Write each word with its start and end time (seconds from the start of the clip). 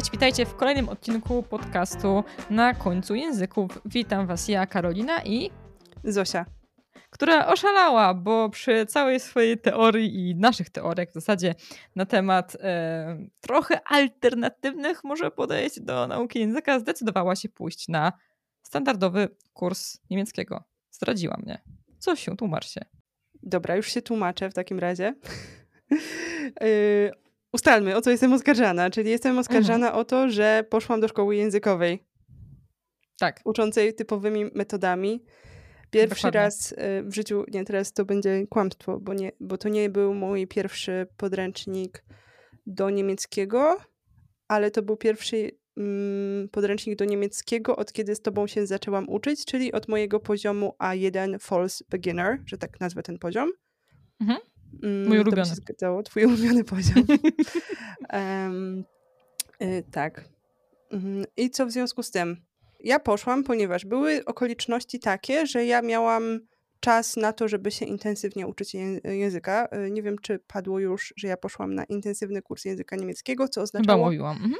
Cześć, 0.00 0.12
witajcie 0.12 0.46
w 0.46 0.56
kolejnym 0.56 0.88
odcinku 0.88 1.42
podcastu 1.42 2.24
Na 2.50 2.74
końcu 2.74 3.14
języków. 3.14 3.78
Witam 3.84 4.26
Was 4.26 4.48
ja, 4.48 4.66
Karolina 4.66 5.24
i 5.24 5.50
Zosia, 6.04 6.46
która 7.10 7.46
oszalała, 7.46 8.14
bo 8.14 8.48
przy 8.48 8.86
całej 8.86 9.20
swojej 9.20 9.58
teorii 9.58 10.30
i 10.30 10.36
naszych 10.36 10.70
teoriach 10.70 11.08
w 11.08 11.12
zasadzie 11.12 11.54
na 11.96 12.06
temat 12.06 12.56
e, 12.60 13.18
trochę 13.40 13.80
alternatywnych 13.84 15.04
może 15.04 15.30
podejść 15.30 15.80
do 15.80 16.06
nauki 16.06 16.38
języka, 16.38 16.80
zdecydowała 16.80 17.36
się 17.36 17.48
pójść 17.48 17.88
na 17.88 18.12
standardowy 18.62 19.28
kurs 19.52 19.98
niemieckiego. 20.10 20.64
Zdradziła 20.90 21.36
mnie. 21.42 21.62
Co 21.98 22.16
się, 22.16 22.36
tłumacz 22.36 22.68
się. 22.68 22.80
Dobra, 23.42 23.76
już 23.76 23.92
się 23.92 24.02
tłumaczę 24.02 24.50
w 24.50 24.54
takim 24.54 24.78
razie. 24.78 25.14
ustalmy, 27.52 27.96
o 27.96 28.00
co 28.00 28.10
jestem 28.10 28.32
oskarżana. 28.32 28.90
Czyli 28.90 29.10
jestem 29.10 29.38
oskarżana 29.38 29.86
mhm. 29.86 30.00
o 30.00 30.04
to, 30.04 30.30
że 30.30 30.64
poszłam 30.70 31.00
do 31.00 31.08
szkoły 31.08 31.36
językowej. 31.36 32.04
Tak. 33.18 33.40
Uczącej 33.44 33.94
typowymi 33.94 34.44
metodami. 34.54 35.24
Pierwszy 35.90 36.16
Dokładnie. 36.16 36.40
raz 36.40 36.72
y, 36.72 36.76
w 37.04 37.14
życiu, 37.14 37.44
nie 37.52 37.64
teraz 37.64 37.92
to 37.92 38.04
będzie 38.04 38.46
kłamstwo, 38.46 39.00
bo, 39.00 39.14
nie, 39.14 39.32
bo 39.40 39.58
to 39.58 39.68
nie 39.68 39.90
był 39.90 40.14
mój 40.14 40.46
pierwszy 40.46 41.06
podręcznik 41.16 42.04
do 42.66 42.90
niemieckiego, 42.90 43.76
ale 44.48 44.70
to 44.70 44.82
był 44.82 44.96
pierwszy 44.96 45.50
mm, 45.76 46.48
podręcznik 46.48 46.96
do 46.98 47.04
niemieckiego, 47.04 47.76
od 47.76 47.92
kiedy 47.92 48.14
z 48.14 48.22
tobą 48.22 48.46
się 48.46 48.66
zaczęłam 48.66 49.08
uczyć, 49.08 49.44
czyli 49.44 49.72
od 49.72 49.88
mojego 49.88 50.20
poziomu 50.20 50.74
A1 50.78 51.38
False 51.38 51.84
Beginner, 51.88 52.38
że 52.46 52.58
tak 52.58 52.80
nazwę 52.80 53.02
ten 53.02 53.18
poziom. 53.18 53.50
Mhm. 54.20 54.38
Mm, 54.82 55.08
Mój 55.08 55.18
ulubiony. 55.18 55.42
To 55.42 55.48
się 55.48 55.54
zgadzało, 55.54 56.02
twój 56.02 56.24
ulubiony 56.24 56.64
poziom. 56.64 57.04
um, 58.12 58.84
y, 59.62 59.84
tak. 59.90 60.24
Mm, 60.90 61.24
I 61.36 61.50
co 61.50 61.66
w 61.66 61.70
związku 61.70 62.02
z 62.02 62.10
tym? 62.10 62.36
Ja 62.80 63.00
poszłam, 63.00 63.44
ponieważ 63.44 63.84
były 63.84 64.24
okoliczności 64.24 64.98
takie, 65.00 65.46
że 65.46 65.64
ja 65.64 65.82
miałam 65.82 66.40
czas 66.80 67.16
na 67.16 67.32
to, 67.32 67.48
żeby 67.48 67.70
się 67.70 67.86
intensywnie 67.86 68.46
uczyć 68.46 68.76
języka. 69.04 69.68
Y, 69.86 69.90
nie 69.90 70.02
wiem, 70.02 70.18
czy 70.18 70.38
padło 70.38 70.78
już, 70.78 71.14
że 71.16 71.28
ja 71.28 71.36
poszłam 71.36 71.74
na 71.74 71.84
intensywny 71.84 72.42
kurs 72.42 72.64
języka 72.64 72.96
niemieckiego, 72.96 73.48
co 73.48 73.62
oznaczało, 73.62 73.98
Chyba 73.98 74.06
mówiłam. 74.06 74.36
Mhm. 74.36 74.54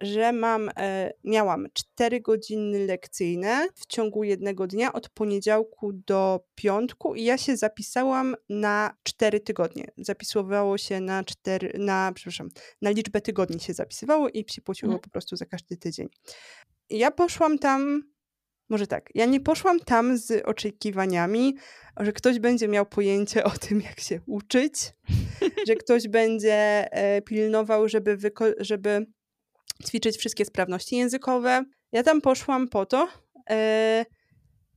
Że 0.00 0.32
mam, 0.32 0.70
e, 0.76 1.12
miałam 1.24 1.66
4 1.72 2.20
godziny 2.20 2.86
lekcyjne 2.86 3.68
w 3.74 3.86
ciągu 3.86 4.24
jednego 4.24 4.66
dnia 4.66 4.92
od 4.92 5.08
poniedziałku 5.08 5.92
do 5.92 6.40
piątku 6.54 7.14
i 7.14 7.24
ja 7.24 7.38
się 7.38 7.56
zapisałam 7.56 8.36
na 8.48 8.96
4 9.02 9.40
tygodnie. 9.40 9.84
Zapisywało 9.98 10.78
się 10.78 11.00
na 11.00 11.24
4, 11.24 11.78
na, 11.78 12.12
przepraszam, 12.14 12.48
na 12.82 12.90
liczbę 12.90 13.20
tygodni 13.20 13.60
się 13.60 13.72
zapisywało 13.72 14.28
i 14.28 14.44
się 14.48 14.62
płaciło 14.62 14.92
mhm. 14.92 15.02
po 15.02 15.10
prostu 15.10 15.36
za 15.36 15.46
każdy 15.46 15.76
tydzień. 15.76 16.08
Ja 16.90 17.10
poszłam 17.10 17.58
tam 17.58 18.02
może 18.70 18.86
tak, 18.86 19.08
ja 19.14 19.24
nie 19.24 19.40
poszłam 19.40 19.80
tam 19.80 20.18
z 20.18 20.46
oczekiwaniami, 20.46 21.56
że 22.00 22.12
ktoś 22.12 22.38
będzie 22.38 22.68
miał 22.68 22.86
pojęcie 22.86 23.44
o 23.44 23.50
tym, 23.50 23.80
jak 23.80 24.00
się 24.00 24.20
uczyć, 24.26 24.74
że 25.66 25.74
ktoś 25.84 26.08
będzie 26.08 26.88
e, 26.92 27.22
pilnował, 27.22 27.88
żeby, 27.88 28.18
żeby 28.58 29.06
ćwiczyć 29.86 30.16
wszystkie 30.16 30.44
sprawności 30.44 30.96
językowe. 30.96 31.64
Ja 31.92 32.02
tam 32.02 32.20
poszłam 32.20 32.68
po 32.68 32.86
to, 32.86 33.08
e, 33.50 34.06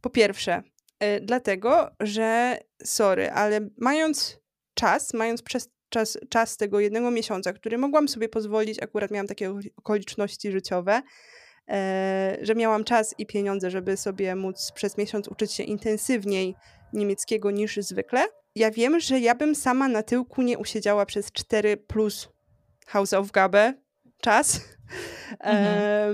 po 0.01 0.09
pierwsze, 0.09 0.63
e, 0.99 1.19
dlatego, 1.21 1.89
że 1.99 2.57
sorry, 2.83 3.31
ale 3.31 3.69
mając 3.77 4.39
czas, 4.73 5.13
mając 5.13 5.41
przez 5.41 5.69
czas, 5.89 6.17
czas 6.29 6.57
tego 6.57 6.79
jednego 6.79 7.11
miesiąca, 7.11 7.53
który 7.53 7.77
mogłam 7.77 8.07
sobie 8.07 8.29
pozwolić, 8.29 8.83
akurat 8.83 9.11
miałam 9.11 9.27
takie 9.27 9.53
okoliczności 9.77 10.51
życiowe, 10.51 11.01
że 12.41 12.55
miałam 12.55 12.83
czas 12.83 13.15
i 13.17 13.25
pieniądze, 13.25 13.71
żeby 13.71 13.97
sobie 13.97 14.35
móc 14.35 14.71
przez 14.75 14.97
miesiąc 14.97 15.27
uczyć 15.27 15.53
się 15.53 15.63
intensywniej 15.63 16.55
niemieckiego 16.93 17.51
niż 17.51 17.77
zwykle. 17.77 18.25
Ja 18.55 18.71
wiem, 18.71 18.99
że 18.99 19.19
ja 19.19 19.35
bym 19.35 19.55
sama 19.55 19.87
na 19.87 20.03
tyłku 20.03 20.41
nie 20.41 20.57
usiedziała 20.57 21.05
przez 21.05 21.31
4 21.31 21.77
plus 21.77 22.29
House 22.87 23.13
of 23.13 23.31
Gabe 23.31 23.73
czas. 24.21 24.59
Mhm. 25.39 26.07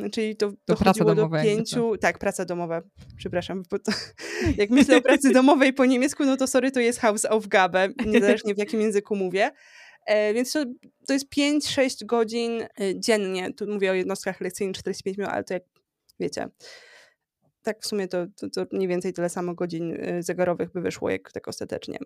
Um, 0.00 0.10
czyli 0.10 0.36
to, 0.36 0.52
to 0.64 0.74
dochodziło 0.74 1.14
do 1.14 1.28
pięciu. 1.28 1.96
Tak, 2.00 2.18
praca 2.18 2.44
domowa. 2.44 2.82
Przepraszam. 3.16 3.62
Bo 3.70 3.78
to, 3.78 3.92
jak 4.58 4.70
myślę 4.70 4.96
o 4.96 5.00
pracy 5.00 5.32
domowej 5.32 5.72
po 5.72 5.84
niemiecku, 5.84 6.24
no 6.24 6.36
to 6.36 6.46
sorry, 6.46 6.70
to 6.70 6.80
jest 6.80 7.00
House 7.00 7.24
of 7.24 7.46
Gabe, 7.46 7.88
niezależnie 8.06 8.54
w 8.54 8.58
jakim 8.58 8.80
języku 8.80 9.16
mówię. 9.16 9.50
E, 10.06 10.34
więc 10.34 10.52
to, 10.52 10.64
to 11.06 11.12
jest 11.12 11.26
5-6 11.36 12.06
godzin 12.06 12.62
e, 12.62 12.68
dziennie. 13.00 13.54
Tu 13.54 13.66
mówię 13.66 13.90
o 13.90 13.94
jednostkach 13.94 14.40
lekcyjnych 14.40 14.76
45 14.76 15.18
minut, 15.18 15.32
ale 15.32 15.44
to 15.44 15.54
jak 15.54 15.62
wiecie, 16.20 16.48
tak 17.62 17.82
w 17.82 17.86
sumie 17.86 18.08
to, 18.08 18.26
to, 18.36 18.48
to 18.50 18.76
mniej 18.76 18.88
więcej 18.88 19.12
tyle 19.12 19.28
samo 19.28 19.54
godzin 19.54 19.96
e, 20.00 20.22
zegarowych 20.22 20.72
by 20.72 20.80
wyszło, 20.80 21.10
jak 21.10 21.32
tak 21.32 21.48
ostatecznie. 21.48 21.98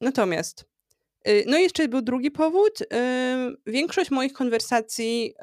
Natomiast 0.00 0.60
Y, 0.60 0.77
no 1.46 1.58
i 1.58 1.62
jeszcze 1.62 1.88
był 1.88 2.02
drugi 2.02 2.30
powód. 2.30 2.80
Y, 2.80 2.86
większość 3.66 4.10
moich 4.10 4.32
konwersacji, 4.32 5.34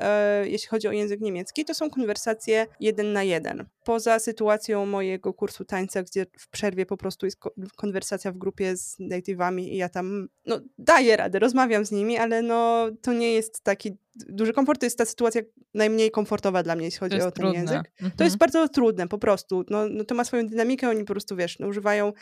y, 0.44 0.50
jeśli 0.50 0.68
chodzi 0.68 0.88
o 0.88 0.92
język 0.92 1.22
niemiecki, 1.22 1.66
to 1.66 1.74
są 1.74 1.90
konwersacje 1.90 2.68
jeden 2.80 3.14
na 3.14 3.24
jeden. 3.24 3.66
Poza 3.84 4.20
sytuacją 4.20 4.86
mojego 4.86 5.34
kursu 5.34 5.66
tańca, 5.66 6.04
gdzie 6.04 6.26
w 6.40 6.50
przerwie 6.50 6.86
po 6.86 6.98
prostu 6.98 7.26
jest 7.26 7.40
konwersacja 7.76 8.32
w 8.32 8.38
grupie 8.38 8.78
z 8.78 9.00
native'ami 9.00 9.62
i 9.62 9.78
ja 9.78 9.90
tam 9.90 10.28
no, 10.46 10.60
daję 10.78 11.18
radę, 11.18 11.40
rozmawiam 11.40 11.86
z 11.86 11.92
nimi, 11.92 12.18
ale 12.18 12.42
no, 12.42 12.88
to 13.02 13.14
nie 13.14 13.34
jest 13.34 13.64
taki 13.64 13.98
duży 14.16 14.54
komfort. 14.54 14.80
To 14.80 14.86
jest 14.86 14.98
ta 14.98 15.06
sytuacja 15.06 15.42
najmniej 15.74 16.12
komfortowa 16.12 16.64
dla 16.64 16.76
mnie, 16.76 16.86
jeśli 16.86 17.00
chodzi 17.00 17.16
o 17.16 17.20
ten 17.20 17.32
trudne. 17.32 17.60
język. 17.60 17.78
Mhm. 17.78 18.12
To 18.18 18.24
jest 18.24 18.38
bardzo 18.38 18.70
trudne 18.70 19.08
po 19.08 19.18
prostu. 19.18 19.66
No, 19.70 19.90
no, 19.90 20.04
to 20.04 20.16
ma 20.16 20.24
swoją 20.24 20.48
dynamikę, 20.48 20.90
oni 20.90 21.04
po 21.04 21.14
prostu, 21.14 21.36
wiesz, 21.36 21.60
no, 21.60 21.68
używają 21.68 22.14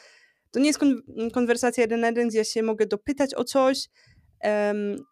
to 0.54 0.60
nie 0.60 0.68
jest 0.68 0.80
kon 0.80 1.02
konwersacja 1.34 1.82
jeden 1.82 2.00
na 2.00 2.08
jeden, 2.08 2.28
gdzie 2.28 2.38
ja 2.38 2.44
się 2.44 2.64
mogę 2.64 2.86
dopytać 2.86 3.36
o 3.36 3.44
coś. 3.44 3.90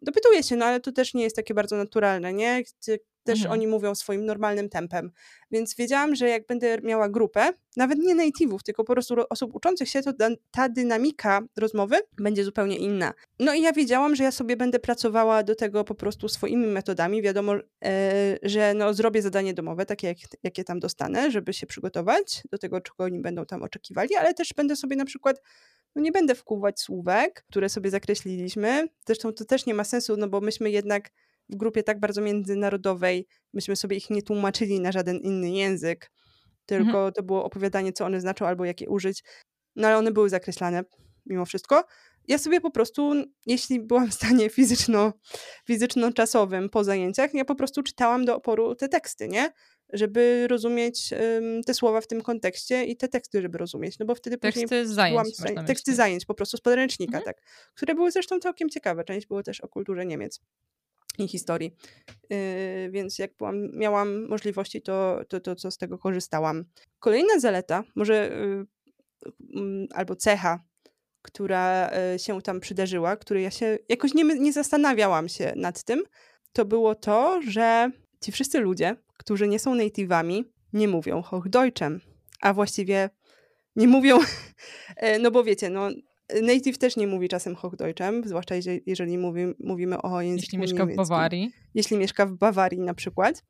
Dopytuję 0.01 0.43
się, 0.43 0.55
no 0.55 0.65
ale 0.65 0.79
to 0.79 0.91
też 0.91 1.13
nie 1.13 1.23
jest 1.23 1.35
takie 1.35 1.53
bardzo 1.53 1.77
naturalne, 1.77 2.33
nie? 2.33 2.63
Też 3.23 3.39
mhm. 3.39 3.51
oni 3.51 3.67
mówią 3.67 3.95
swoim 3.95 4.25
normalnym 4.25 4.69
tempem. 4.69 5.11
Więc 5.51 5.75
wiedziałam, 5.75 6.15
że 6.15 6.29
jak 6.29 6.47
będę 6.47 6.77
miała 6.81 7.09
grupę, 7.09 7.49
nawet 7.77 7.99
nie 7.99 8.15
native'ów, 8.15 8.57
tylko 8.65 8.83
po 8.83 8.93
prostu 8.93 9.15
osób 9.29 9.55
uczących 9.55 9.89
się, 9.89 10.01
to 10.01 10.11
ta 10.51 10.69
dynamika 10.69 11.41
rozmowy 11.57 11.95
będzie 12.17 12.43
zupełnie 12.43 12.77
inna. 12.77 13.13
No 13.39 13.53
i 13.53 13.61
ja 13.61 13.73
wiedziałam, 13.73 14.15
że 14.15 14.23
ja 14.23 14.31
sobie 14.31 14.57
będę 14.57 14.79
pracowała 14.79 15.43
do 15.43 15.55
tego 15.55 15.83
po 15.83 15.95
prostu 15.95 16.29
swoimi 16.29 16.67
metodami. 16.67 17.21
Wiadomo, 17.21 17.53
e, 17.83 18.37
że 18.43 18.73
no, 18.73 18.93
zrobię 18.93 19.21
zadanie 19.21 19.53
domowe, 19.53 19.85
takie 19.85 20.07
jak, 20.07 20.17
jakie 20.43 20.63
tam 20.63 20.79
dostanę, 20.79 21.31
żeby 21.31 21.53
się 21.53 21.67
przygotować 21.67 22.43
do 22.51 22.57
tego, 22.57 22.81
czego 22.81 23.03
oni 23.03 23.19
będą 23.19 23.45
tam 23.45 23.63
oczekiwali, 23.63 24.15
ale 24.15 24.33
też 24.33 24.53
będę 24.53 24.75
sobie 24.75 24.95
na 24.95 25.05
przykład 25.05 25.41
no 25.95 26.01
nie 26.01 26.11
będę 26.11 26.35
wkuwać 26.35 26.79
słówek, 26.79 27.43
które 27.49 27.69
sobie 27.69 27.89
zakreśliliśmy. 27.89 28.87
Zresztą 29.05 29.33
to 29.33 29.45
też 29.45 29.65
nie 29.65 29.73
ma 29.73 29.83
sensu, 29.83 30.17
no 30.17 30.27
bo 30.27 30.41
myśmy 30.41 30.71
jednak 30.71 31.11
w 31.49 31.55
grupie 31.55 31.83
tak 31.83 31.99
bardzo 31.99 32.21
międzynarodowej, 32.21 33.27
myśmy 33.53 33.75
sobie 33.75 33.97
ich 33.97 34.09
nie 34.09 34.21
tłumaczyli 34.21 34.79
na 34.79 34.91
żaden 34.91 35.17
inny 35.17 35.51
język, 35.51 36.11
tylko 36.65 36.97
mhm. 36.97 37.13
to 37.13 37.23
było 37.23 37.43
opowiadanie, 37.43 37.93
co 37.93 38.05
one 38.05 38.21
znaczą 38.21 38.47
albo 38.47 38.65
jakie 38.65 38.89
użyć. 38.89 39.23
No 39.75 39.87
ale 39.87 39.97
one 39.97 40.11
były 40.11 40.29
zakreślane 40.29 40.83
mimo 41.25 41.45
wszystko. 41.45 41.83
Ja 42.27 42.37
sobie 42.37 42.61
po 42.61 42.71
prostu, 42.71 43.13
jeśli 43.45 43.79
byłam 43.79 44.09
w 44.09 44.13
stanie 44.13 44.49
fizyczno, 44.57 45.13
fizyczno-czasowym 45.65 46.69
po 46.69 46.83
zajęciach, 46.83 47.33
ja 47.33 47.45
po 47.45 47.55
prostu 47.55 47.83
czytałam 47.83 48.25
do 48.25 48.35
oporu 48.35 48.75
te 48.75 48.89
teksty, 48.89 49.27
nie? 49.27 49.51
Żeby 49.93 50.47
rozumieć 50.49 51.13
um, 51.13 51.63
te 51.63 51.73
słowa 51.73 52.01
w 52.01 52.07
tym 52.07 52.21
kontekście 52.21 52.83
i 52.83 52.97
te 52.97 53.07
teksty, 53.07 53.41
żeby 53.41 53.57
rozumieć. 53.57 53.99
No 53.99 54.05
bo 54.05 54.15
wtedy 54.15 54.37
teksty 54.37 54.61
później. 54.61 54.85
Zajęć, 54.85 55.37
byłam, 55.39 55.65
teksty 55.65 55.95
zajęć 55.95 56.25
po 56.25 56.33
prostu 56.33 56.57
z 56.57 56.61
podręcznika, 56.61 57.17
mhm. 57.17 57.23
tak. 57.23 57.45
Które 57.75 57.95
były 57.95 58.11
zresztą 58.11 58.39
całkiem 58.39 58.69
ciekawe. 58.69 59.03
Część 59.03 59.27
było 59.27 59.43
też 59.43 59.61
o 59.61 59.67
kulturze 59.67 60.05
Niemiec 60.05 60.41
i 61.17 61.27
historii. 61.27 61.75
Yy, 62.29 62.37
więc 62.91 63.19
jak 63.19 63.37
byłam, 63.37 63.71
miałam 63.77 64.27
możliwości, 64.27 64.81
to, 64.81 65.21
to, 65.27 65.39
to, 65.39 65.55
to 65.55 65.71
z 65.71 65.77
tego 65.77 65.97
korzystałam. 65.97 66.65
Kolejna 66.99 67.39
zaleta, 67.39 67.83
może 67.95 68.31
yy, 69.53 69.87
albo 69.93 70.15
cecha, 70.15 70.63
która 71.21 71.91
yy, 72.11 72.19
się 72.19 72.41
tam 72.41 72.59
przydarzyła, 72.59 73.15
której 73.15 73.43
ja 73.43 73.51
się 73.51 73.77
jakoś 73.89 74.13
nie, 74.13 74.23
nie 74.23 74.53
zastanawiałam 74.53 75.29
się 75.29 75.53
nad 75.55 75.83
tym, 75.83 76.03
to 76.53 76.65
było 76.65 76.95
to, 76.95 77.41
że 77.47 77.91
ci 78.21 78.31
wszyscy 78.31 78.59
ludzie, 78.59 78.95
którzy 79.21 79.47
nie 79.47 79.59
są 79.59 79.75
native'ami, 79.75 80.43
nie 80.73 80.87
mówią 80.87 81.21
Hochdeutschem, 81.21 82.01
a 82.41 82.53
właściwie 82.53 83.09
nie 83.75 83.87
mówią, 83.87 84.19
e, 84.97 85.19
no 85.19 85.31
bo 85.31 85.43
wiecie, 85.43 85.69
no 85.69 85.89
Native 86.41 86.77
też 86.77 86.97
nie 86.97 87.07
mówi 87.07 87.29
czasem 87.29 87.55
Hochdeutschem, 87.55 88.23
zwłaszcza 88.25 88.55
jeżeli, 88.55 88.81
jeżeli 88.85 89.17
mówi, 89.17 89.41
mówimy 89.59 90.01
o 90.01 90.21
języku 90.21 90.41
Jeśli 90.41 90.57
mieszka 90.57 90.79
niemieckim. 90.79 91.05
w 91.05 91.09
Bawarii. 91.09 91.51
Jeśli 91.73 91.97
mieszka 91.97 92.25
w 92.25 92.33
Bawarii 92.33 92.79
na 92.79 92.93
przykład. 92.93 93.43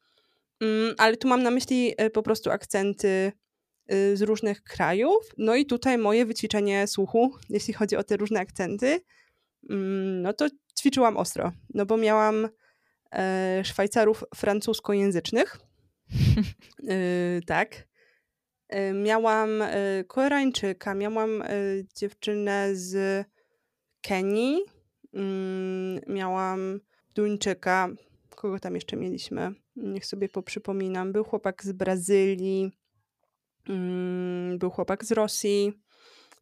Mm, 0.60 0.96
ale 0.98 1.18
tu 1.18 1.28
mam 1.28 1.44
na 1.44 1.52
myśli 1.52 1.94
e, 1.98 2.10
po 2.10 2.24
prostu 2.24 2.52
akcenty 2.52 3.32
y, 3.94 4.18
z 4.18 4.22
różnych 4.22 4.64
krajów. 4.64 5.34
No 5.38 5.56
i 5.56 5.66
tutaj 5.66 5.98
moje 5.98 6.26
wyćwiczenie 6.26 6.88
słuchu, 6.88 7.32
jeśli 7.50 7.74
chodzi 7.74 7.96
o 7.96 8.04
te 8.04 8.18
różne 8.18 8.40
akcenty, 8.40 9.02
mm, 9.70 10.22
no 10.22 10.34
to 10.34 10.48
ćwiczyłam 10.80 11.18
ostro, 11.18 11.52
no 11.74 11.86
bo 11.86 11.98
miałam 11.98 12.46
e, 12.46 12.50
Szwajcarów 13.64 14.24
francuskojęzycznych. 14.36 15.60
e, 16.90 17.42
tak. 17.46 17.88
E, 18.72 18.94
miałam 18.94 19.62
e, 19.62 20.04
Koreańczyka, 20.08 20.96
miałam 20.96 21.42
e, 21.42 21.48
dziewczynę 21.96 22.70
z 22.76 23.26
Kenii, 24.02 24.62
mm, 25.14 26.02
miałam 26.08 26.80
Duńczyka, 27.16 27.90
kogo 28.36 28.60
tam 28.60 28.76
jeszcze 28.76 28.98
mieliśmy? 28.98 29.52
Niech 29.76 30.06
sobie 30.06 30.30
poprzypominam. 30.30 31.12
Był 31.14 31.24
chłopak 31.24 31.64
z 31.64 31.72
Brazylii, 31.72 32.72
mm, 33.70 34.58
był 34.58 34.70
chłopak 34.70 35.06
z 35.06 35.12
Rosji, 35.12 35.74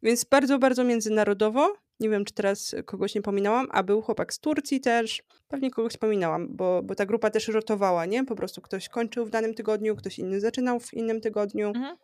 więc 0.02 0.24
bardzo, 0.24 0.58
bardzo 0.58 0.84
międzynarodowo. 0.84 1.76
Nie 2.00 2.08
wiem, 2.10 2.24
czy 2.24 2.34
teraz 2.34 2.74
kogoś 2.84 3.14
nie 3.14 3.22
pominęłam, 3.22 3.66
a 3.70 3.82
był 3.82 4.02
chłopak 4.02 4.34
z 4.34 4.38
Turcji 4.38 4.80
też. 4.80 5.22
Pewnie 5.48 5.70
kogoś 5.70 5.96
pominęłam, 5.96 6.56
bo, 6.56 6.82
bo 6.82 6.94
ta 6.94 7.06
grupa 7.06 7.30
też 7.30 7.48
rotowała, 7.48 8.06
nie? 8.06 8.24
Po 8.24 8.34
prostu 8.36 8.60
ktoś 8.60 8.88
kończył 8.88 9.26
w 9.26 9.30
danym 9.30 9.54
tygodniu, 9.54 9.96
ktoś 9.96 10.18
inny 10.18 10.40
zaczynał 10.40 10.80
w 10.80 10.94
innym 10.94 11.20
tygodniu, 11.20 11.68
Mhm. 11.68 11.96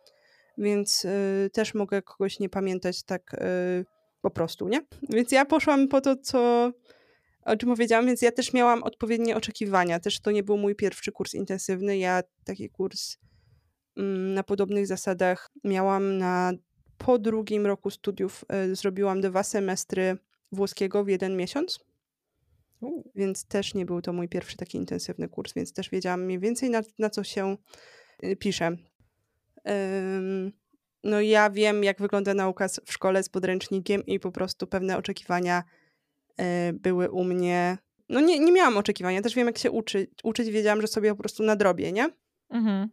więc 0.57 1.05
y, 1.05 1.49
też 1.53 1.73
mogę 1.73 2.01
kogoś 2.01 2.39
nie 2.39 2.49
pamiętać 2.49 3.03
tak 3.03 3.33
y, 3.33 3.37
po 4.21 4.31
prostu, 4.31 4.67
nie? 4.67 4.81
Więc 5.09 5.31
ja 5.31 5.45
poszłam 5.45 5.87
po 5.87 6.01
to, 6.01 6.15
co 6.15 6.71
o 7.45 7.57
czym 7.57 7.69
powiedziałam, 7.69 8.05
więc 8.05 8.21
ja 8.21 8.31
też 8.31 8.53
miałam 8.53 8.83
odpowiednie 8.83 9.35
oczekiwania. 9.35 9.99
Też 9.99 10.19
to 10.19 10.31
nie 10.31 10.43
był 10.43 10.57
mój 10.57 10.75
pierwszy 10.75 11.11
kurs 11.11 11.33
intensywny. 11.33 11.97
Ja 11.97 12.21
taki 12.43 12.69
kurs 12.69 13.17
mm, 13.97 14.33
na 14.33 14.43
podobnych 14.43 14.87
zasadach 14.87 15.49
miałam 15.63 16.17
na 16.17 16.51
po 16.97 17.19
drugim 17.19 17.65
roku 17.65 17.89
studiów. 17.89 18.45
y, 18.71 18.75
Zrobiłam 18.75 19.21
dwa 19.21 19.43
semestry 19.43 20.17
włoskiego 20.51 21.03
w 21.03 21.07
jeden 21.07 21.37
miesiąc, 21.37 21.79
więc 23.15 23.45
też 23.45 23.73
nie 23.73 23.85
był 23.85 24.01
to 24.01 24.13
mój 24.13 24.29
pierwszy 24.29 24.57
taki 24.57 24.77
intensywny 24.77 25.29
kurs, 25.29 25.53
więc 25.53 25.73
też 25.73 25.89
wiedziałam 25.89 26.23
mniej 26.25 26.39
więcej 26.39 26.69
na, 26.69 26.81
na 26.99 27.09
co 27.09 27.23
się 27.23 27.57
y, 28.23 28.35
pisze. 28.35 28.77
Ym, 30.17 30.51
No 31.03 31.21
ja 31.21 31.49
wiem, 31.49 31.83
jak 31.83 31.99
wygląda 32.01 32.33
nauka 32.33 32.67
w 32.85 32.93
szkole 32.93 33.23
z 33.23 33.29
podręcznikiem 33.29 34.05
i 34.05 34.19
po 34.19 34.31
prostu 34.31 34.67
pewne 34.67 34.97
oczekiwania 34.97 35.63
y, 36.69 36.73
były 36.73 37.09
u 37.09 37.23
mnie. 37.23 37.77
No 38.09 38.19
nie, 38.19 38.39
nie 38.39 38.51
miałam 38.51 38.77
oczekiwania, 38.77 39.21
też 39.21 39.35
wiem 39.35 39.47
jak 39.47 39.57
się 39.57 39.71
uczyć. 39.71 40.09
Uczyć 40.23 40.49
wiedziałam, 40.49 40.81
że 40.81 40.87
sobie 40.87 41.09
po 41.11 41.15
prostu 41.17 41.43
nadrobię, 41.43 41.91
nie? 41.91 42.09
Mhm. 42.49 42.89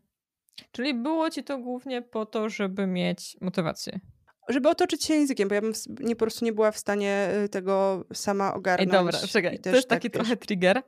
Czyli 0.72 0.94
było 0.94 1.30
ci 1.30 1.44
to 1.44 1.58
głównie 1.58 2.02
po 2.02 2.26
to, 2.26 2.48
żeby 2.48 2.86
mieć 2.86 3.36
motywację. 3.40 4.00
Żeby 4.48 4.68
otoczyć 4.68 5.04
się 5.04 5.14
językiem, 5.14 5.48
bo 5.48 5.54
ja 5.54 5.60
bym 5.60 5.72
nie, 6.00 6.16
po 6.16 6.24
prostu 6.24 6.44
nie 6.44 6.52
była 6.52 6.72
w 6.72 6.78
stanie 6.78 7.28
y, 7.44 7.48
tego 7.48 8.04
sama 8.12 8.48
Ej, 8.50 8.54
ogarnąć. 8.54 8.90
dobra, 8.90 9.18
i 9.24 9.28
czekaj, 9.28 9.58
to 9.58 9.70
jest 9.70 9.88
tak, 9.88 9.96
taki 10.02 10.08
wiesz, 10.10 10.12
trochę 10.12 10.36
trigger, 10.36 10.82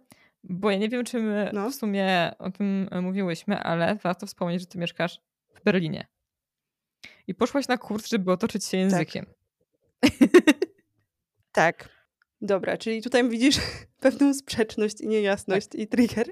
bo 0.44 0.70
ja 0.70 0.78
nie 0.78 0.88
wiem, 0.88 1.04
czy 1.04 1.18
my 1.18 1.50
No. 1.52 1.70
w 1.70 1.74
sumie 1.74 2.32
o 2.38 2.50
tym 2.50 2.88
e, 2.90 3.00
mówiłyśmy, 3.00 3.58
ale 3.58 3.94
warto 3.94 4.26
wspomnieć, 4.26 4.60
że 4.60 4.66
ty 4.66 4.78
mieszkasz 4.78 5.20
w 5.54 5.64
Berlinie. 5.64 6.06
I 7.26 7.34
poszłaś 7.34 7.68
na 7.68 7.78
kurs, 7.78 8.06
żeby 8.08 8.32
otoczyć 8.32 8.64
się 8.64 8.76
językiem. 8.76 9.26
Tak. 11.52 11.88
Dobra, 12.40 12.76
czyli 12.76 13.02
tutaj 13.02 13.28
widzisz 13.28 13.56
pewną 14.00 14.34
sprzeczność 14.34 15.00
i 15.00 15.08
niejasność 15.08 15.68
i 15.74 15.86
trigger. 15.88 16.26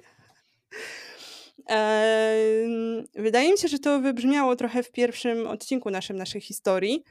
Wydaje 3.14 3.52
mi 3.52 3.58
się, 3.58 3.68
że 3.68 3.78
to 3.78 4.00
wybrzmiało 4.00 4.56
trochę 4.56 4.82
w 4.82 4.92
pierwszym 4.92 5.46
odcinku 5.46 5.90
naszym, 5.90 6.16
naszej 6.16 6.40
historii, 6.40 7.02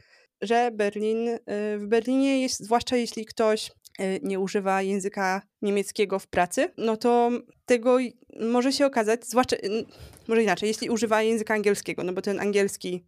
że 0.41 0.71
Berlin, 0.71 1.27
y, 1.27 1.39
w 1.77 1.85
Berlinie 1.87 2.41
jest, 2.41 2.63
zwłaszcza 2.63 2.95
jeśli 2.95 3.25
ktoś 3.25 3.71
y, 3.99 4.19
nie 4.23 4.39
używa 4.39 4.81
języka 4.81 5.41
niemieckiego 5.61 6.19
w 6.19 6.27
pracy, 6.27 6.71
no 6.77 6.97
to 6.97 7.31
tego 7.65 7.97
może 8.39 8.73
się 8.73 8.85
okazać, 8.85 9.25
zwłaszcza, 9.25 9.55
y, 9.55 9.85
może 10.27 10.43
inaczej, 10.43 10.67
jeśli 10.67 10.89
używa 10.89 11.21
języka 11.21 11.53
angielskiego, 11.53 12.03
no 12.03 12.13
bo 12.13 12.21
ten 12.21 12.39
angielski, 12.39 13.03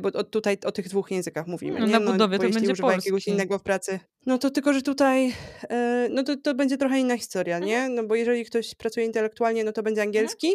bo 0.00 0.08
o- 0.08 0.24
tutaj 0.24 0.58
o 0.64 0.72
tych 0.72 0.88
dwóch 0.88 1.10
językach 1.10 1.46
mówimy, 1.46 1.80
No, 1.80 1.86
nie? 1.86 1.92
na 1.92 2.00
No, 2.00 2.12
budowie 2.12 2.38
bo 2.38 2.44
to 2.44 2.50
będzie 2.50 2.72
używa 2.72 2.92
jakiegoś 2.92 3.28
innego 3.28 3.58
w 3.58 3.62
pracy, 3.62 4.00
no 4.26 4.38
to 4.38 4.50
tylko, 4.50 4.72
że 4.72 4.82
tutaj, 4.82 5.32
e, 5.70 6.08
no 6.10 6.22
to, 6.22 6.36
to 6.36 6.54
będzie 6.54 6.76
trochę 6.76 6.98
inna 6.98 7.16
historia, 7.16 7.58
nie? 7.58 7.88
No 7.88 8.04
bo 8.04 8.14
jeżeli 8.14 8.44
ktoś 8.44 8.74
pracuje 8.74 9.06
intelektualnie, 9.06 9.64
no 9.64 9.72
to 9.72 9.82
będzie 9.82 10.02
angielski 10.02 10.48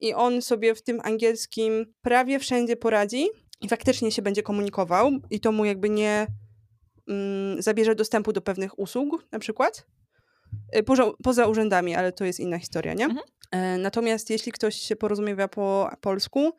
i 0.00 0.14
on 0.14 0.42
sobie 0.42 0.74
w 0.74 0.82
tym 0.82 1.00
angielskim 1.04 1.86
prawie 2.02 2.38
wszędzie 2.38 2.76
poradzi 2.76 3.26
i 3.60 3.68
faktycznie 3.68 4.12
się 4.12 4.22
będzie 4.22 4.42
komunikował 4.42 5.10
i 5.30 5.40
to 5.40 5.52
mu 5.52 5.64
jakby 5.64 5.90
nie 5.90 6.26
mm, 7.08 7.62
zabierze 7.62 7.94
dostępu 7.94 8.32
do 8.32 8.40
pewnych 8.40 8.78
usług 8.78 9.26
na 9.32 9.38
przykład, 9.38 9.86
E, 10.72 10.82
poza, 10.82 11.10
poza 11.24 11.46
urzędami, 11.46 11.94
ale 11.94 12.12
to 12.12 12.24
jest 12.24 12.40
inna 12.40 12.58
historia, 12.58 12.94
nie? 12.94 13.04
Mhm. 13.04 13.24
E, 13.52 13.78
Natomiast 13.78 14.30
jeśli 14.30 14.52
ktoś 14.52 14.76
się 14.76 14.96
porozumiewa 14.96 15.48
po 15.48 15.90
polsku, 16.00 16.52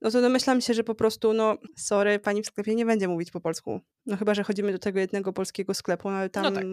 no 0.00 0.10
to 0.10 0.20
domyślam 0.20 0.60
się, 0.60 0.74
że 0.74 0.84
po 0.84 0.94
prostu, 0.94 1.32
no 1.32 1.56
sorry, 1.76 2.18
pani 2.18 2.42
w 2.42 2.46
sklepie 2.46 2.74
nie 2.74 2.86
będzie 2.86 3.08
mówić 3.08 3.30
po 3.30 3.40
polsku. 3.40 3.80
No 4.06 4.16
chyba, 4.16 4.34
że 4.34 4.44
chodzimy 4.44 4.72
do 4.72 4.78
tego 4.78 5.00
jednego 5.00 5.32
polskiego 5.32 5.74
sklepu, 5.74 6.10
no 6.10 6.16
ale 6.16 6.30
tam 6.30 6.44
No 6.44 6.50
tak. 6.50 6.64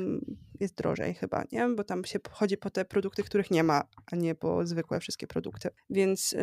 jest 0.59 0.75
drożej 0.75 1.13
chyba, 1.13 1.43
nie? 1.51 1.67
Bo 1.67 1.83
tam 1.83 2.05
się 2.05 2.19
chodzi 2.31 2.57
po 2.57 2.69
te 2.69 2.85
produkty, 2.85 3.23
których 3.23 3.51
nie 3.51 3.63
ma, 3.63 3.83
a 4.11 4.15
nie 4.15 4.35
po 4.35 4.65
zwykłe 4.65 4.99
wszystkie 4.99 5.27
produkty. 5.27 5.69
Więc 5.89 6.31
yy, 6.31 6.41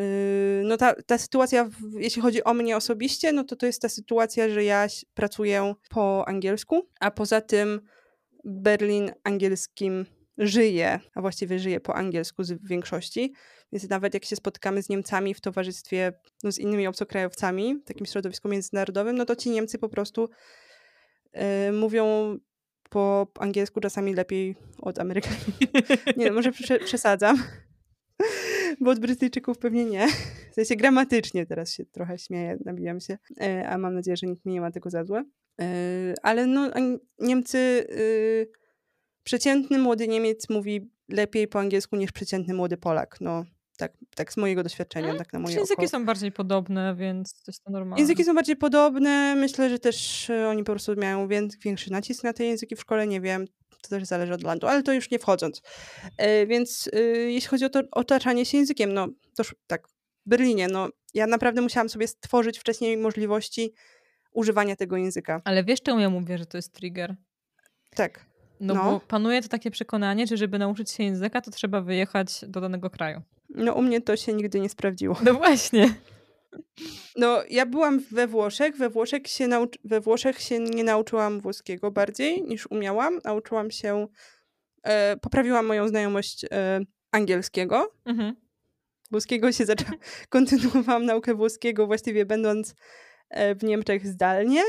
no 0.65 0.77
ta, 0.77 0.95
ta 1.07 1.19
sytuacja, 1.19 1.65
w, 1.65 2.01
jeśli 2.01 2.23
chodzi 2.23 2.45
o 2.45 2.55
mnie 2.55 2.77
osobiście, 2.77 3.33
no 3.33 3.45
to 3.45 3.57
to 3.57 3.67
jest 3.67 3.83
ta 3.83 3.89
sytuacja, 3.89 4.49
że 4.49 4.65
ja 4.65 4.87
pracuję 5.15 5.75
po 5.91 6.29
angielsku, 6.29 6.89
a 7.01 7.11
poza 7.11 7.41
tym 7.41 7.81
Berlin 8.45 9.13
angielskim 9.25 10.07
żyje, 10.39 11.01
a 11.15 11.21
właściwie 11.21 11.59
żyje 11.59 11.81
po 11.81 11.95
angielsku 11.95 12.43
w 12.45 12.69
większości. 12.69 13.33
Więc 13.73 13.89
nawet 13.89 14.15
jak 14.15 14.25
się 14.25 14.37
spotkamy 14.37 14.83
z 14.83 14.89
Niemcami 14.89 15.35
w 15.35 15.41
towarzystwie 15.41 16.13
no, 16.45 16.53
z 16.53 16.59
innymi 16.59 16.87
obcokrajowcami, 16.87 17.75
w 17.75 17.85
takim 17.85 18.07
środowisku 18.07 18.49
międzynarodowym, 18.49 19.17
no 19.17 19.25
to 19.25 19.37
ci 19.37 19.51
Niemcy 19.51 19.79
po 19.79 19.89
prostu 19.89 20.29
y, 21.69 21.73
mówią 21.73 22.39
po 22.91 23.27
angielsku 23.39 23.81
czasami 23.81 24.15
lepiej 24.15 24.57
od 24.79 24.99
Amerykanów. 24.99 25.41
nie, 26.17 26.33
może 26.33 26.53
prze, 26.53 26.79
przesadzam, 26.79 27.43
bo 28.81 28.91
od 28.91 28.99
Brytyjczyków 28.99 29.59
pewnie 29.59 29.85
nie. 29.85 30.07
W 30.51 30.55
sensie 30.55 30.77
gramatycznie 30.77 31.47
teraz 31.47 31.73
się 31.73 31.85
trochę 31.85 32.19
śmieję, 32.19 32.59
nabijam 32.65 33.01
się, 33.01 33.19
y, 33.43 33.67
a 33.67 33.79
mam 33.79 33.95
nadzieję, 33.95 34.17
że 34.17 34.27
nikt 34.27 34.45
mi 34.45 34.53
nie 34.53 34.61
ma 34.61 34.71
tego 34.71 34.91
za 34.91 35.05
złe. 35.05 35.25
Y, 35.61 36.15
ale 36.23 36.47
no, 36.47 36.71
Niemcy, 37.19 37.59
y, 37.91 38.51
przeciętny 39.29 39.79
młody 39.79 40.09
Niemiec 40.09 40.49
mówi 40.49 40.91
lepiej 41.09 41.49
po 41.49 41.59
angielsku 41.61 41.97
niż 41.97 42.13
przeciętny 42.13 42.55
młody 42.55 42.77
Polak. 42.77 43.21
No, 43.21 43.45
tak, 43.77 43.93
tak 44.17 44.33
z 44.33 44.37
mojego 44.37 44.63
doświadczenia, 44.63 45.07
Mm, 45.07 45.19
tak 45.19 45.33
na 45.33 45.39
moje 45.39 45.57
języki 45.57 45.81
oko. 45.83 45.89
są 45.89 46.05
bardziej 46.07 46.33
podobne, 46.33 46.95
więc 46.97 47.33
to 47.43 47.51
jest 47.51 47.65
to 47.65 47.71
normalne. 47.71 48.01
Języki 48.01 48.25
są 48.25 48.35
bardziej 48.35 48.57
podobne. 48.57 49.35
Myślę, 49.35 49.71
że 49.71 49.79
też 49.79 50.31
e, 50.31 50.49
oni 50.49 50.65
po 50.65 50.73
prostu 50.73 50.95
mają 50.97 51.29
wię- 51.29 51.49
większy 51.65 51.93
nacisk 51.93 52.25
na 52.25 52.33
te 52.33 52.45
języki 52.45 52.77
w 52.77 52.81
szkole. 52.81 53.07
Nie 53.07 53.21
wiem, 53.21 53.47
to 53.83 53.89
też 53.89 54.05
zależy 54.05 54.33
od 54.35 54.43
landu, 54.43 54.67
ale 54.67 54.83
to 54.83 54.93
już 54.93 55.11
nie 55.11 55.19
wchodząc. 55.19 55.63
E, 56.17 56.47
Więc 56.47 56.91
e, 56.93 57.01
jeśli 57.11 57.49
chodzi 57.49 57.65
o 57.65 57.69
to 57.71 57.81
otaczanie 57.91 58.47
się 58.47 58.59
językiem, 58.59 58.95
no 58.95 59.09
to 59.37 59.43
tak, 59.67 59.89
w 59.89 59.93
Berlinie, 60.27 60.69
no 60.69 60.89
ja 61.15 61.27
naprawdę 61.27 61.61
musiałam 61.61 61.89
sobie 61.89 62.09
stworzyć 62.09 62.59
wcześniej 62.59 62.97
możliwości 62.97 63.75
używania 64.33 64.77
tego 64.77 64.97
języka. 64.97 65.41
Ale 65.45 65.65
wiesz, 65.65 65.83
czemu 65.83 66.01
ja 66.01 66.11
mówię, 66.11 66.39
że 66.39 66.47
to 66.47 66.59
jest 66.59 66.73
trigger? 66.75 67.17
Tak. 67.95 68.27
No, 68.61 68.75
No. 68.75 68.85
bo 68.85 69.01
panuje 69.01 69.43
to 69.43 69.49
takie 69.49 69.71
przekonanie, 69.71 70.27
że 70.27 70.37
żeby 70.37 70.59
nauczyć 70.59 70.91
się 70.91 71.03
języka, 71.05 71.41
to 71.41 71.51
trzeba 71.51 71.81
wyjechać 71.81 72.41
do 72.49 72.61
danego 72.61 72.91
kraju. 72.91 73.23
No 73.49 73.75
u 73.75 73.83
mnie 73.83 74.01
to 74.01 74.17
się 74.17 74.33
nigdy 74.33 74.61
nie 74.61 74.69
sprawdziło. 74.69 75.17
No 75.25 75.35
właśnie. 75.35 75.95
No, 77.17 77.43
ja 77.51 77.67
byłam 77.67 78.01
we 78.11 78.27
Włoszech. 78.27 78.77
We 78.77 78.91
Włoszech 78.91 79.27
się, 79.27 79.49
nauczy- 79.49 79.79
we 79.85 80.01
Włoszech 80.01 80.41
się 80.41 80.59
nie 80.59 80.85
nauczyłam 80.85 81.41
włoskiego 81.41 81.91
bardziej 81.91 82.43
niż 82.43 82.67
umiałam. 82.71 83.19
Nauczyłam 83.25 83.71
się, 83.71 84.07
e, 84.83 85.17
poprawiłam 85.17 85.67
moją 85.67 85.89
znajomość 85.89 86.45
e, 86.45 86.81
angielskiego. 87.13 87.93
Mhm. 88.05 88.35
Włoskiego 89.11 89.53
się 89.53 89.65
zaczęłam, 89.67 89.95
kontynuowałam 90.29 91.05
naukę 91.05 91.35
włoskiego 91.35 91.87
właściwie 91.87 92.27
będąc 92.27 92.75
e, 93.31 93.55
w 93.55 93.63
Niemczech 93.65 94.07
zdalnie. 94.07 94.63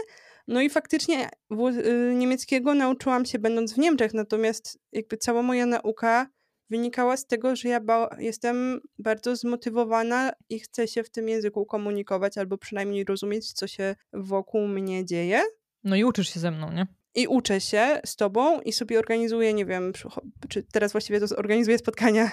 No 0.49 0.61
i 0.61 0.69
faktycznie 0.69 1.29
y, 1.51 2.13
niemieckiego 2.15 2.73
nauczyłam 2.73 3.25
się 3.25 3.39
będąc 3.39 3.73
w 3.73 3.77
Niemczech, 3.77 4.13
natomiast 4.13 4.79
jakby 4.91 5.17
cała 5.17 5.41
moja 5.41 5.65
nauka 5.65 6.27
wynikała 6.69 7.17
z 7.17 7.25
tego, 7.25 7.55
że 7.55 7.69
ja 7.69 7.81
jestem 8.17 8.79
bardzo 8.99 9.35
zmotywowana 9.35 10.31
i 10.49 10.59
chcę 10.59 10.87
się 10.87 11.03
w 11.03 11.09
tym 11.09 11.29
języku 11.29 11.65
komunikować 11.65 12.37
albo 12.37 12.57
przynajmniej 12.57 13.03
rozumieć, 13.03 13.53
co 13.53 13.67
się 13.67 13.95
wokół 14.13 14.67
mnie 14.67 15.05
dzieje. 15.05 15.41
No 15.83 15.95
i 15.95 16.03
uczysz 16.03 16.33
się 16.33 16.39
ze 16.39 16.51
mną, 16.51 16.71
nie? 16.71 16.87
I 17.15 17.27
uczę 17.27 17.61
się 17.61 17.99
z 18.05 18.15
tobą 18.15 18.61
i 18.61 18.73
sobie 18.73 18.99
organizuję, 18.99 19.53
nie 19.53 19.65
wiem, 19.65 19.93
czy 20.49 20.63
teraz 20.63 20.91
właściwie 20.91 21.19
to 21.19 21.35
organizuję 21.35 21.77
spotkania 21.77 22.23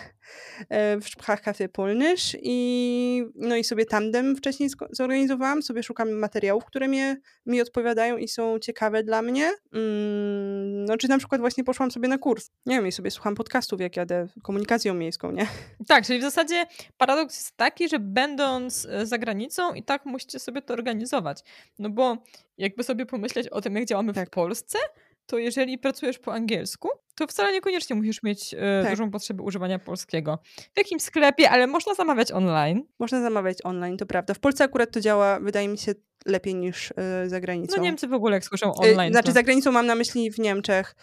e, 0.69 1.01
w 1.01 1.05
Sprachcafé 1.05 1.69
Polnysz 1.69 2.37
i 2.43 3.25
no 3.35 3.57
i 3.57 3.65
sobie 3.65 3.87
tandem 3.87 4.37
wcześniej 4.37 4.71
zorganizowałam, 4.91 5.63
sobie 5.63 5.83
szukam 5.83 6.13
materiałów, 6.13 6.65
które 6.65 6.89
mnie, 6.89 7.21
mi 7.47 7.61
odpowiadają 7.61 8.17
i 8.17 8.29
są 8.29 8.59
ciekawe 8.59 9.03
dla 9.03 9.23
mnie. 9.23 9.53
Mm, 9.73 10.85
no 10.85 10.97
czy 10.97 11.09
na 11.09 11.19
przykład 11.19 11.41
właśnie 11.41 11.65
poszłam 11.65 11.91
sobie 11.91 12.09
na 12.09 12.19
kurs, 12.19 12.51
nie 12.67 12.77
wiem, 12.77 12.87
i 12.87 12.93
sobie 12.93 13.11
słucham 13.11 13.35
podcastów, 13.35 13.81
jak 13.81 13.97
jadę 13.97 14.27
komunikacją 14.43 14.95
miejską, 14.95 15.33
nie? 15.33 15.47
Tak, 15.89 16.07
czyli 16.07 16.19
w 16.19 16.23
zasadzie 16.23 16.67
paradoks 16.97 17.37
jest 17.37 17.57
taki, 17.57 17.89
że 17.89 17.99
będąc 17.99 18.87
e, 18.91 19.07
za 19.07 19.19
granicą 19.19 19.75
i 19.75 19.83
tak 19.83 20.07
musicie 20.07 20.39
sobie 20.39 20.63
to 20.63 20.75
organizować, 20.75 21.41
no 21.79 21.91
bo 21.91 22.17
jakby 22.59 22.85
sobie 22.85 23.07
pomyśleć 23.07 23.49
o 23.49 23.61
tym, 23.61 23.75
jak 23.75 23.85
działamy 23.85 24.13
tak. 24.13 24.29
w 24.29 24.31
Polsce, 24.31 24.79
to 25.27 25.39
jeżeli 25.39 25.79
pracujesz 25.79 26.19
po 26.19 26.35
angielsku, 26.35 26.89
to 27.15 27.27
wcale 27.27 27.53
niekoniecznie 27.53 27.97
musisz 27.97 28.23
mieć 28.23 28.55
e, 28.55 28.83
tak. 28.83 28.91
dużą 28.91 29.11
potrzebę 29.11 29.43
używania 29.43 29.79
polskiego. 29.79 30.39
W 30.75 30.79
jakimś 30.79 31.03
sklepie, 31.03 31.51
ale 31.51 31.67
można 31.67 31.95
zamawiać 31.95 32.33
online. 32.33 32.83
Można 32.99 33.23
zamawiać 33.23 33.59
online, 33.65 33.97
to 33.97 34.07
prawda. 34.07 34.35
W 34.35 34.39
Polsce 34.39 34.65
akurat 34.65 34.91
to 34.91 35.01
działa, 35.01 35.41
wydaje 35.41 35.69
mi 35.69 35.79
się, 35.79 35.93
lepiej 36.27 36.55
niż 36.55 36.93
e, 36.97 37.29
za 37.29 37.41
granicą. 37.41 37.77
No 37.77 37.83
Niemcy 37.83 38.09
w 38.09 38.13
ogóle 38.13 38.35
jak 38.35 38.45
słyszą 38.45 38.67
e, 38.67 38.73
online. 38.73 39.13
znaczy 39.13 39.29
to... 39.29 39.33
za 39.33 39.43
granicą 39.43 39.73
mam 39.73 39.87
na 39.87 39.95
myśli 39.95 40.31
w 40.31 40.39
Niemczech. 40.39 40.97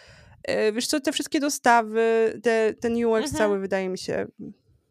Wiesz 0.72 0.86
co, 0.86 1.00
te 1.00 1.12
wszystkie 1.12 1.40
dostawy, 1.40 2.40
te, 2.42 2.74
ten 2.80 3.04
UX 3.04 3.16
mhm. 3.16 3.30
cały 3.30 3.58
wydaje 3.58 3.88
mi 3.88 3.98
się 3.98 4.26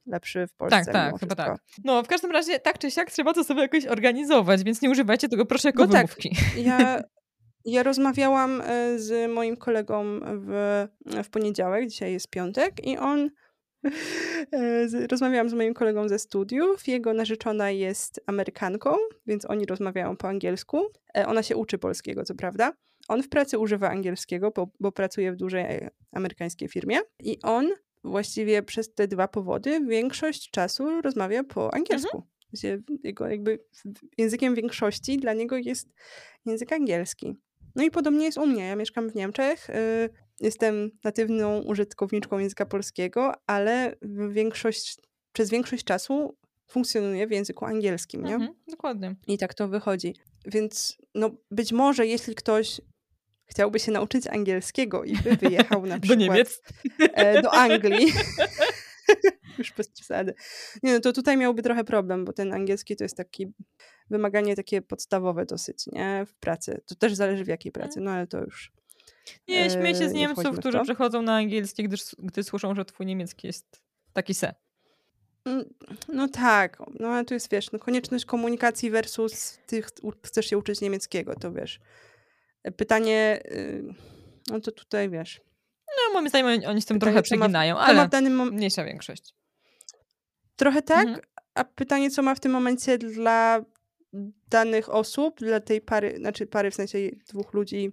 lepszy 0.06 0.48
w 0.48 0.54
Polsce. 0.54 0.86
Tak, 0.86 0.94
tak, 0.94 1.20
chyba 1.20 1.36
tak. 1.36 1.58
No, 1.84 2.04
w 2.04 2.08
każdym 2.08 2.32
razie 2.32 2.60
tak 2.60 2.80
czy 2.80 2.92
siak 2.92 3.12
trzeba 3.12 3.34
to 3.34 3.44
sobie 3.44 3.62
jakoś 3.62 3.86
organizować, 3.86 4.64
więc 4.64 4.82
nie 4.82 4.90
używajcie 4.90 5.30
tego 5.30 5.46
proszę 5.46 5.70
jako 5.70 5.86
no 5.86 5.92
wymówki. 5.92 6.30
Tak. 6.30 6.58
Ja, 6.58 7.02
ja 7.66 7.84
rozmawiałam 7.84 8.62
e, 8.62 9.00
z 9.00 9.32
moim 9.32 9.58
kolegą 9.58 10.20
w, 10.24 10.88
w 11.24 11.30
poniedziałek, 11.30 11.88
dzisiaj 11.88 12.14
jest 12.14 12.30
piątek 12.30 12.88
i 12.88 12.98
on 12.98 13.30
e, 14.54 15.08
Rozmawiałam 15.08 15.50
z 15.50 15.54
moim 15.54 15.74
kolegą 15.74 16.10
ze 16.10 16.20
studiów. 16.20 16.88
Jego 16.88 17.14
narzeczona 17.14 17.72
jest 17.72 18.22
Amerykanką, 18.28 18.96
więc 19.28 19.50
oni 19.50 19.66
rozmawiają 19.66 20.18
po 20.18 20.28
angielsku. 20.28 20.82
E, 21.18 21.28
ona 21.28 21.44
się 21.44 21.56
uczy 21.56 21.78
polskiego, 21.78 22.24
co 22.24 22.36
prawda. 22.36 22.74
On 23.08 23.24
w 23.24 23.30
pracy 23.30 23.60
używa 23.60 23.90
angielskiego, 23.90 24.52
bo, 24.56 24.68
bo 24.80 24.92
pracuje 24.92 25.32
w 25.32 25.36
dużej 25.36 25.88
amerykańskiej 26.12 26.70
firmie. 26.70 27.00
I 27.20 27.42
on 27.42 27.70
właściwie 28.04 28.64
przez 28.64 28.94
te 28.94 29.08
dwa 29.08 29.28
powody 29.28 29.86
większość 29.86 30.52
czasu 30.52 31.02
rozmawia 31.02 31.44
po 31.44 31.74
angielsku. 31.74 32.24
Mhm. 32.64 33.00
Jego 33.04 33.28
jakby 33.28 33.60
językiem 34.18 34.56
większości 34.56 35.18
dla 35.18 35.34
niego 35.34 35.58
jest 35.58 35.94
język 36.46 36.74
angielski. 36.74 37.36
No 37.76 37.84
i 37.84 37.92
podobnie 37.92 38.26
jest 38.26 38.38
u 38.38 38.48
mnie. 38.48 38.68
Ja 38.68 38.76
mieszkam 38.76 39.10
w 39.10 39.16
Niemczech. 39.16 39.70
Y, 39.70 40.10
jestem 40.40 40.92
natywną 41.04 41.62
użytkowniczką 41.62 42.40
języka 42.40 42.66
polskiego, 42.66 43.34
ale 43.48 43.96
większość, 44.30 44.98
przez 45.34 45.50
większość 45.50 45.84
czasu 45.84 46.38
funkcjonuję 46.68 47.28
w 47.28 47.32
języku 47.32 47.66
angielskim, 47.66 48.24
nie? 48.24 48.36
Mhm, 48.36 48.54
dokładnie. 48.68 49.16
I 49.28 49.38
tak 49.38 49.54
to 49.54 49.68
wychodzi. 49.68 50.16
Więc 50.46 50.98
no, 51.16 51.30
być 51.52 51.72
może 51.72 52.08
jeśli 52.08 52.36
ktoś 52.36 52.82
chciałby 53.46 53.80
się 53.80 53.92
nauczyć 53.92 54.28
angielskiego 54.28 55.04
i 55.04 55.18
by 55.18 55.36
wyjechał 55.36 55.86
na 55.86 56.00
przykład 56.00 56.20
do 56.20 56.26
Niemiec, 56.26 56.62
e, 57.00 57.42
do 57.42 57.54
Anglii. 57.66 58.14
Już 59.58 59.74
bez 59.74 59.90
przesady. 59.90 60.34
Nie, 60.84 60.94
no 60.94 61.00
to 61.00 61.14
tutaj 61.14 61.38
miałby 61.38 61.62
trochę 61.62 61.84
problem, 61.84 62.26
bo 62.26 62.34
ten 62.34 62.54
angielski 62.54 62.96
to 62.96 63.04
jest 63.04 63.18
taki 63.18 63.54
wymaganie 64.10 64.56
takie 64.56 64.82
podstawowe 64.82 65.46
dosyć, 65.46 65.88
nie? 65.88 66.26
W 66.26 66.34
pracy. 66.34 66.82
To 66.86 66.96
też 66.96 67.14
zależy 67.14 67.44
w 67.44 67.48
jakiej 67.48 67.72
pracy, 67.72 68.00
no 68.00 68.12
ale 68.12 68.28
to 68.28 68.40
już. 68.42 68.72
Nie, 69.48 69.70
śmieję 69.70 69.96
się 69.96 70.10
z 70.10 70.12
e, 70.12 70.14
Niemców, 70.14 70.60
którzy 70.60 70.80
przechodzą 70.84 71.22
na 71.22 71.36
angielski, 71.36 71.84
gdyż, 71.84 72.02
gdy 72.20 72.44
słyszą, 72.44 72.76
że 72.76 72.86
twój 72.86 73.06
niemiecki 73.06 73.48
jest 73.48 73.82
taki 74.14 74.34
se. 74.34 74.54
Mm, 75.46 75.66
no 76.08 76.28
tak, 76.28 76.78
no 77.00 77.08
ale 77.08 77.26
tu 77.26 77.34
jest, 77.34 77.52
wiesz, 77.52 77.72
no 77.72 77.80
konieczność 77.80 78.26
komunikacji 78.26 78.90
versus 78.90 79.60
ty 79.68 79.84
chcesz 80.24 80.46
się 80.46 80.58
uczyć 80.58 80.82
niemieckiego, 80.82 81.36
to 81.36 81.52
wiesz. 81.52 81.80
Pytanie, 82.72 83.44
y, 83.52 83.84
no 84.52 84.60
to 84.60 84.72
tutaj 84.72 85.10
wiesz. 85.10 85.42
No 85.88 86.14
moim 86.14 86.30
zdaniem 86.30 86.48
oni 86.68 86.82
z 86.82 86.86
tym 86.86 87.00
pytanie, 87.00 87.00
trochę 87.00 87.24
przeginają, 87.24 87.78
ale 87.78 87.94
ma 87.94 88.08
w 88.08 88.10
danym 88.10 88.34
mom- 88.38 88.52
mniejsza 88.52 88.84
większość. 88.86 89.34
Trochę 90.56 90.82
tak, 90.82 91.08
mhm. 91.08 91.26
a 91.54 91.64
pytanie, 91.64 92.12
co 92.12 92.22
ma 92.22 92.36
w 92.36 92.40
tym 92.40 92.52
momencie 92.52 92.98
dla 92.98 93.66
danych 94.50 94.90
osób, 94.90 95.40
dla 95.40 95.60
tej 95.60 95.82
pary, 95.82 96.18
znaczy 96.18 96.48
pary 96.48 96.72
w 96.72 96.76
sensie 96.76 96.98
dwóch 97.28 97.54
ludzi, 97.54 97.92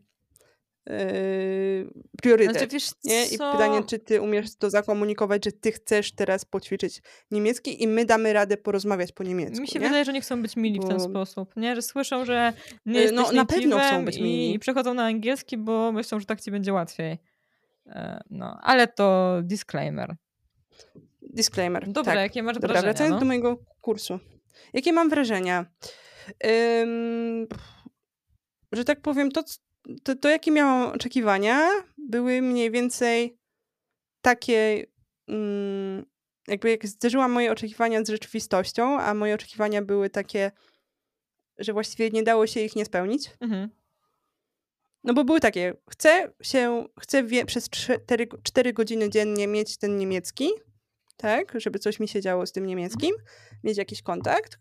Yy, 0.86 1.90
priorytet. 2.22 2.56
Znaczy, 2.56 2.72
wiesz, 2.72 2.90
nie? 3.04 3.26
I 3.26 3.30
pytanie, 3.30 3.82
czy 3.86 3.98
ty 3.98 4.20
umiesz 4.20 4.56
to 4.56 4.70
zakomunikować, 4.70 5.44
że 5.44 5.52
ty 5.52 5.72
chcesz 5.72 6.12
teraz 6.12 6.44
poćwiczyć 6.44 7.02
niemiecki 7.30 7.82
i 7.82 7.88
my 7.88 8.04
damy 8.04 8.32
radę 8.32 8.56
porozmawiać 8.56 9.12
po 9.12 9.24
niemiecku. 9.24 9.60
Mi 9.60 9.68
się 9.68 9.78
nie? 9.78 9.86
wydaje, 9.86 10.04
że 10.04 10.12
nie 10.12 10.20
chcą 10.20 10.42
być 10.42 10.56
mili 10.56 10.80
bo... 10.80 10.86
w 10.86 10.88
ten 10.88 11.00
sposób, 11.00 11.56
nie? 11.56 11.76
Że 11.76 11.82
słyszą, 11.82 12.24
że 12.24 12.52
nie 12.86 13.00
yy, 13.00 13.12
no, 13.12 13.32
na 13.32 13.44
pewno 13.44 13.78
chcą 13.78 14.04
być 14.04 14.16
mili. 14.16 14.54
I 14.54 14.58
przechodzą 14.58 14.94
na 14.94 15.04
angielski, 15.04 15.56
bo 15.56 15.92
myślą, 15.92 16.20
że 16.20 16.26
tak 16.26 16.40
ci 16.40 16.50
będzie 16.50 16.72
łatwiej. 16.72 17.18
E, 17.86 18.20
no, 18.30 18.58
ale 18.62 18.88
to 18.88 19.36
disclaimer. 19.42 20.16
Disclaimer. 21.22 21.88
Dobra, 21.88 22.12
tak. 22.12 22.22
jakie 22.22 22.42
masz 22.42 22.54
Dobra, 22.54 22.68
wrażenia? 22.68 22.92
Wracając 22.92 23.14
no? 23.14 23.20
do 23.20 23.26
mojego 23.26 23.58
kursu. 23.80 24.18
Jakie 24.72 24.92
mam 24.92 25.10
wrażenia? 25.10 25.66
Ym, 26.82 27.46
że 28.72 28.84
tak 28.84 29.00
powiem, 29.00 29.30
to, 29.32 29.42
to, 30.02 30.16
to 30.16 30.28
jakie 30.28 30.50
miałam 30.50 30.92
oczekiwania, 30.92 31.68
były 31.98 32.42
mniej 32.42 32.70
więcej 32.70 33.38
takie, 34.20 34.86
mm, 35.28 36.06
jakby 36.48 36.70
jak 36.70 36.86
zderzyłam 36.86 37.32
moje 37.32 37.52
oczekiwania 37.52 38.04
z 38.04 38.08
rzeczywistością, 38.08 39.00
a 39.00 39.14
moje 39.14 39.34
oczekiwania 39.34 39.82
były 39.82 40.10
takie, 40.10 40.52
że 41.58 41.72
właściwie 41.72 42.10
nie 42.10 42.22
dało 42.22 42.46
się 42.46 42.60
ich 42.60 42.76
nie 42.76 42.84
spełnić. 42.84 43.30
Mhm. 43.40 43.70
No 45.04 45.14
bo 45.14 45.24
były 45.24 45.40
takie, 45.40 45.74
chcę 45.90 46.32
się, 46.42 46.86
chcę 47.00 47.24
wie, 47.24 47.44
przez 47.44 47.70
4, 47.70 48.26
4 48.42 48.72
godziny 48.72 49.10
dziennie 49.10 49.46
mieć 49.46 49.78
ten 49.78 49.96
niemiecki, 49.96 50.48
tak, 51.16 51.60
żeby 51.60 51.78
coś 51.78 52.00
mi 52.00 52.08
się 52.08 52.20
działo 52.20 52.46
z 52.46 52.52
tym 52.52 52.66
niemieckim, 52.66 53.14
mieć 53.64 53.78
jakiś 53.78 54.02
kontakt. 54.02 54.58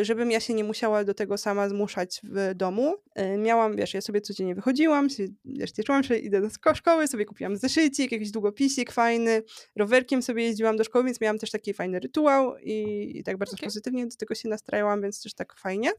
Y, 0.00 0.04
żebym 0.04 0.30
ja 0.30 0.40
się 0.40 0.54
nie 0.54 0.64
musiała 0.64 1.04
do 1.04 1.14
tego 1.14 1.38
sama 1.38 1.68
zmuszać 1.68 2.20
w 2.24 2.54
domu. 2.54 2.94
Y, 3.34 3.38
miałam, 3.38 3.76
wiesz, 3.76 3.94
ja 3.94 4.00
sobie 4.00 4.20
codziennie 4.20 4.54
wychodziłam, 4.54 5.08
wiesz, 5.44 5.70
cieszyłam 5.70 6.04
się, 6.04 6.16
idę 6.16 6.40
do 6.40 6.74
szkoły, 6.74 7.08
sobie 7.08 7.24
kupiłam 7.24 7.56
zeszycik, 7.56 8.12
jakiś 8.12 8.30
długopisik 8.30 8.92
fajny, 8.92 9.42
rowerkiem 9.76 10.22
sobie 10.22 10.44
jeździłam 10.44 10.76
do 10.76 10.84
szkoły, 10.84 11.04
więc 11.04 11.20
miałam 11.20 11.38
też 11.38 11.50
taki 11.50 11.74
fajny 11.74 12.00
rytuał 12.00 12.58
i, 12.58 13.10
i 13.18 13.24
tak 13.24 13.36
bardzo 13.36 13.56
okay. 13.56 13.66
pozytywnie 13.66 14.06
do 14.06 14.16
tego 14.16 14.34
się 14.34 14.48
nastrajałam, 14.48 15.02
więc 15.02 15.22
też 15.22 15.34
tak 15.34 15.54
fajnie. 15.54 15.90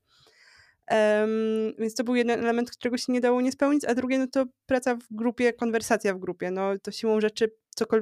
Um, 0.91 1.73
więc 1.79 1.95
to 1.95 2.03
był 2.03 2.15
jeden 2.15 2.39
element, 2.39 2.71
którego 2.71 2.97
się 2.97 3.13
nie 3.13 3.21
dało 3.21 3.41
nie 3.41 3.51
spełnić, 3.51 3.85
a 3.85 3.95
drugie 3.95 4.19
no 4.19 4.27
to 4.27 4.45
praca 4.65 4.95
w 4.95 5.07
grupie, 5.11 5.53
konwersacja 5.53 6.13
w 6.13 6.19
grupie. 6.19 6.51
No 6.51 6.79
to 6.83 6.91
siłą 6.91 7.21
rzeczy, 7.21 7.51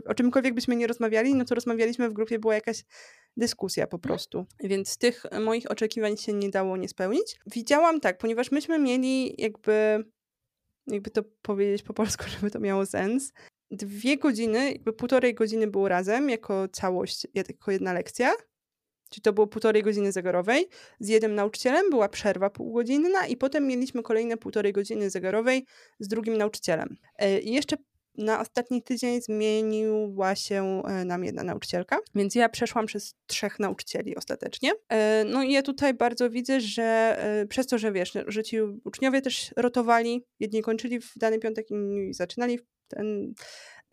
o 0.05 0.13
czymkolwiek 0.13 0.53
byśmy 0.53 0.75
nie 0.75 0.87
rozmawiali, 0.87 1.35
no 1.35 1.45
to 1.45 1.55
rozmawialiśmy 1.55 2.09
w 2.09 2.13
grupie, 2.13 2.39
była 2.39 2.55
jakaś 2.55 2.83
dyskusja 3.37 3.87
po 3.87 3.97
mhm. 3.97 4.01
prostu. 4.01 4.45
Więc 4.63 4.97
tych 4.97 5.23
moich 5.41 5.71
oczekiwań 5.71 6.17
się 6.17 6.33
nie 6.33 6.49
dało 6.49 6.77
nie 6.77 6.89
spełnić. 6.89 7.39
Widziałam 7.47 7.99
tak, 7.99 8.17
ponieważ 8.17 8.51
myśmy 8.51 8.79
mieli 8.79 9.41
jakby, 9.41 10.03
jakby 10.87 11.09
to 11.09 11.23
powiedzieć 11.41 11.83
po 11.83 11.93
polsku, 11.93 12.23
żeby 12.39 12.51
to 12.51 12.59
miało 12.59 12.85
sens, 12.85 13.33
dwie 13.71 14.17
godziny, 14.17 14.71
jakby 14.71 14.93
półtorej 14.93 15.33
godziny 15.33 15.67
było 15.67 15.87
razem 15.87 16.29
jako 16.29 16.67
całość, 16.67 17.27
jako 17.33 17.71
jedna 17.71 17.93
lekcja. 17.93 18.33
Czyli 19.09 19.21
to 19.21 19.33
było 19.33 19.47
półtorej 19.47 19.83
godziny 19.83 20.11
zegarowej. 20.11 20.67
Z 20.99 21.07
jednym 21.07 21.35
nauczycielem 21.35 21.89
była 21.89 22.09
przerwa 22.09 22.49
półgodzinna 22.49 23.27
i 23.27 23.37
potem 23.37 23.67
mieliśmy 23.67 24.03
kolejne 24.03 24.37
półtorej 24.37 24.73
godziny 24.73 25.09
zegarowej 25.09 25.65
z 25.99 26.07
drugim 26.07 26.37
nauczycielem. 26.37 26.97
E, 27.17 27.39
I 27.39 27.53
jeszcze 27.53 27.77
na 28.17 28.39
ostatni 28.41 28.83
tydzień 28.83 29.21
zmieniła 29.21 30.35
się 30.35 30.81
e, 30.87 31.05
nam 31.05 31.23
jedna 31.23 31.43
nauczycielka, 31.43 31.97
więc 32.15 32.35
ja 32.35 32.49
przeszłam 32.49 32.85
przez 32.85 33.15
trzech 33.27 33.59
nauczycieli 33.59 34.15
ostatecznie. 34.15 34.71
E, 34.89 35.23
no 35.25 35.43
i 35.43 35.51
ja 35.51 35.61
tutaj 35.61 35.93
bardzo 35.93 36.29
widzę, 36.29 36.61
że 36.61 37.17
przez 37.49 37.67
to, 37.67 37.77
że 37.77 37.91
wiesz, 37.91 38.13
że 38.27 38.43
ci 38.43 38.61
uczniowie 38.61 39.21
też 39.21 39.53
rotowali, 39.57 40.25
jedni 40.39 40.61
kończyli 40.61 40.99
w 40.99 41.11
dany 41.15 41.39
piątek, 41.39 41.71
inni 41.71 42.13
zaczynali 42.13 42.57
w 42.57 42.63
ten 42.87 43.33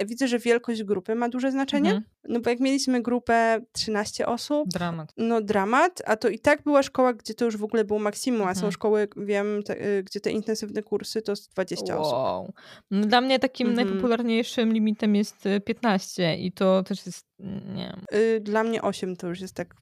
widzę, 0.07 0.29
że 0.29 0.39
wielkość 0.39 0.83
grupy 0.83 1.15
ma 1.15 1.29
duże 1.29 1.51
znaczenie. 1.51 1.91
Mhm. 1.91 2.05
No 2.29 2.41
bo 2.41 2.51
jak 2.51 2.61
mieliśmy 2.61 3.03
grupę 3.03 3.61
13 3.73 4.27
osób. 4.27 4.69
Dramat. 4.69 5.13
No 5.17 5.41
dramat, 5.41 6.03
a 6.07 6.17
to 6.17 6.29
i 6.29 6.39
tak 6.39 6.63
była 6.63 6.83
szkoła, 6.83 7.13
gdzie 7.13 7.35
to 7.35 7.45
już 7.45 7.57
w 7.57 7.65
ogóle 7.65 7.85
było 7.85 7.99
maksimum, 7.99 8.41
mhm. 8.41 8.51
a 8.51 8.55
są 8.55 8.59
mhm. 8.59 8.73
szkoły, 8.73 9.09
wiem, 9.17 9.63
te, 9.63 9.87
y, 9.87 10.03
gdzie 10.03 10.21
te 10.21 10.31
intensywne 10.31 10.83
kursy 10.83 11.23
to 11.23 11.33
jest 11.33 11.53
20 11.53 11.97
wow. 11.97 12.03
osób. 12.03 12.57
No 12.91 13.07
dla 13.07 13.21
mnie 13.21 13.39
takim 13.39 13.69
mhm. 13.69 13.89
najpopularniejszym 13.89 14.73
limitem 14.73 15.15
jest 15.17 15.45
15 15.65 16.33
y, 16.33 16.37
i 16.37 16.53
to 16.53 16.83
też 16.83 17.07
jest, 17.07 17.27
nie. 17.75 17.97
Y, 18.15 18.41
dla 18.41 18.65
mnie 18.65 18.83
8 18.83 19.17
to 19.17 19.29
już 19.29 19.41
jest 19.41 19.55
tak 19.55 19.75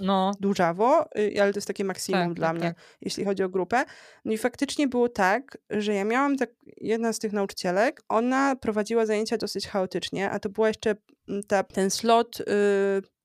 no. 0.00 0.32
dużawo, 0.40 1.08
y, 1.18 1.42
ale 1.42 1.52
to 1.52 1.58
jest 1.58 1.68
takie 1.68 1.84
maksimum 1.84 2.28
Tak, 2.28 2.34
dla 2.34 2.48
tak, 2.48 2.56
mnie, 2.56 2.68
tak. 2.68 2.76
jeśli 3.00 3.24
chodzi 3.24 3.42
o 3.42 3.48
grupę. 3.48 3.84
No 4.24 4.32
i 4.32 4.38
faktycznie 4.38 4.88
było 4.88 5.08
tak, 5.08 5.58
że 5.70 5.94
ja 5.94 6.04
miałam 6.04 6.36
tak, 6.36 6.50
jedna 6.76 7.12
z 7.12 7.18
tych 7.18 7.32
nauczycielek, 7.32 8.02
ona 8.08 8.56
prowadziła 8.56 9.06
zajęcia 9.06 9.36
dosyć 9.36 9.68
chaotycznie, 9.68 10.30
a 10.30 10.38
to 10.38 10.48
była 10.48 10.68
jeszcze 10.68 10.96
mm, 11.28 11.42
ta, 11.42 11.62
ten 11.62 11.90
slot 11.90 12.40
y, 12.40 12.44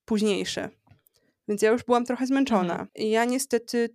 późniejszy. 0.05 0.69
Więc 1.47 1.61
ja 1.61 1.71
już 1.71 1.83
byłam 1.83 2.05
trochę 2.05 2.27
zmęczona. 2.27 2.73
Mhm. 2.73 2.89
I 2.95 3.09
ja 3.09 3.25
niestety 3.25 3.89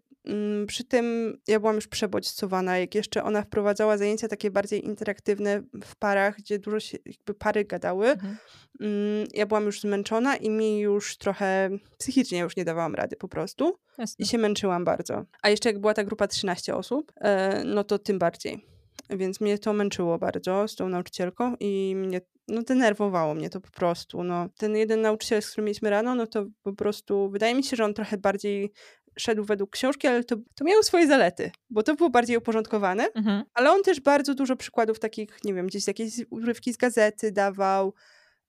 przy 0.66 0.84
tym, 0.84 1.38
ja 1.48 1.60
byłam 1.60 1.74
już 1.74 1.88
przebodźcowana, 1.88 2.78
jak 2.78 2.94
jeszcze 2.94 3.22
ona 3.24 3.42
wprowadzała 3.42 3.96
zajęcia 3.98 4.28
takie 4.28 4.50
bardziej 4.50 4.84
interaktywne 4.86 5.62
w 5.84 5.96
parach, 5.96 6.36
gdzie 6.36 6.58
dużo 6.58 6.80
się, 6.80 6.98
jakby 7.06 7.34
pary 7.34 7.64
gadały, 7.64 8.08
Mhm. 8.08 8.36
mm, 8.80 9.26
ja 9.34 9.46
byłam 9.46 9.64
już 9.64 9.80
zmęczona 9.80 10.36
i 10.36 10.50
mi 10.50 10.80
już 10.80 11.16
trochę 11.16 11.70
psychicznie 11.98 12.38
już 12.38 12.56
nie 12.56 12.64
dawałam 12.64 12.94
rady 12.94 13.16
po 13.16 13.28
prostu. 13.28 13.78
Jasne. 13.98 14.24
I 14.24 14.28
się 14.28 14.38
męczyłam 14.38 14.84
bardzo. 14.84 15.24
A 15.42 15.48
jeszcze 15.48 15.68
jak 15.68 15.78
była 15.78 15.94
ta 15.94 16.04
grupa 16.04 16.26
13 16.26 16.76
osób, 16.76 17.12
e, 17.20 17.62
no 17.64 17.84
to 17.84 17.98
tym 17.98 18.18
bardziej. 18.18 18.64
Więc 19.10 19.40
mnie 19.40 19.58
to 19.58 19.72
męczyło 19.72 20.18
bardzo 20.18 20.68
z 20.68 20.76
tą 20.76 20.88
nauczycielką 20.88 21.54
i 21.60 21.94
mnie, 21.96 22.20
no 22.48 22.62
denerwowało 22.62 23.34
mnie 23.34 23.50
to 23.50 23.60
po 23.60 23.70
prostu. 23.70 24.24
No. 24.24 24.48
Ten 24.58 24.76
jeden 24.76 25.00
nauczyciel, 25.00 25.42
z 25.42 25.50
którym 25.50 25.64
mieliśmy 25.64 25.90
rano, 25.90 26.14
no 26.14 26.26
to 26.26 26.46
po 26.62 26.72
prostu, 26.72 27.30
wydaje 27.30 27.54
mi 27.54 27.64
się, 27.64 27.76
że 27.76 27.84
on 27.84 27.94
trochę 27.94 28.16
bardziej 28.18 28.72
szedł 29.18 29.44
według 29.44 29.70
książki, 29.70 30.06
ale 30.08 30.24
to, 30.24 30.36
to 30.54 30.64
miało 30.64 30.82
swoje 30.82 31.06
zalety, 31.06 31.50
bo 31.70 31.82
to 31.82 31.94
było 31.94 32.10
bardziej 32.10 32.36
uporządkowane, 32.36 33.08
Mhm. 33.14 33.42
ale 33.54 33.70
on 33.70 33.82
też 33.82 34.00
bardzo 34.00 34.34
dużo 34.34 34.56
przykładów 34.56 34.98
takich, 34.98 35.28
nie 35.44 35.54
wiem, 35.54 35.66
gdzieś 35.66 35.86
jakieś 35.86 36.12
urywki 36.30 36.72
z 36.72 36.76
gazety 36.76 37.32
dawał. 37.32 37.94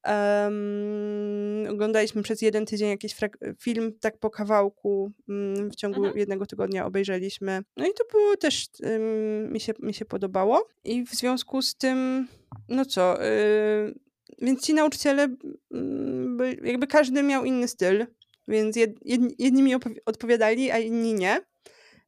Em, 0.03 1.67
oglądaliśmy 1.69 2.23
przez 2.23 2.41
jeden 2.41 2.65
tydzień 2.65 2.89
jakiś 2.89 3.15
film 3.59 3.93
tak 4.01 4.17
po 4.17 4.29
kawałku 4.29 5.11
mm, 5.29 5.71
w 5.71 5.75
ciągu 5.75 5.99
Mhm. 5.99 6.17
jednego 6.17 6.45
tygodnia 6.45 6.85
obejrzeliśmy. 6.85 7.61
No 7.77 7.85
i 7.87 7.93
to 7.93 8.03
było 8.11 8.37
też, 8.37 8.67
ym, 8.85 9.53
mi, 9.53 9.59
się, 9.59 9.73
mi 9.79 9.93
się 9.93 10.05
podobało. 10.05 10.67
I 10.83 11.05
w 11.05 11.09
związku 11.09 11.61
z 11.61 11.75
tym, 11.75 12.27
no 12.69 12.85
co, 12.85 13.25
y, 13.25 13.99
więc 14.41 14.65
ci 14.65 14.73
nauczyciele, 14.73 15.27
mm, 15.73 16.37
by, 16.37 16.57
jakby 16.63 16.87
każdy 16.87 17.23
miał 17.23 17.45
inny 17.45 17.67
styl, 17.67 18.05
więc 18.49 18.75
jed, 18.75 18.91
jedni, 19.01 19.35
jedni 19.39 19.63
mi 19.63 19.75
odpowiadali, 20.05 20.71
a 20.71 20.77
inni 20.77 21.13
nie. 21.13 21.41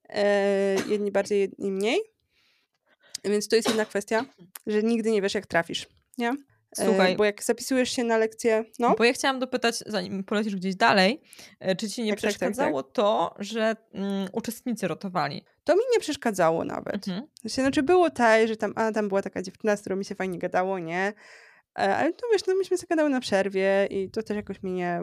E, 0.10 0.76
jedni 0.88 1.12
bardziej, 1.12 1.40
jedni 1.40 1.72
mniej. 1.72 2.00
Więc 3.24 3.48
to 3.48 3.56
jest 3.56 3.68
jedna 3.68 3.86
kwestia, 3.86 4.26
że 4.68 4.84
nigdy 4.84 5.12
nie 5.12 5.22
wiesz, 5.22 5.34
jak 5.34 5.48
trafisz, 5.48 5.88
nie? 6.18 6.30
E, 6.78 6.86
Słuchaj. 6.86 7.16
Bo 7.16 7.26
jak 7.26 7.44
zapisujesz 7.44 7.92
się 7.92 8.04
na 8.04 8.18
lekcję, 8.18 8.66
no, 8.80 8.96
Bo 8.98 9.04
ja 9.04 9.14
chciałam 9.14 9.40
dopytać, 9.40 9.84
zanim 9.86 10.24
polecisz 10.24 10.56
gdzieś 10.56 10.76
dalej, 10.76 11.22
e, 11.60 11.76
czy 11.76 11.90
ci 11.90 12.04
nie 12.04 12.12
Tak, 12.12 12.22
tak, 12.22 12.32
tak, 12.32 12.40
tak. 12.40 12.50
przeszkadzało 12.50 12.84
to, 12.84 13.36
że 13.40 13.76
mm, 13.94 14.28
uczestnicy 14.32 14.88
rotowali? 14.88 15.46
to 15.64 15.76
mi 15.76 15.82
nie 15.94 16.00
przeszkadzało 16.00 16.66
nawet. 16.66 17.08
Mhm. 17.08 17.28
Znaczy, 17.46 17.84
było 17.84 18.10
tak, 18.10 18.48
że 18.48 18.58
tam, 18.58 18.74
a 18.76 18.92
tam 18.92 19.08
była 19.08 19.22
taka 19.22 19.42
dziewczyna, 19.42 19.76
z 19.78 19.82
którą 19.82 19.96
mi 19.96 20.06
się 20.06 20.16
fajnie 20.16 20.40
gadało, 20.40 20.80
nie? 20.80 21.14
Ale 21.74 22.14
to 22.14 22.28
wiesz, 22.32 22.42
no 22.48 22.56
myśmy 22.56 22.78
sobie 22.78 22.88
gadały 22.90 23.10
na 23.10 23.20
przerwie 23.20 23.88
i 23.90 24.10
to 24.10 24.24
też 24.24 24.38
jakoś 24.38 24.64
mi 24.64 24.72
nie 24.72 25.02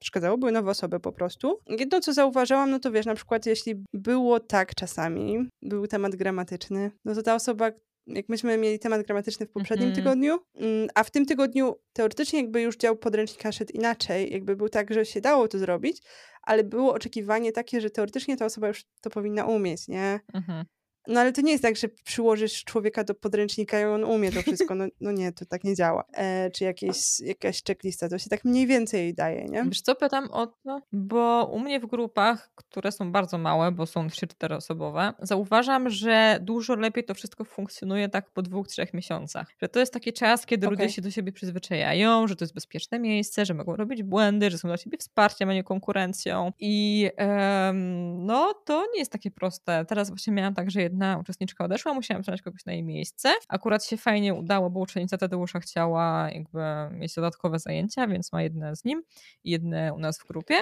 przeszkadzało, 0.00 0.38
były 0.38 0.52
nowe 0.52 0.70
osoby 0.70 1.00
po 1.00 1.12
prostu. 1.12 1.58
Jedno, 1.66 2.00
co 2.00 2.12
zauważyłam, 2.12 2.70
no 2.70 2.78
to 2.78 2.90
wiesz, 2.92 3.06
na 3.06 3.14
przykład 3.14 3.46
jeśli 3.46 3.84
było 3.92 4.40
tak 4.40 4.74
czasami, 4.74 5.48
był 5.62 5.86
temat 5.86 6.16
gramatyczny, 6.16 6.90
no 7.04 7.14
to 7.14 7.22
ta 7.22 7.34
osoba, 7.34 7.70
jak 8.06 8.28
myśmy 8.28 8.58
mieli 8.58 8.78
temat 8.78 9.02
gramatyczny 9.06 9.46
w 9.46 9.50
poprzednim 9.50 9.88
Mhm. 9.88 10.04
tygodniu, 10.04 10.38
mm, 10.54 10.88
a 10.94 11.04
w 11.04 11.10
tym 11.10 11.26
tygodniu 11.26 11.74
teoretycznie 11.92 12.40
jakby 12.40 12.62
już 12.62 12.76
dział 12.76 12.96
podręcznika 12.96 13.52
szedł 13.52 13.72
inaczej, 13.72 14.32
jakby 14.32 14.56
był 14.56 14.68
tak, 14.68 14.94
że 14.94 15.04
się 15.06 15.20
dało 15.20 15.48
to 15.48 15.58
zrobić, 15.58 16.02
ale 16.42 16.64
było 16.64 16.92
oczekiwanie 16.94 17.52
takie, 17.52 17.80
że 17.80 17.90
teoretycznie 17.90 18.36
ta 18.36 18.44
osoba 18.44 18.68
już 18.68 18.84
to 19.00 19.10
powinna 19.10 19.44
umieć, 19.46 19.88
nie? 19.88 20.20
Mhm. 20.34 20.64
No 21.08 21.20
ale 21.20 21.32
to 21.32 21.40
nie 21.40 21.52
jest 21.52 21.62
tak, 21.62 21.76
że 21.76 21.88
przyłożysz 21.88 22.64
człowieka 22.64 23.04
do 23.04 23.14
podręcznika 23.14 23.80
i 23.80 23.84
on 23.84 24.04
umie 24.04 24.32
to 24.32 24.42
wszystko. 24.42 24.74
No, 24.74 24.84
no 25.00 25.12
nie, 25.12 25.32
to 25.32 25.46
tak 25.46 25.64
nie 25.64 25.74
działa. 25.74 26.04
E, 26.12 26.50
czy 26.50 26.64
jakieś, 26.64 27.20
jakaś 27.20 27.62
checklista, 27.64 28.08
to 28.08 28.18
się 28.18 28.30
tak 28.30 28.44
mniej 28.44 28.66
więcej 28.66 29.14
daje, 29.14 29.44
nie? 29.44 29.64
Wiesz 29.64 29.80
co, 29.80 29.94
pytam 29.94 30.30
o 30.30 30.46
to, 30.46 30.80
bo 30.92 31.50
u 31.52 31.58
mnie 31.58 31.80
w 31.80 31.86
grupach, 31.86 32.50
które 32.54 32.92
są 32.92 33.12
bardzo 33.12 33.38
małe, 33.38 33.72
bo 33.72 33.86
są 33.86 34.06
3-4 34.06 34.56
osobowe, 34.56 35.12
zauważam, 35.22 35.90
że 35.90 36.38
dużo 36.42 36.74
lepiej 36.74 37.04
to 37.04 37.14
wszystko 37.14 37.44
funkcjonuje 37.44 38.08
tak 38.08 38.30
po 38.30 38.42
dwóch, 38.42 38.68
trzech 38.68 38.94
miesiącach. 38.94 39.48
Że 39.62 39.68
to 39.68 39.80
jest 39.80 39.92
taki 39.92 40.12
czas, 40.12 40.46
kiedy 40.46 40.66
ludzie 40.66 40.82
Okej. 40.82 40.92
się 40.92 41.02
do 41.02 41.10
siebie 41.10 41.32
przyzwyczajają, 41.32 42.28
że 42.28 42.36
to 42.36 42.44
jest 42.44 42.54
bezpieczne 42.54 42.98
miejsce, 42.98 43.46
że 43.46 43.54
mogą 43.54 43.76
robić 43.76 44.02
błędy, 44.02 44.50
że 44.50 44.58
są 44.58 44.68
dla 44.68 44.76
siebie 44.76 44.98
wsparciem, 44.98 45.48
a 45.48 45.54
nie 45.54 45.64
konkurencją. 45.64 46.52
I 46.58 47.10
em, 47.16 48.26
no, 48.26 48.54
to 48.64 48.86
nie 48.92 48.98
jest 48.98 49.12
takie 49.12 49.30
proste. 49.30 49.84
Teraz 49.84 50.08
właśnie 50.08 50.32
miałam 50.32 50.54
tak, 50.54 50.70
że 50.70 50.89
jedna 50.90 51.18
uczestniczka 51.18 51.64
odeszła, 51.64 51.94
musiałam 51.94 52.24
znaleźć 52.24 52.42
kogoś 52.44 52.64
na 52.66 52.72
jej 52.72 52.82
miejsce. 52.82 53.32
Akurat 53.48 53.84
się 53.84 53.96
fajnie 53.96 54.34
udało, 54.34 54.70
bo 54.70 54.80
uczennica 54.80 55.18
Tadeusza 55.18 55.60
chciała 55.60 56.30
jakby 56.30 56.60
mieć 56.92 57.14
dodatkowe 57.14 57.58
zajęcia, 57.58 58.06
więc 58.06 58.32
ma 58.32 58.42
jedne 58.42 58.76
z 58.76 58.84
nim 58.84 59.02
i 59.44 59.50
jedne 59.50 59.94
u 59.94 59.98
nas 59.98 60.18
w 60.18 60.26
grupie. 60.26 60.54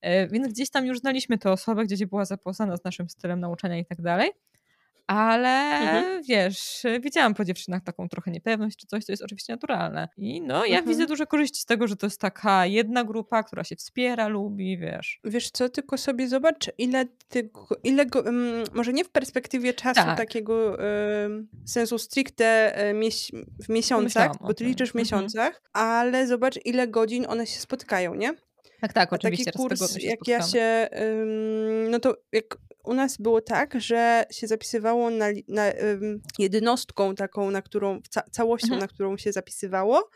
E, 0.00 0.28
Więc 0.28 0.48
gdzieś 0.48 0.70
tam 0.70 0.86
już 0.86 0.98
znaliśmy 0.98 1.38
tę 1.38 1.52
osobę, 1.52 1.84
gdzieś 1.84 2.04
była 2.06 2.24
zapoznana 2.24 2.76
z 2.76 2.84
naszym 2.84 3.08
stylem 3.08 3.40
nauczania 3.40 3.78
i 3.78 3.84
tak 3.84 4.02
dalej. 4.02 4.30
Ale 5.06 5.48
Mhm. 5.78 6.22
wiesz, 6.22 6.82
widziałam 7.00 7.34
po 7.34 7.44
dziewczynach 7.44 7.82
taką 7.82 8.08
trochę 8.08 8.30
niepewność 8.30 8.76
czy 8.76 8.86
coś, 8.86 9.06
to 9.06 9.12
jest 9.12 9.22
oczywiście 9.22 9.52
naturalne. 9.52 10.08
I 10.16 10.40
no, 10.42 10.64
ja 10.64 10.78
Mhm. 10.78 10.86
widzę 10.88 11.06
duże 11.06 11.26
korzyści 11.26 11.60
z 11.60 11.64
tego, 11.64 11.88
że 11.88 11.96
to 11.96 12.06
jest 12.06 12.20
taka 12.20 12.66
jedna 12.66 13.04
grupa, 13.04 13.42
która 13.42 13.64
się 13.64 13.76
wspiera, 13.76 14.28
lubi, 14.28 14.78
wiesz. 14.78 15.20
Wiesz 15.24 15.50
co, 15.50 15.68
tylko 15.68 15.98
sobie 15.98 16.28
zobacz, 16.28 16.70
ile 16.78 17.04
ty, 17.28 17.50
ile 17.84 18.06
go, 18.06 18.26
ym, 18.28 18.62
może 18.74 18.92
nie 18.92 19.04
w 19.04 19.10
perspektywie 19.10 19.74
czasu 19.74 20.00
Tak. 20.00 20.16
takiego 20.18 20.78
ym, 21.24 21.48
sensu 21.66 21.98
stricte 21.98 22.74
mieś, 22.94 23.30
w 23.64 23.68
miesiącach, 23.68 24.04
Myślałam 24.04 24.36
bo 24.40 24.54
ty 24.54 24.64
liczysz 24.64 24.88
w 24.92 24.96
Mhm. 24.96 25.02
miesiącach, 25.04 25.62
ale 25.72 26.26
zobacz, 26.26 26.58
ile 26.64 26.88
godzin 26.88 27.26
one 27.28 27.46
się 27.46 27.60
spotkają, 27.60 28.14
nie? 28.14 28.34
Tak, 28.84 28.92
tak, 28.92 29.12
oczywiście. 29.12 29.44
taki 29.52 29.58
kurs, 29.58 29.92
się 29.96 30.06
jak 30.08 30.28
ja 30.28 30.42
spotkamy. 30.42 30.52
się, 30.52 30.88
ym, 31.02 31.90
no 31.90 32.00
to 32.00 32.16
jak 32.32 32.56
u 32.84 32.94
nas 32.94 33.16
było 33.16 33.40
tak, 33.40 33.80
że 33.80 34.24
się 34.30 34.46
zapisywało 34.46 35.10
na, 35.10 35.26
na 35.48 35.64
jednostką 36.38 37.14
taką, 37.14 37.50
na 37.50 37.62
którą, 37.62 38.00
ca 38.10 38.22
całością, 38.30 38.66
Mhm. 38.66 38.80
na 38.80 38.88
którą 38.88 39.16
się 39.16 39.32
zapisywało, 39.32 40.10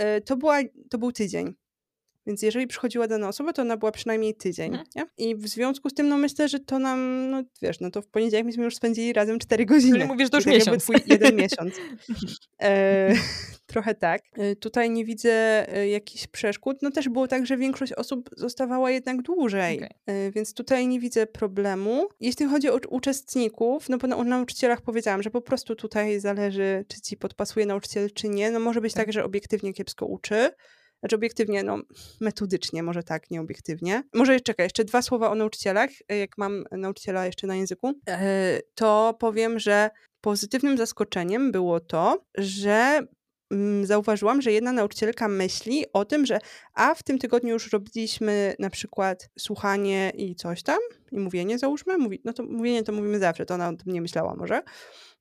y, 0.00 0.20
to, 0.20 0.36
była, 0.36 0.58
to 0.90 0.98
był 0.98 1.12
tydzień. 1.12 1.54
Więc 2.26 2.42
jeżeli 2.42 2.66
przychodziła 2.66 3.08
dana 3.08 3.28
osoba, 3.28 3.52
to 3.52 3.62
ona 3.62 3.76
była 3.76 3.92
przynajmniej 3.92 4.34
tydzień. 4.34 4.74
Mhm. 4.74 5.06
I 5.18 5.36
w 5.36 5.48
związku 5.48 5.90
z 5.90 5.94
tym, 5.94 6.08
no 6.08 6.18
myślę, 6.18 6.48
że 6.48 6.60
to 6.60 6.78
nam, 6.78 7.30
no 7.30 7.42
wiesz, 7.62 7.80
no 7.80 7.90
to 7.90 8.02
w 8.02 8.06
poniedziałek 8.06 8.46
myśmy 8.46 8.64
już 8.64 8.76
spędzili 8.76 9.12
razem 9.12 9.38
4 9.38 9.66
godziny. 9.66 9.98
Czyli 9.98 10.08
mówisz, 10.08 10.30
to 10.30 10.36
już 10.36 10.44
tak 10.44 10.54
miesiąc. 10.54 10.82
Twój 10.82 10.96
jeden 11.06 11.36
miesiąc. 11.36 11.74
E, 12.62 13.14
trochę 13.72 13.94
tak. 13.94 14.22
E, 14.32 14.56
tutaj 14.56 14.90
nie 14.90 15.04
widzę 15.04 15.32
e, 15.76 15.88
jakichś 15.88 16.26
przeszkód. 16.26 16.76
No 16.82 16.90
też 16.90 17.08
było 17.08 17.28
tak, 17.28 17.46
że 17.46 17.56
większość 17.56 17.92
osób 17.92 18.30
zostawała 18.36 18.90
jednak 18.90 19.22
dłużej, 19.22 19.76
Okej. 19.76 19.90
E, 20.06 20.30
więc 20.30 20.54
tutaj 20.54 20.88
nie 20.88 21.00
widzę 21.00 21.26
problemu. 21.26 22.08
Jeśli 22.20 22.46
chodzi 22.46 22.70
o 22.70 22.78
uczestników, 22.88 23.88
no 23.88 23.98
bo 23.98 24.06
na, 24.06 24.16
o 24.16 24.24
nauczycielach 24.24 24.80
powiedziałam, 24.80 25.22
że 25.22 25.30
po 25.30 25.40
prostu 25.40 25.76
tutaj 25.76 26.20
zależy, 26.20 26.84
czy 26.88 27.00
ci 27.00 27.16
podpasuje 27.16 27.66
nauczyciel, 27.66 28.10
czy 28.14 28.28
nie. 28.28 28.50
No 28.50 28.60
może 28.60 28.80
być 28.80 28.94
tak, 28.94 29.06
Tak. 29.06 29.12
że 29.12 29.24
obiektywnie 29.24 29.72
kiepsko 29.72 30.06
uczy. 30.06 30.50
Znaczy 31.02 31.16
obiektywnie, 31.16 31.62
no 31.62 31.78
metodycznie, 32.20 32.82
może 32.82 33.02
tak, 33.02 33.30
nie 33.30 33.40
obiektywnie. 33.40 34.02
Może 34.14 34.40
czekaj, 34.40 34.66
jeszcze 34.66 34.84
dwa 34.84 35.02
słowa 35.02 35.30
o 35.30 35.34
nauczycielach. 35.34 35.90
E, 36.08 36.16
Jak 36.16 36.38
mam 36.38 36.64
nauczyciela 36.70 37.26
jeszcze 37.26 37.46
na 37.46 37.56
języku, 37.56 37.92
e, 38.08 38.60
to 38.74 39.16
powiem, 39.18 39.58
że 39.58 39.90
pozytywnym 40.20 40.76
zaskoczeniem 40.76 41.52
było 41.52 41.80
to, 41.80 42.24
że 42.38 43.00
mm, 43.50 43.86
zauważyłam, 43.86 44.42
że 44.42 44.52
jedna 44.52 44.72
nauczycielka 44.72 45.28
myśli 45.28 45.84
o 45.92 46.04
tym, 46.04 46.26
że 46.26 46.38
a 46.74 46.94
w 46.94 47.02
tym 47.02 47.18
tygodniu 47.18 47.52
już 47.52 47.72
robiliśmy 47.72 48.54
na 48.58 48.70
przykład 48.70 49.28
słuchanie 49.38 50.12
i 50.16 50.34
coś 50.34 50.62
tam, 50.62 50.78
i 51.12 51.18
mówienie 51.18 51.58
załóżmy, 51.58 51.98
mówi, 51.98 52.20
no 52.24 52.32
to 52.32 52.42
mówienie 52.42 52.82
to 52.82 52.92
mówimy 52.92 53.18
zawsze, 53.18 53.46
to 53.46 53.54
ona 53.54 53.68
o 53.68 53.76
tym 53.76 53.92
nie 53.92 54.00
myślała 54.02 54.34
może, 54.34 54.62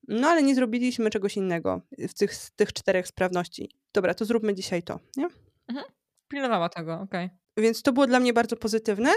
no 0.07 0.27
ale 0.27 0.43
nie 0.43 0.55
zrobiliśmy 0.55 1.09
czegoś 1.09 1.37
innego 1.37 1.81
w 1.97 2.13
tych, 2.13 2.33
tych 2.55 2.73
czterech 2.73 3.07
sprawności. 3.07 3.71
Dobra, 3.93 4.13
to 4.13 4.25
zróbmy 4.25 4.53
dzisiaj 4.53 4.83
to, 4.83 4.99
nie? 5.17 5.27
Pilnowała 6.27 6.69
tego, 6.69 6.93
okej. 6.99 7.29
Więc 7.57 7.81
to 7.81 7.93
było 7.93 8.07
dla 8.07 8.19
mnie 8.19 8.33
bardzo 8.33 8.55
pozytywne. 8.57 9.09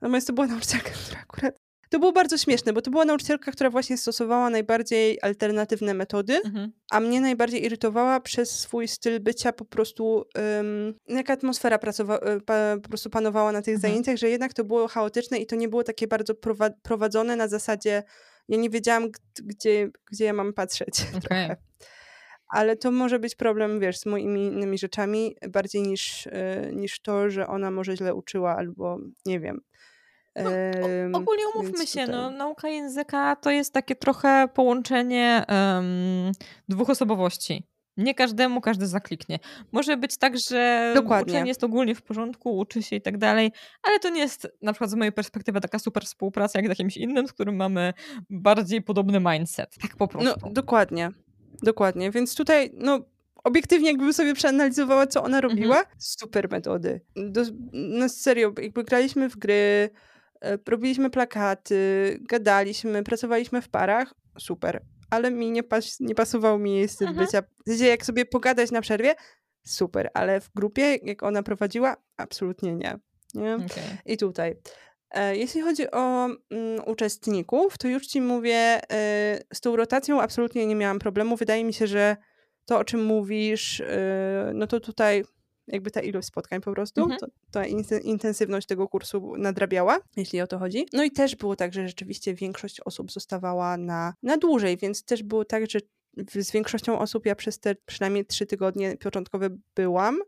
Natomiast 0.00 0.26
to 0.26 0.32
była 0.32 0.46
nauczycielka, 0.56 0.90
która 0.90 1.20
akurat. 1.20 1.54
To 1.90 1.98
było 1.98 2.12
bardzo 2.12 2.38
śmieszne, 2.38 2.72
bo 2.72 2.82
to 2.82 2.90
była 2.90 3.04
nauczycielka, 3.04 3.52
która 3.52 3.70
właśnie 3.70 3.98
stosowała 3.98 4.50
najbardziej 4.50 5.18
alternatywne 5.22 5.94
metody, 5.94 6.40
Mhm. 6.44 6.72
a 6.90 7.00
mnie 7.00 7.20
najbardziej 7.20 7.64
irytowała 7.64 8.20
przez 8.20 8.50
swój 8.60 8.88
styl 8.88 9.20
bycia 9.20 9.52
po 9.52 9.64
prostu, 9.64 10.24
um, 10.56 10.94
jaka 11.08 11.32
atmosfera 11.32 11.76
pracowa- 11.78 12.18
e, 12.18 12.40
pa, 12.40 12.54
po 12.82 12.88
prostu 12.88 13.10
panowała 13.10 13.52
na 13.52 13.62
tych 13.62 13.74
Mhm. 13.74 13.80
zajęciach, 13.92 14.16
że 14.16 14.28
jednak 14.28 14.52
to 14.54 14.64
było 14.64 14.88
chaotyczne 14.88 15.38
i 15.38 15.46
to 15.46 15.56
nie 15.56 15.68
było 15.68 15.84
takie 15.84 16.06
bardzo 16.06 16.34
prowa- 16.34 16.72
prowadzone 16.82 17.36
na 17.36 17.48
zasadzie, 17.48 18.02
ja 18.48 18.58
nie 18.58 18.70
wiedziałam, 18.70 19.02
g- 19.10 19.20
gdzie, 19.44 19.90
gdzie 20.12 20.24
ja 20.24 20.32
mam 20.32 20.52
patrzeć. 20.52 20.94
Okej. 21.10 21.20
trochę. 21.20 21.56
Ale 22.52 22.76
to 22.76 22.90
może 22.90 23.18
być 23.18 23.34
problem, 23.34 23.80
wiesz, 23.80 23.98
z 23.98 24.06
moimi 24.06 24.46
innymi 24.46 24.78
rzeczami, 24.78 25.36
bardziej 25.48 25.82
niż, 25.82 26.26
y, 26.26 26.30
niż 26.72 27.00
to, 27.00 27.30
że 27.30 27.46
ona 27.46 27.70
może 27.70 27.96
źle 27.96 28.14
uczyła 28.14 28.56
albo 28.56 28.98
nie 29.26 29.40
wiem. 29.40 29.60
No, 30.36 30.50
o, 31.14 31.18
ogólnie 31.18 31.42
umówmy 31.54 31.86
się, 31.86 32.00
tutaj... 32.00 32.08
no, 32.08 32.30
nauka 32.30 32.68
języka 32.68 33.36
to 33.36 33.50
jest 33.50 33.74
takie 33.74 33.94
trochę 33.94 34.48
połączenie 34.54 35.44
um, 35.48 36.32
dwóch 36.68 36.90
osobowości. 36.90 37.66
Nie 37.96 38.14
każdemu 38.14 38.60
każdy 38.60 38.86
zakliknie. 38.86 39.38
Może 39.72 39.96
być 39.96 40.18
tak, 40.18 40.38
że 40.38 40.92
Dokładnie. 40.94 41.32
uczenie 41.32 41.48
jest 41.48 41.64
ogólnie 41.64 41.94
w 41.94 42.02
porządku, 42.02 42.58
uczy 42.58 42.82
się 42.82 42.96
i 42.96 43.02
tak 43.02 43.18
dalej, 43.18 43.52
ale 43.82 43.98
to 43.98 44.08
nie 44.08 44.20
jest 44.20 44.48
na 44.62 44.72
przykład 44.72 44.90
z 44.90 44.94
mojej 44.94 45.12
perspektywy 45.12 45.60
taka 45.60 45.78
super 45.78 46.04
współpraca 46.04 46.58
jak 46.58 46.66
z 46.66 46.68
jakimś 46.68 46.96
innym, 46.96 47.28
z 47.28 47.32
którym 47.32 47.56
mamy 47.56 47.92
bardziej 48.30 48.82
podobny 48.82 49.20
mindset. 49.20 49.76
Tak 49.82 49.96
po 49.96 50.04
no, 50.04 50.08
prostu. 50.08 50.40
No, 50.46 50.52
dokładnie. 50.52 51.10
Dokładnie. 51.62 52.10
Więc 52.10 52.34
tutaj, 52.34 52.70
no, 52.74 53.00
obiektywnie 53.44 53.88
jakbym 53.88 54.12
sobie 54.12 54.34
przeanalizowała, 54.34 55.06
co 55.06 55.22
ona 55.22 55.40
robiła, 55.40 55.78
mhm. 55.78 55.96
super 55.98 56.50
metody. 56.50 57.00
Do, 57.16 57.42
no 57.72 58.08
serio, 58.08 58.52
jakby 58.62 58.84
graliśmy 58.84 59.30
w 59.30 59.36
gry, 59.36 59.90
e, 60.40 60.58
robiliśmy 60.68 61.10
plakaty, 61.10 62.18
gadaliśmy, 62.20 63.02
pracowaliśmy 63.02 63.62
w 63.62 63.68
parach, 63.68 64.14
super 64.38 64.82
ale 65.10 65.30
mi 65.30 65.50
nie, 65.50 65.62
pas, 65.62 66.00
nie 66.00 66.14
pasował 66.14 66.58
mi 66.58 66.74
jej 66.74 66.88
styl 66.88 67.08
mhm. 67.08 67.26
bycia. 67.26 67.42
W 67.42 67.70
sensie, 67.70 67.86
jak 67.86 68.06
sobie 68.06 68.24
pogadać 68.24 68.70
na 68.70 68.80
przerwie, 68.80 69.14
super, 69.64 70.10
ale 70.14 70.40
w 70.40 70.50
grupie, 70.54 70.96
jak 71.02 71.22
ona 71.22 71.42
prowadziła, 71.42 71.96
absolutnie 72.16 72.74
nie. 72.74 72.98
nie? 73.34 73.54
Okay. 73.54 73.98
I 74.06 74.16
tutaj. 74.16 74.56
E, 75.10 75.36
jeśli 75.36 75.60
chodzi 75.60 75.90
o 75.90 76.24
mm, 76.24 76.38
uczestników, 76.86 77.78
to 77.78 77.88
już 77.88 78.06
ci 78.06 78.20
mówię, 78.20 78.56
e, 78.56 78.80
z 79.54 79.60
tą 79.60 79.76
rotacją 79.76 80.20
absolutnie 80.20 80.66
nie 80.66 80.74
miałam 80.74 80.98
problemu. 80.98 81.36
Wydaje 81.36 81.64
mi 81.64 81.72
się, 81.72 81.86
że 81.86 82.16
to, 82.64 82.78
o 82.78 82.84
czym 82.84 83.04
mówisz, 83.04 83.80
e, 83.80 84.52
no 84.54 84.66
to 84.66 84.80
tutaj 84.80 85.24
jakby 85.66 85.90
ta 85.90 86.00
ilość 86.00 86.28
spotkań 86.28 86.60
po 86.60 86.72
prostu, 86.72 87.02
mhm. 87.02 87.20
to, 87.20 87.26
ta 87.50 87.66
intensywność 88.02 88.66
tego 88.66 88.88
kursu 88.88 89.36
nadrabiała, 89.36 89.98
jeśli 90.16 90.40
o 90.40 90.46
to 90.46 90.58
chodzi. 90.58 90.86
No 90.92 91.04
i 91.04 91.10
też 91.10 91.36
było 91.36 91.56
tak, 91.56 91.72
że 91.72 91.88
rzeczywiście 91.88 92.34
większość 92.34 92.80
osób 92.80 93.12
zostawała 93.12 93.76
na, 93.76 94.14
na 94.22 94.36
dłużej, 94.36 94.76
więc 94.76 95.04
też 95.04 95.22
było 95.22 95.44
tak, 95.44 95.70
że 95.70 95.78
z 96.34 96.50
większością 96.50 96.98
osób 96.98 97.26
ja 97.26 97.34
przez 97.34 97.60
te 97.60 97.74
przynajmniej 97.74 98.26
trzy 98.26 98.46
tygodnie 98.46 98.96
początkowe 98.96 99.48
byłam, 99.74 100.18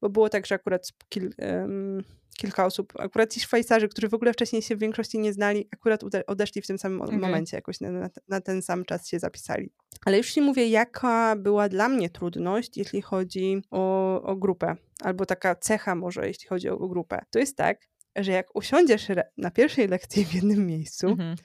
bo 0.00 0.08
było 0.08 0.28
tak, 0.28 0.46
że 0.46 0.54
akurat 0.54 0.92
kil, 1.08 1.30
um, 1.38 2.04
kilka 2.36 2.66
osób, 2.66 2.92
akurat 2.98 3.32
ci 3.32 3.40
Szwajcarzy, 3.40 3.88
którzy 3.88 4.08
w 4.08 4.14
ogóle 4.14 4.32
wcześniej 4.32 4.62
się 4.62 4.76
w 4.76 4.78
większości 4.78 5.18
nie 5.18 5.32
znali, 5.32 5.68
akurat 5.72 6.00
odeszli 6.26 6.62
w 6.62 6.66
tym 6.66 6.78
samym 6.78 7.02
okay. 7.02 7.18
momencie, 7.18 7.56
jakoś 7.56 7.80
na, 7.80 8.10
na, 8.28 8.40
ten 8.40 8.62
sam 8.62 8.84
czas 8.84 9.08
się 9.08 9.18
zapisali. 9.18 9.70
Ale 10.06 10.16
już 10.16 10.32
ci 10.32 10.40
mówię, 10.40 10.68
jaka 10.68 11.36
była 11.36 11.68
dla 11.68 11.88
mnie 11.88 12.10
trudność, 12.10 12.76
jeśli 12.76 13.02
chodzi 13.02 13.62
o, 13.70 14.22
o 14.22 14.36
grupę, 14.36 14.76
albo 15.02 15.26
taka 15.26 15.54
cecha 15.54 15.94
może, 15.94 16.26
jeśli 16.26 16.48
chodzi 16.48 16.68
o, 16.68 16.78
o 16.78 16.88
grupę. 16.88 17.24
To 17.30 17.38
jest 17.38 17.56
tak, 17.56 17.78
że 18.16 18.32
jak 18.32 18.56
usiądziesz 18.56 19.08
na 19.36 19.50
pierwszej 19.50 19.88
lekcji 19.88 20.24
w 20.24 20.34
jednym 20.34 20.66
miejscu, 20.66 21.06
mm 21.06 21.18
-hmm. 21.18 21.38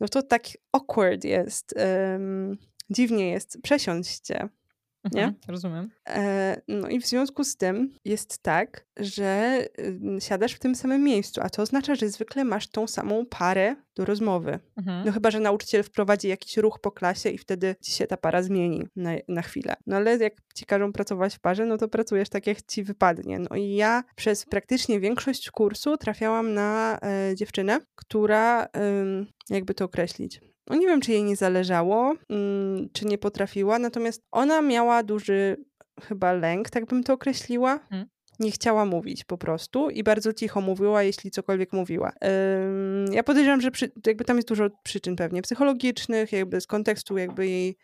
no 0.00 0.08
to 0.08 0.22
tak 0.22 0.42
awkward 0.72 1.24
jest, 1.24 1.74
um, 1.76 2.58
dziwnie 2.90 3.30
jest 3.30 3.58
przesiąść 3.62 4.26
nie? 5.04 5.24
Mhm, 5.24 5.34
rozumiem. 5.48 5.90
E, 6.08 6.60
no 6.68 6.88
i 6.88 7.00
w 7.00 7.06
związku 7.06 7.44
z 7.44 7.56
tym 7.56 7.94
jest 8.04 8.42
tak, 8.42 8.86
że 8.96 9.60
y, 9.78 10.20
siadasz 10.20 10.52
w 10.52 10.58
tym 10.58 10.74
samym 10.74 11.02
miejscu, 11.02 11.40
a 11.44 11.50
to 11.50 11.62
oznacza, 11.62 11.94
że 11.94 12.08
zwykle 12.08 12.44
masz 12.44 12.68
tą 12.68 12.86
samą 12.86 13.26
parę 13.26 13.76
do 13.96 14.04
rozmowy. 14.04 14.58
Mhm. 14.76 15.06
No 15.06 15.12
chyba, 15.12 15.30
że 15.30 15.40
nauczyciel 15.40 15.82
wprowadzi 15.82 16.28
jakiś 16.28 16.56
ruch 16.56 16.78
po 16.80 16.90
klasie 16.90 17.28
i 17.28 17.38
wtedy 17.38 17.76
ci 17.82 17.92
się 17.92 18.06
ta 18.06 18.16
para 18.16 18.42
zmieni 18.42 18.86
na, 18.96 19.10
na 19.28 19.42
chwilę. 19.42 19.74
No 19.86 19.96
ale 19.96 20.16
jak 20.16 20.32
ci 20.54 20.66
każą 20.66 20.92
pracować 20.92 21.36
w 21.36 21.40
parze, 21.40 21.66
no 21.66 21.76
to 21.76 21.88
pracujesz 21.88 22.28
tak, 22.28 22.46
jak 22.46 22.62
ci 22.62 22.82
wypadnie. 22.82 23.38
No 23.38 23.56
i 23.56 23.74
ja 23.74 24.04
przez 24.16 24.44
praktycznie 24.44 25.00
większość 25.00 25.50
kursu 25.50 25.96
trafiałam 25.96 26.54
na 26.54 26.98
e, 27.02 27.36
dziewczynę, 27.36 27.80
która, 27.94 28.64
e, 28.64 28.68
jakby 29.50 29.74
to 29.74 29.84
określić, 29.84 30.40
no 30.70 30.76
nie 30.76 30.86
wiem, 30.86 31.00
czy 31.00 31.12
jej 31.12 31.24
nie 31.24 31.36
zależało, 31.36 32.14
mm, 32.28 32.88
czy 32.92 33.06
nie 33.06 33.18
potrafiła, 33.18 33.78
natomiast 33.78 34.22
ona 34.30 34.62
miała 34.62 35.02
duży 35.02 35.56
chyba 36.02 36.32
lęk, 36.32 36.70
tak 36.70 36.86
bym 36.86 37.04
to 37.04 37.12
określiła. 37.12 37.78
Hmm. 37.78 38.08
Nie 38.40 38.50
chciała 38.50 38.84
mówić 38.84 39.24
po 39.24 39.38
prostu 39.38 39.90
i 39.90 40.02
bardzo 40.02 40.32
cicho 40.32 40.60
mówiła, 40.60 41.02
jeśli 41.02 41.30
cokolwiek 41.30 41.72
mówiła. 41.72 42.12
Ym, 42.24 43.12
ja 43.12 43.22
podejrzewam, 43.22 43.60
że 43.60 43.70
przy, 43.70 43.92
jakby 44.06 44.24
tam 44.24 44.36
jest 44.36 44.48
dużo 44.48 44.68
przyczyn 44.82 45.16
pewnie 45.16 45.42
psychologicznych, 45.42 46.32
jakby 46.32 46.60
z 46.60 46.66
kontekstu 46.66 47.18
jakby 47.18 47.46
jej 47.46 47.76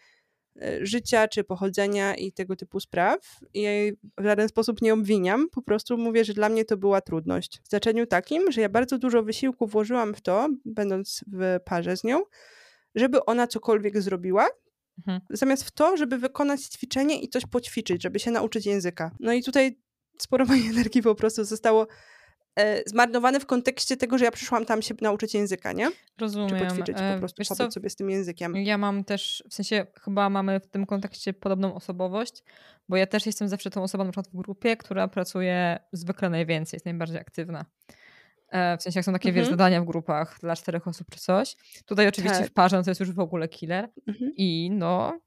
e, 0.62 0.86
życia 0.86 1.28
czy 1.28 1.44
pochodzenia 1.44 2.14
i 2.14 2.32
tego 2.32 2.56
typu 2.56 2.80
spraw. 2.80 3.18
I 3.54 3.62
jej 3.62 3.92
w 4.18 4.24
żaden 4.24 4.48
sposób 4.48 4.82
nie 4.82 4.94
obwiniam, 4.94 5.48
po 5.50 5.62
prostu 5.62 5.98
mówię, 5.98 6.24
że 6.24 6.34
dla 6.34 6.48
mnie 6.48 6.64
to 6.64 6.76
była 6.76 7.00
trudność. 7.00 7.60
W 7.64 7.68
znaczeniu 7.68 8.06
takim, 8.06 8.52
że 8.52 8.60
ja 8.60 8.68
bardzo 8.68 8.98
dużo 8.98 9.22
wysiłku 9.22 9.66
włożyłam 9.66 10.14
w 10.14 10.20
to, 10.20 10.48
będąc 10.64 11.24
w 11.32 11.58
parze 11.64 11.96
z 11.96 12.04
nią, 12.04 12.22
żeby 12.96 13.24
ona 13.24 13.46
cokolwiek 13.46 14.02
zrobiła, 14.02 14.48
mhm. 14.98 15.20
zamiast 15.30 15.64
w 15.64 15.70
to, 15.70 15.96
żeby 15.96 16.18
wykonać 16.18 16.60
ćwiczenie 16.60 17.20
i 17.20 17.28
coś 17.28 17.46
poćwiczyć, 17.46 18.02
żeby 18.02 18.18
się 18.18 18.30
nauczyć 18.30 18.66
języka. 18.66 19.10
No 19.20 19.32
i 19.32 19.42
tutaj 19.42 19.78
sporo 20.18 20.44
mojej 20.50 20.68
energii 20.68 21.02
po 21.02 21.14
prostu 21.14 21.44
zostało 21.44 21.86
e, 22.58 22.82
zmarnowane 22.86 23.40
w 23.40 23.46
kontekście 23.46 23.96
tego, 23.96 24.18
że 24.18 24.24
ja 24.24 24.30
przyszłam 24.30 24.64
tam 24.64 24.82
się 24.82 24.94
nauczyć 25.00 25.34
języka, 25.34 25.72
nie? 25.72 25.90
Rozumiem. 26.18 26.48
Czy 26.48 26.66
poćwiczyć, 26.66 26.96
po 26.96 27.02
e, 27.02 27.18
prostu 27.18 27.38
Wiesz 27.38 27.48
pobyć 27.48 27.66
co? 27.66 27.70
sobie 27.70 27.90
z 27.90 27.96
tym 27.96 28.10
językiem. 28.10 28.56
Ja 28.56 28.78
mam 28.78 29.04
też, 29.04 29.44
w 29.50 29.54
sensie 29.54 29.86
chyba 30.04 30.30
mamy 30.30 30.60
w 30.60 30.66
tym 30.66 30.86
kontekście 30.86 31.32
podobną 31.32 31.74
osobowość, 31.74 32.42
bo 32.88 32.96
ja 32.96 33.06
też 33.06 33.26
jestem 33.26 33.48
zawsze 33.48 33.70
tą 33.70 33.82
osobą 33.82 34.04
na 34.04 34.10
przykład 34.10 34.28
w 34.28 34.36
grupie, 34.36 34.76
która 34.76 35.08
pracuje 35.08 35.78
zwykle 35.92 36.30
najwięcej, 36.30 36.76
jest 36.76 36.84
najbardziej 36.84 37.18
aktywna. 37.18 37.64
E, 38.48 38.78
w 38.78 38.82
sensie, 38.82 38.98
jak 38.98 39.04
są 39.04 39.12
takie, 39.12 39.28
mhm. 39.28 39.44
wiesz, 39.44 39.50
zadania 39.50 39.80
w 39.80 39.84
grupach 39.84 40.38
dla 40.40 40.56
czterech 40.56 40.88
osób 40.88 41.06
czy 41.10 41.20
coś. 41.20 41.56
Tutaj 41.86 42.08
oczywiście 42.08 42.38
tak. 42.38 42.48
w 42.48 42.52
parze 42.52 42.76
no 42.76 42.82
to 42.82 42.90
jest 42.90 43.00
już 43.00 43.12
w 43.12 43.20
ogóle 43.20 43.48
killer. 43.48 43.88
Mhm. 44.08 44.32
I 44.36 44.70
no, 44.72 45.20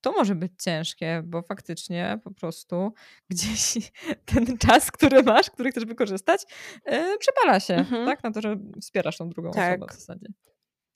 to 0.00 0.12
może 0.12 0.34
być 0.34 0.52
ciężkie, 0.62 1.22
bo 1.24 1.42
faktycznie 1.42 2.18
po 2.24 2.30
prostu 2.30 2.92
gdzieś 3.30 3.92
ten 4.24 4.58
czas, 4.58 4.90
który 4.90 5.22
masz, 5.22 5.50
który 5.50 5.70
chcesz 5.70 5.84
wykorzystać, 5.84 6.42
yy, 6.86 7.18
przepala 7.18 7.60
się, 7.60 7.74
mhm. 7.74 8.06
tak? 8.06 8.24
Na 8.24 8.30
to, 8.30 8.40
że 8.40 8.56
wspierasz 8.80 9.16
tą 9.16 9.28
drugą 9.28 9.50
tak. 9.50 9.82
osobę 9.82 9.92
w 9.92 10.00
zasadzie. 10.00 10.28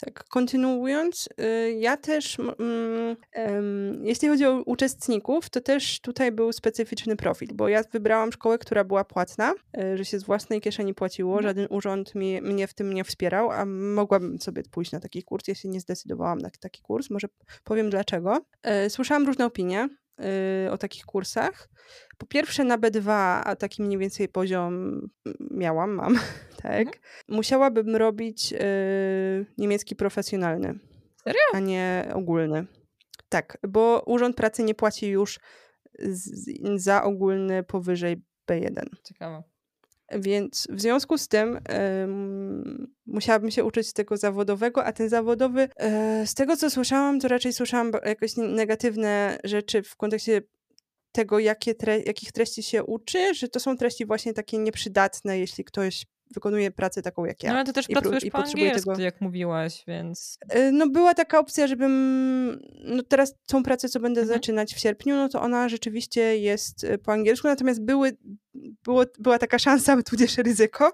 Tak, 0.01 0.25
kontynuując, 0.25 1.29
y, 1.41 1.73
ja 1.73 1.97
też, 1.97 2.39
mm, 2.39 4.07
jeśli 4.07 4.29
chodzi 4.29 4.47
o 4.47 4.63
uczestników, 4.63 5.51
to 5.51 5.61
też 5.61 6.01
tutaj 6.01 6.33
był 6.33 6.53
specyficzny 6.53 7.17
profil, 7.17 7.49
bo 7.55 7.69
ja 7.69 7.83
wybrałam 7.93 8.33
szkołę, 8.33 8.59
która 8.59 8.85
była 8.85 9.05
płatna, 9.05 9.55
y, 9.79 9.99
że 9.99 10.05
się 10.05 10.19
z 10.19 10.25
własnej 10.25 10.61
kieszeni 10.61 10.95
płaciło, 10.95 11.33
mhm. 11.33 11.49
żaden 11.49 11.67
urząd 11.71 12.15
mnie, 12.15 12.43
mnie 12.43 12.67
w 12.67 12.75
tym 12.75 12.93
nie 12.93 13.05
wspierał, 13.05 13.51
a 13.51 13.65
mogłabym 13.67 14.41
sobie 14.41 14.63
pójść 14.71 14.93
na 14.93 15.01
taki 15.01 15.23
kurs, 15.23 15.45
się 15.55 15.69
nie 15.69 15.81
zdecydowałam 15.81 16.39
na 16.39 16.51
taki 16.61 16.83
kurs, 16.83 17.11
może 17.11 17.29
powiem 17.65 17.91
dlaczego. 17.91 18.41
Y, 18.87 18.91
słyszałam 18.91 19.27
różne 19.27 19.47
opinie 19.47 19.89
o 20.71 20.79
takich 20.79 21.05
kursach. 21.05 21.69
Po 22.19 22.27
pierwsze 22.27 22.65
na 22.65 22.79
B2, 22.79 23.11
a 23.45 23.57
taki 23.57 23.83
mniej 23.83 23.99
więcej 23.99 24.29
poziom 24.29 25.01
miałam, 25.51 25.91
mam, 25.91 26.15
tak. 26.63 26.87
Mhm. 26.87 26.97
Musiałabym 27.29 27.97
robić 27.97 28.53
y, 28.53 28.57
niemiecki 29.59 29.97
profesjonalny. 29.97 30.79
Serio? 31.25 31.41
A 31.53 31.59
nie 31.59 32.09
ogólny. 32.15 32.67
Tak, 33.29 33.59
bo 33.69 34.03
Urząd 34.07 34.37
Pracy 34.37 34.63
nie 34.63 34.75
płaci 34.75 35.09
już 35.09 35.41
z, 35.99 36.51
za 36.77 37.03
ogólny 37.03 37.63
powyżej 37.63 38.23
B1. 38.51 38.87
Ciekawe. 39.05 39.43
Więc 40.13 40.69
w 40.71 40.81
związku 40.81 41.19
z 41.19 41.29
tym 41.29 41.59
musiałabym 43.07 43.51
się 43.51 43.65
uczyć 43.65 43.93
tego 43.93 44.17
zawodowego, 44.17 44.85
a 44.85 44.93
ten 44.93 45.09
zawodowy, 45.09 45.63
y, 46.23 46.27
z 46.27 46.35
tego 46.35 46.57
co 46.57 46.71
słyszałam, 46.71 47.21
to 47.21 47.29
raczej 47.29 47.53
słyszałam 47.53 47.93
jakieś 48.05 48.37
negatywne 48.37 49.39
rzeczy 49.45 49.83
w 49.83 49.97
kontekście 49.97 50.43
tego, 51.13 51.39
jakie 51.39 51.75
tre 51.75 52.01
jakich 52.01 52.33
treści 52.33 52.63
się 52.63 52.85
uczy, 52.85 53.35
że 53.35 53.49
to 53.49 53.61
są 53.61 53.77
treści 53.77 54.07
właśnie 54.07 54.35
takie 54.35 54.59
nieprzydatne, 54.59 55.39
jeśli 55.39 55.65
ktoś 55.65 56.07
wykonuje 56.35 56.71
pracę 56.71 57.03
taką 57.03 57.25
jak 57.25 57.43
ja. 57.43 57.51
No 57.51 57.57
ale 57.57 57.65
ty 57.65 57.73
też 57.73 57.91
I 57.91 57.93
pracujesz 57.93 58.25
i 58.25 58.31
po 58.31 58.39
angielsku, 58.39 58.91
tego... 58.91 59.03
jak 59.03 59.21
mówiłaś, 59.21 59.85
więc... 59.87 60.39
Y, 60.57 60.73
no 60.73 60.89
była 60.89 61.15
taka 61.15 61.39
opcja, 61.39 61.67
żebym... 61.67 61.93
No 62.85 63.03
teraz 63.03 63.35
tą 63.47 63.63
pracę, 63.63 63.89
co 63.89 64.01
będę 64.01 64.21
mhm. 64.21 64.39
zaczynać 64.39 64.75
w 64.75 64.79
sierpniu, 64.79 65.15
no 65.15 65.29
to 65.29 65.43
ona 65.43 65.69
rzeczywiście 65.69 66.39
jest 66.39 66.85
y, 66.85 66.99
po 66.99 67.13
angielsku, 67.13 67.49
natomiast 67.49 67.85
były 67.85 68.17
było, 68.85 69.05
była 69.19 69.39
taka 69.39 69.59
szansa, 69.59 70.03
tudzież 70.03 70.39
ryzyko, 70.39 70.93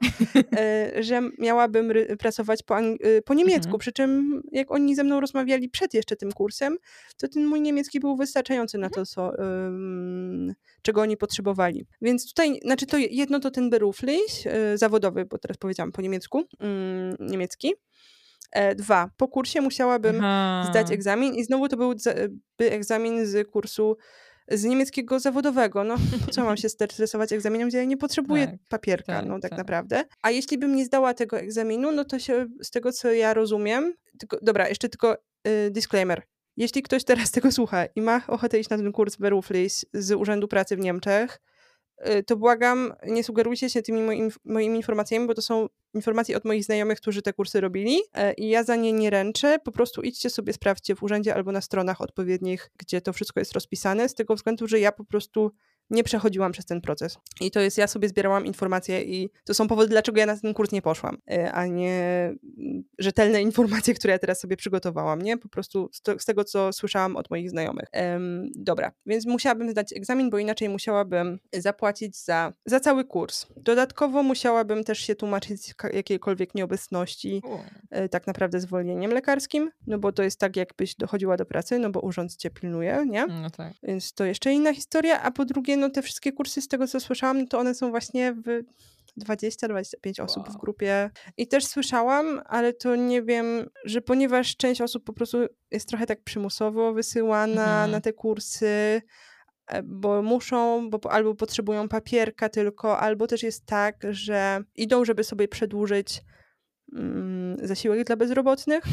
e, 0.57 0.93
że 1.03 1.21
miałabym 1.39 1.93
pracować 2.19 2.63
po, 2.63 2.77
po 3.25 3.35
niemiecku. 3.35 3.67
Mhm. 3.69 3.79
Przy 3.79 3.93
czym 3.93 4.43
jak 4.53 4.71
oni 4.71 4.95
ze 4.95 5.05
mną 5.05 5.21
rozmawiali 5.21 5.69
przed 5.69 5.95
jeszcze 5.95 6.17
tym 6.17 6.33
kursem, 6.33 6.77
to 7.17 7.29
ten 7.29 7.47
mój 7.47 7.61
niemiecki 7.61 8.01
był 8.01 8.17
wystarczający 8.17 8.79
na 8.79 8.91
to, 8.91 9.07
co, 9.07 9.33
um, 9.39 10.55
czego 10.83 11.01
oni 11.01 11.17
potrzebowali. 11.17 11.87
Więc 12.03 12.29
tutaj, 12.29 12.61
znaczy 12.65 12.87
to 12.87 12.99
jedno 12.99 13.41
to 13.41 13.51
ten 13.51 13.71
beruflich, 13.71 14.47
e, 14.47 14.79
bo 15.27 15.39
teraz 15.39 15.57
powiedziałam 15.57 15.93
po 15.93 16.03
niemiecku, 16.03 16.39
um, 16.39 17.17
niemiecki. 17.21 17.75
E, 18.53 18.75
dwa, 18.75 19.11
po 19.17 19.29
kursie 19.29 19.61
musiałabym 19.61 20.17
Aha. 20.25 20.67
zdać 20.71 20.93
egzamin 20.93 21.35
i 21.35 21.45
znowu 21.45 21.69
to 21.69 21.77
był 21.77 21.95
egzamin 22.59 23.27
z 23.27 23.51
kursu 23.51 23.97
z 24.49 24.65
niemieckiego 24.65 25.21
zawodowego. 25.21 25.85
No, 25.85 25.95
po 26.27 26.33
co 26.33 26.45
mam 26.45 26.57
się 26.57 26.69
stresować 26.89 27.33
egzaminem, 27.33 27.69
gdzie 27.69 27.79
ja 27.79 27.85
nie 27.85 27.97
potrzebuję 27.97 28.47
Tak, 28.47 28.57
papierka, 28.69 29.13
tak, 29.13 29.27
no 29.27 29.41
tak, 29.41 29.51
tak. 29.51 29.59
naprawdę. 29.59 30.05
A 30.23 30.31
jeśli 30.31 30.59
bym 30.59 30.77
nie 30.77 30.85
zdała 30.85 31.15
tego 31.15 31.39
egzaminu, 31.39 31.93
no 31.93 32.05
to 32.05 32.19
się 32.19 32.47
z 32.63 32.71
tego, 32.71 32.93
co 32.93 33.13
ja 33.13 33.35
rozumiem, 33.35 33.95
tylko, 34.19 34.39
dobra, 34.43 34.69
jeszcze 34.69 34.89
tylko 34.89 35.17
y, 35.49 35.71
disclaimer. 35.71 36.23
Jeśli 36.57 36.83
ktoś 36.83 37.05
teraz 37.05 37.31
tego 37.31 37.53
słucha 37.53 37.87
i 37.87 38.01
ma 38.01 38.23
ochotę 38.29 38.59
iść 38.59 38.71
na 38.71 38.77
ten 38.77 38.93
kurs 38.93 39.17
Beruflis 39.17 39.85
z 39.93 40.13
Urzędu 40.13 40.49
Pracy 40.49 40.77
w 40.77 40.81
Niemczech, 40.81 41.41
to 42.27 42.37
błagam, 42.37 42.93
nie 43.07 43.25
sugerujcie 43.25 43.71
się 43.71 43.83
tymi 43.83 44.03
moimi, 44.03 44.31
moimi 44.45 44.77
informacjami, 44.77 45.27
bo 45.27 45.35
to 45.35 45.43
są 45.43 45.69
informacje 45.95 46.37
od 46.37 46.45
moich 46.45 46.65
znajomych, 46.65 47.01
którzy 47.01 47.23
te 47.23 47.33
kursy 47.33 47.61
robili 47.61 47.99
e, 48.15 48.33
i 48.33 48.49
ja 48.49 48.63
za 48.63 48.77
nie 48.77 48.93
nie 48.93 49.11
ręczę. 49.11 49.59
Po 49.65 49.73
prostu 49.73 50.03
idźcie 50.03 50.31
sobie, 50.31 50.53
sprawdźcie 50.53 50.95
w 50.95 51.03
urzędzie 51.03 51.35
albo 51.35 51.53
na 51.53 51.61
stronach 51.61 52.01
odpowiednich, 52.01 52.71
gdzie 52.79 53.01
to 53.01 53.13
wszystko 53.13 53.41
jest 53.41 53.53
rozpisane, 53.53 54.09
z 54.09 54.15
tego 54.15 54.35
względu, 54.35 54.67
że 54.67 54.81
ja 54.81 54.93
po 54.93 55.05
prostu 55.05 55.51
nie 55.91 56.05
przechodziłam 56.05 56.53
przez 56.53 56.65
ten 56.67 56.81
proces. 56.81 57.19
I 57.41 57.51
to 57.51 57.61
jest, 57.61 57.79
ja 57.79 57.87
sobie 57.87 58.09
zbierałam 58.09 58.47
informacje 58.47 59.03
i 59.03 59.31
to 59.45 59.55
są 59.55 59.69
powody, 59.69 59.89
dlaczego 59.89 60.21
ja 60.21 60.27
na 60.27 60.37
ten 60.37 60.55
kurs 60.55 60.73
nie 60.73 60.83
poszłam, 60.83 61.17
e, 61.31 61.53
a 61.53 61.67
nie 61.67 62.33
mm, 62.59 62.85
rzetelne 62.99 63.43
informacje, 63.43 63.95
które 63.95 64.13
ja 64.13 64.19
teraz 64.19 64.41
sobie 64.41 64.57
przygotowałam, 64.57 65.23
nie? 65.23 65.39
Po 65.39 65.49
prostu 65.49 65.89
z, 65.93 66.03
to, 66.03 66.19
z 66.19 66.25
tego, 66.25 66.45
co 66.45 66.73
słyszałam 66.73 67.17
od 67.17 67.31
moich 67.31 67.51
znajomych. 67.51 67.89
Um, 67.93 68.51
dobra, 68.57 68.93
więc 69.07 69.27
musiałabym 69.27 69.71
zdać 69.71 69.93
egzamin, 69.93 70.31
bo 70.31 70.39
inaczej 70.39 70.69
musiałabym 70.69 71.39
zapłacić 71.53 72.25
za, 72.25 72.53
za 72.67 72.81
cały 72.81 73.05
kurs. 73.05 73.47
Dodatkowo 73.57 74.23
musiałabym 74.23 74.85
też 74.85 74.99
się 74.99 75.15
tłumaczyć 75.15 75.63
z 75.63 75.75
jakiejkolwiek 75.93 76.55
nieobecności, 76.55 77.43
e, 77.91 78.09
tak 78.09 78.27
naprawdę 78.27 78.61
zwolnieniem 78.61 79.11
lekarskim, 79.11 79.71
no 79.87 79.99
bo 79.99 80.13
to 80.13 80.23
jest 80.23 80.41
tak, 80.41 80.57
jakbyś 80.57 80.95
dochodziła 80.95 81.37
do 81.37 81.47
pracy, 81.47 81.79
no 81.79 81.91
bo 81.91 82.01
urząd 82.01 82.37
cię 82.37 82.51
pilnuje, 82.51 83.05
nie? 83.07 83.27
No 83.27 83.51
tak. 83.51 83.73
Więc 83.83 84.13
to 84.13 84.25
jeszcze 84.25 84.53
inna 84.53 84.75
historia, 84.75 85.23
a 85.23 85.31
po 85.31 85.45
drugie 85.45 85.74
no 85.77 85.91
te 85.91 86.03
wszystkie 86.03 86.33
kursy, 86.33 86.63
z 86.63 86.69
tego 86.69 86.87
co 86.89 87.01
słyszałam, 87.01 87.39
no 87.41 87.47
to 87.47 87.59
one 87.59 87.75
są 87.75 87.91
właśnie 87.91 88.33
w 88.33 88.63
20-25 89.21 90.23
osób 90.23 90.49
w 90.49 90.57
grupie. 90.57 91.11
I 91.37 91.47
też 91.49 91.67
słyszałam, 91.67 92.41
ale 92.47 92.73
to 92.73 92.97
nie 92.97 93.23
wiem, 93.23 93.47
że 93.85 94.01
ponieważ 94.01 94.57
część 94.57 94.81
osób 94.81 95.05
po 95.05 95.13
prostu 95.13 95.39
jest 95.71 95.89
trochę 95.89 96.07
tak 96.07 96.23
przymusowo 96.25 96.93
wysyłana 96.93 97.63
Mhm. 97.65 97.91
na 97.91 98.01
te 98.01 98.13
kursy, 98.13 99.03
e, 99.67 99.83
bo 99.83 100.23
muszą, 100.23 100.91
bo 100.91 101.13
albo 101.13 101.35
potrzebują 101.35 101.89
papierka 101.89 102.49
tylko, 102.49 102.99
albo 102.99 103.27
też 103.27 103.43
jest 103.43 103.67
tak, 103.67 104.03
że 104.11 104.61
idą, 104.75 105.05
żeby 105.05 105.25
sobie 105.25 105.49
przedłużyć 105.49 106.23
zasiłek 107.63 108.07
dla 108.07 108.17
bezrobotnych. 108.17 108.85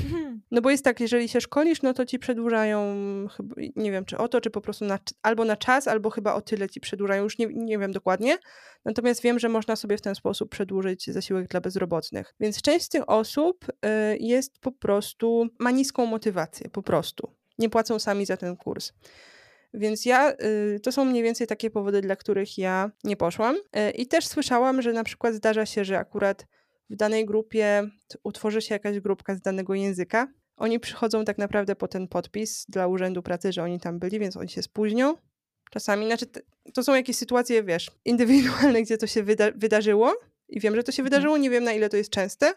No 0.51 0.61
bo 0.61 0.69
jest 0.69 0.83
tak, 0.83 0.99
jeżeli 0.99 1.29
się 1.29 1.41
szkolisz, 1.41 1.81
no 1.81 1.93
to 1.93 2.05
ci 2.05 2.19
przedłużają, 2.19 2.95
chyba, 3.37 3.55
nie 3.75 3.91
wiem 3.91 4.05
czy 4.05 4.17
o 4.17 4.27
to, 4.27 4.41
czy 4.41 4.49
po 4.49 4.61
prostu 4.61 4.85
na, 4.85 4.99
albo 5.21 5.45
na 5.45 5.57
czas, 5.57 5.87
albo 5.87 6.09
chyba 6.09 6.33
o 6.33 6.41
tyle 6.41 6.69
ci 6.69 6.79
przedłużają, 6.79 7.23
już 7.23 7.37
nie, 7.37 7.47
nie 7.47 7.77
wiem 7.77 7.91
dokładnie. 7.91 8.37
Natomiast 8.85 9.21
wiem, 9.21 9.39
że 9.39 9.49
można 9.49 9.75
sobie 9.75 9.97
w 9.97 10.01
ten 10.01 10.15
sposób 10.15 10.49
przedłużyć 10.49 11.11
zasiłek 11.11 11.47
dla 11.47 11.61
bezrobotnych. 11.61 12.33
Więc 12.39 12.61
część 12.61 12.85
z 12.85 12.89
tych 12.89 13.09
osób 13.09 13.65
y, 13.65 14.17
jest 14.19 14.59
po 14.59 14.71
prostu, 14.71 15.47
ma 15.59 15.71
niską 15.71 16.05
motywację, 16.05 16.69
po 16.69 16.83
prostu. 16.83 17.33
Nie 17.59 17.69
płacą 17.69 17.99
sami 17.99 18.25
za 18.25 18.37
ten 18.37 18.57
kurs. 18.57 18.93
Więc 19.73 20.05
ja, 20.05 20.33
y, 20.75 20.79
to 20.79 20.91
są 20.91 21.05
mniej 21.05 21.23
więcej 21.23 21.47
takie 21.47 21.69
powody, 21.69 22.01
dla 22.01 22.15
których 22.15 22.57
ja 22.57 22.91
nie 23.03 23.17
poszłam. 23.17 23.55
Y, 23.55 23.91
I 23.91 24.07
też 24.07 24.27
słyszałam, 24.27 24.81
że 24.81 24.93
na 24.93 25.03
przykład 25.03 25.33
zdarza 25.33 25.65
się, 25.65 25.85
że 25.85 25.97
akurat 25.97 26.45
w 26.91 26.95
danej 26.95 27.25
grupie 27.25 27.89
utworzy 28.23 28.61
się 28.61 28.75
jakaś 28.75 28.99
grupka 28.99 29.35
z 29.35 29.41
danego 29.41 29.73
języka. 29.73 30.27
Oni 30.57 30.79
przychodzą 30.79 31.25
tak 31.25 31.37
naprawdę 31.37 31.75
po 31.75 31.87
ten 31.87 32.07
podpis 32.07 32.65
dla 32.69 32.87
Urzędu 32.87 33.23
Pracy, 33.23 33.53
że 33.53 33.63
oni 33.63 33.79
tam 33.79 33.99
byli, 33.99 34.19
więc 34.19 34.37
oni 34.37 34.49
się 34.49 34.61
spóźnią. 34.61 35.15
Czasami, 35.69 36.05
znaczy 36.05 36.25
to 36.73 36.83
są 36.83 36.95
jakieś 36.95 37.15
sytuacje, 37.15 37.63
wiesz, 37.63 37.91
indywidualne, 38.05 38.81
gdzie 38.81 38.97
to 38.97 39.07
się 39.07 39.23
wyda 39.23 39.51
wydarzyło 39.55 40.13
i 40.49 40.59
wiem, 40.59 40.75
że 40.75 40.83
to 40.83 40.91
się 40.91 41.03
wydarzyło, 41.03 41.37
nie 41.37 41.49
wiem 41.49 41.63
na 41.63 41.73
ile 41.73 41.89
to 41.89 41.97
jest 41.97 42.09
częste. 42.09 42.53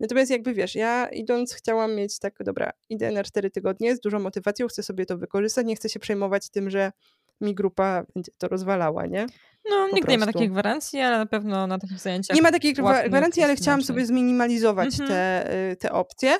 Natomiast 0.00 0.30
jakby 0.30 0.54
wiesz, 0.54 0.74
ja 0.74 1.08
idąc 1.08 1.54
chciałam 1.54 1.94
mieć 1.94 2.18
tak, 2.18 2.34
dobra, 2.40 2.70
idę 2.88 3.10
na 3.10 3.24
cztery 3.24 3.50
tygodnie 3.50 3.96
z 3.96 4.00
dużą 4.00 4.20
motywacją, 4.20 4.68
chcę 4.68 4.82
sobie 4.82 5.06
to 5.06 5.18
wykorzystać, 5.18 5.66
nie 5.66 5.76
chcę 5.76 5.88
się 5.88 6.00
przejmować 6.00 6.50
tym, 6.50 6.70
że 6.70 6.92
mi 7.40 7.54
grupa 7.54 8.06
będzie 8.14 8.32
to 8.38 8.48
rozwalała, 8.48 9.06
nie? 9.06 9.26
No, 9.70 9.88
po 9.88 9.94
nigdy 9.96 10.12
nie 10.12 10.18
ma 10.18 10.26
takiej 10.26 10.48
gwarancji, 10.48 11.00
ale 11.00 11.18
na 11.18 11.26
pewno 11.26 11.66
na 11.66 11.78
takich 11.78 11.98
zajęciach. 11.98 12.36
Nie 12.36 12.42
ma 12.42 12.52
takiej 12.52 12.74
gwarancji, 13.08 13.42
ale 13.42 13.56
chciałam 13.56 13.82
sobie 13.82 14.06
zminimalizować 14.06 15.00
Mhm. 15.00 15.08
te, 15.08 15.54
y, 15.72 15.76
te 15.76 15.92
opcje. 15.92 16.36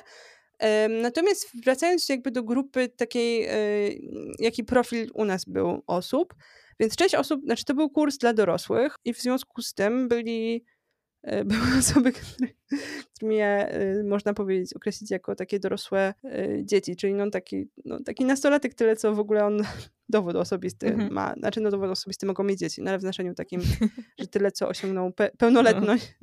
Natomiast 1.01 1.47
wracając 1.65 2.09
jakby 2.09 2.31
do 2.31 2.43
grupy 2.43 2.89
takiej, 2.89 3.49
y, 3.89 3.99
jaki 4.39 4.63
profil 4.63 5.11
u 5.13 5.25
nas 5.25 5.45
był 5.45 5.83
osób, 5.87 6.35
więc 6.79 6.95
część 6.95 7.15
osób, 7.15 7.41
znaczy 7.45 7.65
to 7.65 7.73
był 7.73 7.89
kurs 7.89 8.17
dla 8.17 8.33
dorosłych 8.33 8.95
i 9.05 9.13
w 9.13 9.17
związku 9.21 9.61
z 9.61 9.73
tym 9.73 10.07
byli 10.07 10.65
y, 11.27 11.45
były 11.45 11.61
osoby, 11.79 12.11
które, 12.11 12.49
którymi 13.15 13.35
ja, 13.37 13.67
można 14.03 14.33
powiedzieć, 14.33 14.73
określić 14.73 15.11
jako 15.11 15.35
takie 15.35 15.59
dorosłe 15.59 16.13
dzieci, 16.63 16.95
czyli 16.95 17.13
no 17.13 17.29
taki, 17.29 17.69
no 17.85 17.99
taki 18.05 18.25
nastolatek 18.25 18.73
tyle, 18.73 18.95
co 18.95 19.15
w 19.15 19.19
ogóle 19.19 19.45
on 19.45 19.57
dowód 20.09 20.35
osobisty 20.35 20.87
Mhm. 20.87 21.13
ma, 21.13 21.33
znaczy 21.33 21.61
no 21.61 21.71
dowód 21.71 21.89
osobisty 21.89 22.25
mogą 22.25 22.43
mieć 22.43 22.59
dzieci, 22.59 22.81
no 22.81 22.89
ale 22.89 22.97
w 22.97 23.01
znaczeniu 23.01 23.33
takim, 23.33 23.61
że 24.19 24.27
tyle 24.27 24.51
co 24.51 24.67
osiągnął 24.67 25.11
pe 25.11 25.29
pełnoletność 25.37 26.15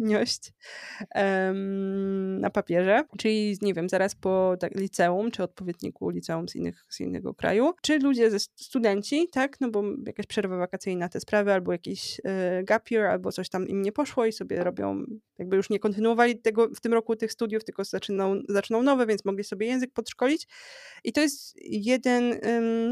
um, 1.15 2.41
na 2.41 2.51
papierze, 2.51 3.05
czyli 3.19 3.57
nie 3.63 3.75
wiem, 3.75 3.89
zaraz 3.89 4.15
po 4.15 4.57
tak, 4.61 4.75
liceum, 4.75 5.31
czy 5.31 5.43
odpowiedniku 5.43 6.11
liceum 6.11 6.49
z, 6.49 6.55
innych, 6.55 6.85
z 6.89 7.01
innego 7.01 7.35
kraju, 7.35 7.73
czy 7.83 7.99
ludzie, 7.99 8.31
ze 8.31 8.39
studenci, 8.41 9.29
tak, 9.33 9.61
no 9.61 9.71
bo 9.71 9.83
jakaś 10.07 10.27
przerwa 10.27 10.57
wakacyjna 10.57 11.09
te 11.09 11.21
sprawy, 11.21 11.53
albo 11.53 11.73
jakiś 11.73 12.19
y, 12.19 12.65
gap 12.65 12.91
year, 12.91 13.07
albo 13.07 13.33
coś 13.33 13.49
tam 13.49 13.69
im 13.69 13.83
nie 13.83 13.93
poszło 13.93 14.27
i 14.27 14.33
sobie 14.33 14.65
robią, 14.65 15.05
jakby 15.39 15.57
już 15.57 15.71
nie 15.71 15.79
kontynuowali 15.79 16.32
tego 16.37 16.69
w 16.69 16.81
tym 16.81 16.93
roku 16.93 17.17
tych 17.17 17.33
studiów, 17.33 17.65
tylko 17.65 17.85
zaczną, 17.85 18.41
zaczną 18.49 18.83
nowe, 18.83 19.07
więc 19.07 19.25
mogli 19.25 19.45
sobie 19.45 19.67
język 19.67 19.93
podszkolić 19.93 20.49
i 21.05 21.13
to 21.13 21.21
jest 21.21 21.55
jeden, 21.57 22.41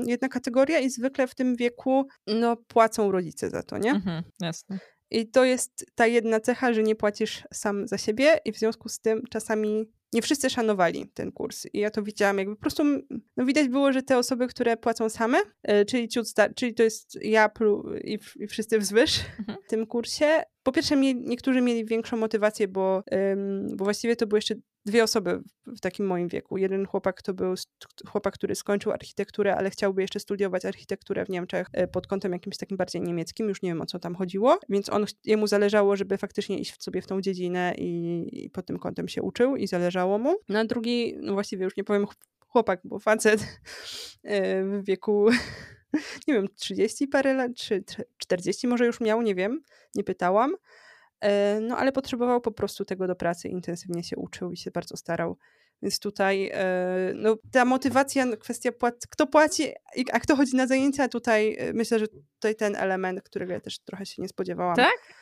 jedna 0.06 0.28
kategoria 0.28 0.78
i 0.78 0.90
zwykle 0.90 1.26
w 1.26 1.34
tym 1.34 1.56
wieku 1.56 2.06
no, 2.26 2.56
płacą 2.56 3.12
rodzice 3.12 3.50
za 3.50 3.62
to, 3.62 3.78
nie? 3.78 3.90
Mhm, 3.90 4.22
jasne. 4.40 4.78
I 5.10 5.26
to 5.26 5.44
jest 5.44 5.86
ta 5.94 6.06
jedna 6.06 6.40
cecha, 6.40 6.72
że 6.72 6.82
nie 6.82 6.96
płacisz 6.96 7.42
sam 7.52 7.88
za 7.88 7.98
siebie 7.98 8.38
i 8.44 8.52
w 8.52 8.58
związku 8.58 8.88
z 8.88 9.00
tym 9.00 9.22
czasami 9.30 9.90
nie 10.12 10.22
wszyscy 10.22 10.50
szanowali 10.50 11.08
ten 11.14 11.32
kurs. 11.32 11.66
I 11.72 11.78
ja 11.78 11.90
to 11.90 12.02
widziałam, 12.02 12.38
jakby 12.38 12.56
po 12.56 12.60
prostu 12.60 12.84
no 13.36 13.44
widać 13.44 13.68
było, 13.68 13.92
że 13.92 14.02
te 14.02 14.18
osoby, 14.18 14.48
które 14.48 14.76
płacą 14.76 15.08
same, 15.08 15.38
czyli 15.86 16.08
ciut 16.08 16.26
czyli 16.56 16.74
to 16.74 16.82
jest 16.82 17.24
ja 17.24 17.50
i, 18.04 18.18
i 18.36 18.46
wszyscy 18.46 18.78
wzwyż 18.78 19.20
Mhm. 19.38 19.58
w 19.66 19.70
tym 19.70 19.86
kursie, 19.86 20.42
po 20.62 20.72
pierwsze 20.72 20.96
niektórzy 20.96 21.60
mieli 21.60 21.84
większą 21.84 22.16
motywację, 22.16 22.68
bo, 22.68 23.02
bo 23.76 23.84
właściwie 23.84 24.16
to 24.16 24.26
były 24.26 24.38
jeszcze 24.38 24.54
dwie 24.86 25.04
osoby 25.04 25.42
w 25.66 25.80
takim 25.80 26.06
moim 26.06 26.28
wieku. 26.28 26.58
Jeden 26.58 26.86
chłopak 26.86 27.22
to 27.22 27.34
był 27.34 27.54
chłopak, 28.08 28.34
który 28.34 28.54
skończył 28.54 28.92
architekturę, 28.92 29.56
ale 29.56 29.70
chciałby 29.70 30.02
jeszcze 30.02 30.20
studiować 30.20 30.64
architekturę 30.64 31.24
w 31.24 31.28
Niemczech 31.28 31.66
y, 31.82 31.88
pod 31.88 32.06
kątem 32.06 32.32
jakimś 32.32 32.56
takim 32.56 32.76
bardziej 32.76 33.02
niemieckim, 33.02 33.48
już 33.48 33.62
nie 33.62 33.70
wiem 33.70 33.80
o 33.80 33.86
co 33.86 33.98
tam 33.98 34.14
chodziło, 34.14 34.58
więc 34.68 34.88
on, 34.88 35.04
jemu 35.24 35.46
zależało, 35.46 35.96
żeby 35.96 36.18
faktycznie 36.18 36.58
iść 36.58 36.82
sobie 36.82 37.02
w 37.02 37.06
tą 37.06 37.20
dziedzinę 37.20 37.74
i, 37.78 38.28
i 38.44 38.50
pod 38.50 38.66
tym 38.66 38.78
kątem 38.78 39.08
się 39.08 39.22
uczył 39.22 39.56
i 39.56 39.66
zależało 39.66 40.18
mu. 40.18 40.36
Na 40.48 40.64
drugi, 40.64 41.14
no 41.20 41.32
właściwie 41.32 41.64
już 41.64 41.76
nie 41.76 41.84
powiem 41.84 42.06
chłopak, 42.48 42.80
bo 42.84 42.98
facet 42.98 43.40
y, 43.40 43.48
w 44.64 44.84
wieku 44.84 45.28
nie 46.28 46.34
wiem, 46.34 46.48
30 46.56 47.08
parę 47.08 47.34
lat, 47.34 47.54
czy 47.56 47.84
40 48.18 48.66
może 48.66 48.86
już 48.86 49.00
miał, 49.00 49.22
nie 49.22 49.34
wiem, 49.34 49.62
nie 49.94 50.04
pytałam. 50.04 50.54
No 51.60 51.76
ale 51.76 51.92
potrzebował 51.92 52.40
po 52.40 52.52
prostu 52.52 52.84
tego 52.84 53.06
do 53.06 53.16
pracy, 53.16 53.48
intensywnie 53.48 54.04
się 54.04 54.16
uczył 54.16 54.52
i 54.52 54.56
się 54.56 54.70
bardzo 54.70 54.96
starał. 54.96 55.36
Więc 55.82 55.98
tutaj 55.98 56.52
no, 57.14 57.36
ta 57.52 57.64
motywacja, 57.64 58.36
kwestia 58.36 58.72
płac 58.72 59.06
kto 59.06 59.26
płaci, 59.26 59.72
a 60.12 60.20
kto 60.20 60.36
chodzi 60.36 60.56
na 60.56 60.66
zajęcia, 60.66 61.08
tutaj 61.08 61.58
myślę, 61.74 61.98
że 61.98 62.06
tutaj 62.34 62.56
ten 62.56 62.76
element, 62.76 63.22
którego 63.22 63.52
ja 63.52 63.60
też 63.60 63.78
trochę 63.78 64.06
się 64.06 64.22
nie 64.22 64.28
spodziewałam. 64.28 64.76
Tak? 64.76 65.14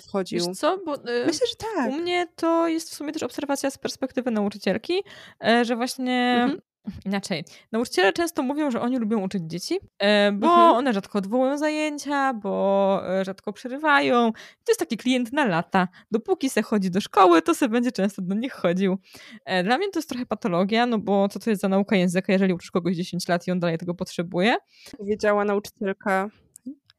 Wchodził. 0.00 0.46
Wiesz 0.46 0.56
co? 0.56 0.78
Bo, 0.86 0.94
y, 0.94 1.26
Myślę, 1.26 1.46
że 1.46 1.56
tak. 1.76 1.90
U 1.90 1.92
mnie 1.92 2.26
to 2.36 2.68
jest 2.68 2.90
w 2.90 2.94
sumie 2.94 3.12
też 3.12 3.22
obserwacja 3.22 3.70
z 3.70 3.78
perspektywy 3.78 4.30
nauczycielki, 4.30 5.02
e, 5.44 5.64
że 5.64 5.76
właśnie 5.76 6.40
Mhm. 6.42 6.60
Inaczej. 7.04 7.44
Nauczyciele 7.72 8.12
często 8.12 8.42
mówią, 8.42 8.70
że 8.70 8.80
oni 8.80 8.98
lubią 8.98 9.20
uczyć 9.22 9.42
dzieci, 9.46 9.78
e, 9.98 10.32
bo 10.32 10.46
Mhm. 10.46 10.74
one 10.76 10.92
rzadko 10.92 11.18
odwołują 11.18 11.58
zajęcia, 11.58 12.34
bo 12.34 13.02
e, 13.20 13.24
rzadko 13.24 13.52
przerywają. 13.52 14.32
To 14.32 14.70
jest 14.72 14.80
taki 14.80 14.96
klient 14.96 15.32
na 15.32 15.44
lata. 15.44 15.88
Dopóki 16.10 16.50
se 16.50 16.62
chodzi 16.62 16.90
do 16.90 17.00
szkoły, 17.00 17.42
to 17.42 17.54
se 17.54 17.68
będzie 17.68 17.92
często 17.92 18.22
do 18.22 18.34
nich 18.34 18.52
chodził. 18.52 18.98
E, 19.44 19.62
Dla 19.64 19.78
mnie 19.78 19.90
to 19.90 19.98
jest 19.98 20.08
trochę 20.08 20.26
patologia, 20.26 20.86
no 20.86 20.98
bo 20.98 21.28
co 21.28 21.38
to 21.38 21.50
jest 21.50 21.62
za 21.62 21.68
nauka 21.68 21.96
języka, 21.96 22.32
jeżeli 22.32 22.54
uczysz 22.54 22.70
kogoś 22.70 22.96
10 22.96 23.28
lat 23.28 23.46
i 23.48 23.50
on 23.50 23.60
dalej 23.60 23.78
tego 23.78 23.94
potrzebuje? 23.94 24.56
Powiedziała 24.98 25.44
nauczycielka 25.44 26.28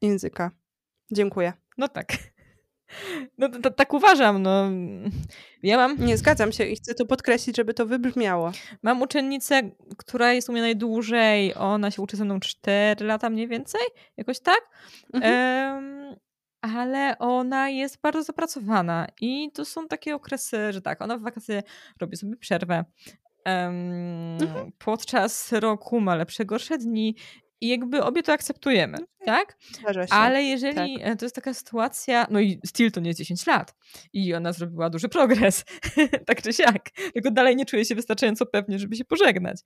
języka. 0.02 0.52
Dziękuję. 1.12 1.54
No 1.78 1.88
tak. 1.88 2.08
No 3.38 3.49
tak 3.75 3.93
uważam, 3.93 4.41
no. 4.41 4.69
Ja 5.63 5.77
mam... 5.77 6.06
Nie, 6.06 6.17
zgadzam 6.17 6.51
się 6.51 6.65
i 6.65 6.75
chcę 6.75 6.93
to 6.93 7.06
podkreślić, 7.06 7.58
żeby 7.58 7.73
to 7.73 7.86
wybrzmiało. 7.86 8.51
Mam 8.84 9.01
uczennicę, 9.01 9.62
która 9.97 10.34
jest 10.34 10.49
u 10.49 10.51
mnie 10.51 10.62
najdłużej, 10.62 11.56
ona 11.56 11.91
się 11.91 12.01
uczy 12.01 12.17
ze 12.17 12.25
mną 12.25 12.39
4 12.39 13.06
lata 13.06 13.30
mniej 13.30 13.47
więcej, 13.47 13.82
jakoś 14.17 14.39
tak. 14.39 14.62
Mhm. 15.13 16.15
ale 16.62 17.17
ona 17.19 17.69
jest 17.69 18.01
bardzo 18.01 18.23
zapracowana 18.23 19.08
i 19.21 19.51
to 19.54 19.65
są 19.65 19.88
takie 19.88 20.15
okresy, 20.15 20.73
że 20.73 20.82
tak, 20.82 21.01
ona 21.01 21.17
w 21.17 21.21
wakacje 21.21 21.63
robi 21.99 22.17
sobie 22.17 22.38
przerwę, 22.38 22.86
Um, 23.45 24.38
mhm. 24.41 24.71
podczas 24.77 25.51
roku 25.51 25.99
ma 25.99 26.15
lepsze, 26.15 26.45
gorsze 26.45 26.77
dni 26.77 27.15
i 27.62 27.67
jakby 27.67 28.04
obie 28.04 28.24
to 28.24 28.34
akceptujemy, 28.34 28.97
tak? 29.26 29.58
Ale 30.10 30.43
jeżeli 30.43 31.00
tak. 31.00 31.19
to 31.19 31.26
jest 31.26 31.36
taka 31.36 31.54
sytuacja, 31.54 32.28
no 32.30 32.39
i 32.39 32.60
Steel 32.65 32.91
to 32.91 33.00
nie 33.00 33.10
jest 33.10 33.17
10 33.17 33.45
lat 33.47 33.76
i 34.13 34.34
ona 34.34 34.54
zrobiła 34.54 34.89
duży 34.89 35.10
progres, 35.10 35.65
tak 36.28 36.41
czy 36.41 36.54
siak, 36.54 36.89
tylko 37.13 37.32
dalej 37.32 37.56
nie 37.56 37.65
czuje 37.65 37.86
się 37.86 37.95
wystarczająco 37.95 38.45
pewnie, 38.45 38.80
żeby 38.80 38.95
się 38.95 39.06
pożegnać. 39.06 39.62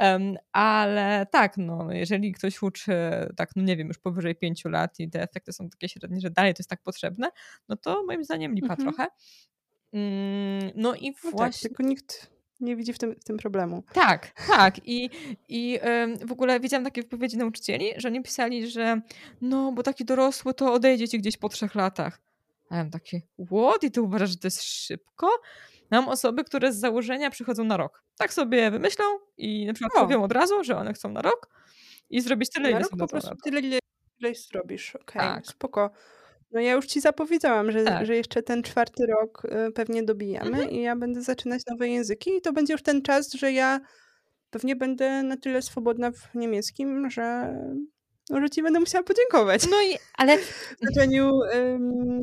Um, 0.00 0.36
ale 0.52 1.26
tak, 1.32 1.56
no, 1.56 1.92
jeżeli 1.92 2.32
ktoś 2.32 2.62
uczy, 2.62 2.92
tak, 3.36 3.50
no 3.56 3.62
nie 3.62 3.76
wiem, 3.76 3.88
już 3.88 3.98
powyżej 3.98 4.34
5 4.34 4.64
lat 4.64 5.00
i 5.00 5.10
te 5.10 5.22
efekty 5.22 5.52
są 5.52 5.68
takie 5.70 5.88
średnie, 5.88 6.20
że 6.20 6.30
dalej 6.30 6.54
to 6.54 6.60
jest 6.60 6.70
tak 6.70 6.82
potrzebne, 6.82 7.30
no 7.68 7.76
to 7.76 8.04
moim 8.06 8.24
zdaniem 8.24 8.54
lipa 8.54 8.74
mhm. 8.74 8.88
trochę. 8.88 9.10
Mm, 9.92 10.70
no 10.74 10.94
i 10.94 11.12
właśnie... 11.12 11.30
No 11.30 11.38
tak, 11.38 11.54
tylko 11.54 11.82
nikt 11.82 12.37
nie 12.60 12.76
widzi 12.76 12.92
w 12.92 12.98
tym, 12.98 13.14
w 13.20 13.24
tym 13.24 13.36
problemu. 13.36 13.82
Tak, 13.92 14.32
tak. 14.46 14.74
I, 14.84 15.10
i 15.48 15.80
w 16.26 16.32
ogóle 16.32 16.60
widziałam 16.60 16.84
takie 16.84 17.02
wypowiedzi 17.02 17.36
nauczycieli, 17.36 17.92
że 17.96 18.08
oni 18.08 18.22
pisali, 18.22 18.70
że 18.70 19.00
no, 19.40 19.72
bo 19.72 19.82
taki 19.82 20.04
dorosły 20.04 20.54
to 20.54 20.72
odejdzie 20.72 21.08
ci 21.08 21.18
gdzieś 21.18 21.36
po 21.36 21.48
trzech 21.48 21.74
latach. 21.74 22.20
A 22.70 22.76
ja 22.76 22.82
mam 22.82 22.90
takie, 22.90 23.20
what? 23.46 23.82
I 23.82 23.90
ty 23.90 24.02
uważasz, 24.02 24.30
że 24.30 24.36
to 24.36 24.46
jest 24.46 24.62
szybko? 24.62 25.30
Mam 25.90 26.08
osoby, 26.08 26.44
które 26.44 26.72
z 26.72 26.76
założenia 26.76 27.30
przychodzą 27.30 27.64
na 27.64 27.76
rok. 27.76 28.02
Tak 28.18 28.32
sobie 28.32 28.70
wymyślą 28.70 29.04
i 29.36 29.66
na 29.66 29.72
przykład 29.72 30.02
mówią 30.02 30.22
od 30.22 30.32
razu, 30.32 30.64
że 30.64 30.76
one 30.76 30.92
chcą 30.92 31.08
na 31.08 31.22
rok 31.22 31.48
i 32.10 32.20
zrobić 32.20 32.50
tyle, 32.50 32.70
ile 32.70 32.84
po 32.98 33.06
prostu 33.06 33.36
tyle, 33.44 33.60
ile, 33.60 33.78
ile 34.20 34.34
zrobisz. 34.34 34.96
Okej, 34.96 35.22
okay, 35.22 35.34
tak. 35.34 35.46
spoko. 35.46 35.90
No 36.50 36.60
ja 36.60 36.72
już 36.72 36.86
ci 36.86 37.00
zapowiedziałam, 37.00 37.72
że, 37.72 37.84
tak. 37.84 38.06
że 38.06 38.16
jeszcze 38.16 38.42
ten 38.42 38.62
czwarty 38.62 39.06
rok 39.06 39.42
y, 39.68 39.72
pewnie 39.72 40.02
dobijamy 40.02 40.48
mhm. 40.48 40.70
i 40.70 40.80
ja 40.80 40.96
będę 40.96 41.22
zaczynać 41.22 41.62
nowe 41.70 41.88
języki 41.88 42.30
i 42.36 42.40
to 42.40 42.52
będzie 42.52 42.72
już 42.72 42.82
ten 42.82 43.02
czas, 43.02 43.32
że 43.32 43.52
ja 43.52 43.80
pewnie 44.50 44.76
będę 44.76 45.22
na 45.22 45.36
tyle 45.36 45.62
swobodna 45.62 46.10
w 46.10 46.34
niemieckim, 46.34 47.10
że, 47.10 47.54
no, 48.30 48.40
że 48.40 48.50
ci 48.50 48.62
będę 48.62 48.80
musiała 48.80 49.04
podziękować. 49.04 49.66
No 49.70 49.82
i, 49.82 49.98
ale... 50.14 50.38
W 50.76 50.78
znaczeniu 50.80 51.32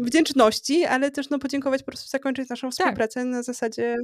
wdzięczności, 0.02 0.86
ale 0.86 1.12
też 1.12 1.30
no 1.30 1.40
podziękować 1.40 1.84
po 1.84 1.92
prostu 1.92 2.10
zakończyć 2.10 2.50
naszą 2.50 2.70
tak. 2.70 2.74
współpracę 2.74 3.26
na 3.26 3.44
zasadzie 3.44 3.98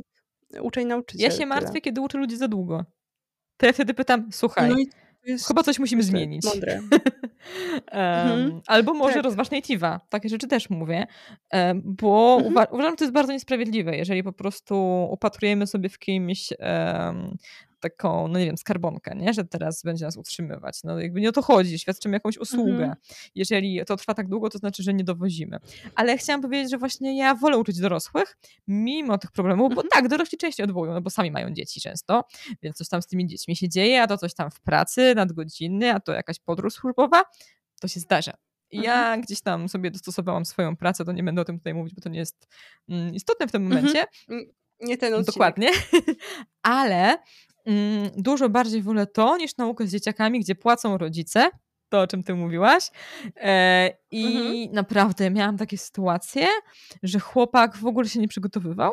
nauczyciel. 0.86 1.22
Ja 1.22 1.32
się 1.32 1.46
martwię, 1.46 1.68
tyle. 1.68 1.82
kiedy 1.82 2.02
uczę 2.02 2.18
ludzi 2.18 2.38
za 2.38 2.48
długo. 2.48 2.86
To 3.58 3.66
ja 3.66 3.74
wtedy 3.74 3.94
pytam, 3.94 4.30
słuchaj, 4.32 4.70
no 4.70 4.76
Chyba 5.48 5.64
coś 5.64 5.80
musimy 5.80 6.04
zmienić. 6.04 6.46
Mądre. 6.46 6.82
mhm. 7.92 8.62
Albo 8.68 8.94
może 8.94 9.14
tak. 9.14 9.24
rozważ 9.24 9.50
native'a. 9.50 10.00
Takie 10.10 10.30
rzeczy 10.30 10.48
też 10.48 10.70
mówię. 10.70 11.08
Bo 11.76 12.36
mhm. 12.36 12.54
uwa 12.54 12.66
uważam, 12.66 12.92
że 12.92 12.98
to 12.98 13.04
jest 13.04 13.14
bardzo 13.14 13.34
niesprawiedliwe, 13.34 13.98
jeżeli 13.98 14.24
po 14.24 14.34
prostu 14.34 15.08
upatrujemy 15.12 15.68
sobie 15.68 15.90
w 15.90 16.00
kimś 16.00 16.54
um, 16.60 17.38
taką, 17.82 18.28
no 18.28 18.40
nie 18.40 18.46
wiem, 18.46 18.58
skarbonkę, 18.58 19.16
nie? 19.16 19.34
że 19.34 19.46
teraz 19.46 19.84
będzie 19.84 20.06
nas 20.06 20.18
utrzymywać. 20.18 20.84
No 20.84 21.00
jakby 21.00 21.22
nie 21.22 21.30
o 21.30 21.32
to 21.32 21.42
chodzi, 21.42 21.80
świadczymy 21.80 22.16
jakąś 22.16 22.38
usługę. 22.38 22.72
Mhm. 22.72 22.96
Jeżeli 23.36 23.82
to 23.88 23.98
trwa 23.98 24.14
tak 24.14 24.30
długo, 24.30 24.50
to 24.50 24.58
znaczy, 24.58 24.84
że 24.84 24.94
nie 24.94 25.04
dowozimy. 25.04 25.60
Ale 25.96 26.18
chciałam 26.18 26.42
powiedzieć, 26.42 26.72
że 26.72 26.78
właśnie 26.78 27.18
ja 27.18 27.36
wolę 27.36 27.58
uczyć 27.58 27.80
dorosłych, 27.80 28.38
mimo 28.68 29.18
tych 29.18 29.32
problemów, 29.32 29.76
bo 29.76 29.82
mhm. 29.82 29.90
tak, 29.90 30.08
dorośli 30.08 30.38
częściej 30.38 30.64
odwołują, 30.64 30.94
no 30.94 31.02
bo 31.02 31.10
sami 31.10 31.32
mają 31.32 31.50
dzieci 31.54 31.82
często, 31.82 32.24
więc 32.62 32.78
coś 32.78 32.90
tam 32.90 33.02
z 33.02 33.08
tymi 33.08 33.28
dziećmi 33.28 33.56
się 33.56 33.70
dzieje, 33.70 34.02
a 34.02 34.08
to 34.08 34.18
coś 34.18 34.34
tam 34.34 34.52
w 34.52 34.62
pracy, 34.62 35.14
nadgodziny, 35.16 35.94
a 35.94 36.00
to 36.00 36.14
jakaś 36.14 36.40
podróż 36.40 36.74
służbowa, 36.74 37.24
to 37.82 37.88
się 37.88 38.00
zdarza. 38.00 38.34
Ja 38.72 39.00
mhm. 39.00 39.22
gdzieś 39.22 39.42
tam 39.42 39.70
sobie 39.70 39.92
dostosowałam 39.92 40.46
swoją 40.46 40.78
pracę, 40.78 41.06
to 41.06 41.12
nie 41.12 41.24
będę 41.24 41.42
o 41.42 41.46
tym 41.46 41.58
tutaj 41.58 41.74
mówić, 41.74 41.94
bo 41.96 42.02
to 42.02 42.10
nie 42.10 42.20
jest 42.20 42.48
mm, 42.90 43.16
istotne 43.16 43.48
w 43.48 43.52
tym 43.52 43.64
mhm. 43.66 43.82
momencie. 43.82 44.06
Nie 44.82 44.98
ten 44.98 45.14
odcinek. 45.14 45.26
Dokładnie. 45.26 45.70
Ale 46.62 47.18
dużo 48.18 48.50
bardziej 48.50 48.82
wolę 48.82 49.08
to 49.08 49.38
niż 49.38 49.58
naukę 49.58 49.88
z 49.88 49.92
dzieciakami, 49.92 50.40
gdzie 50.40 50.56
płacą 50.56 50.98
rodzice, 50.98 51.50
to 51.90 52.02
o 52.02 52.08
czym 52.08 52.24
ty 52.24 52.36
mówiłaś. 52.36 52.90
E, 53.36 53.90
I 54.12 54.26
mhm. 54.26 54.74
naprawdę 54.76 55.30
miałam 55.30 55.58
takie 55.58 55.78
sytuacje, 55.78 56.48
że 57.04 57.20
chłopak 57.20 57.78
w 57.78 57.86
ogóle 57.86 58.10
się 58.10 58.20
nie 58.20 58.28
przygotowywał 58.28 58.92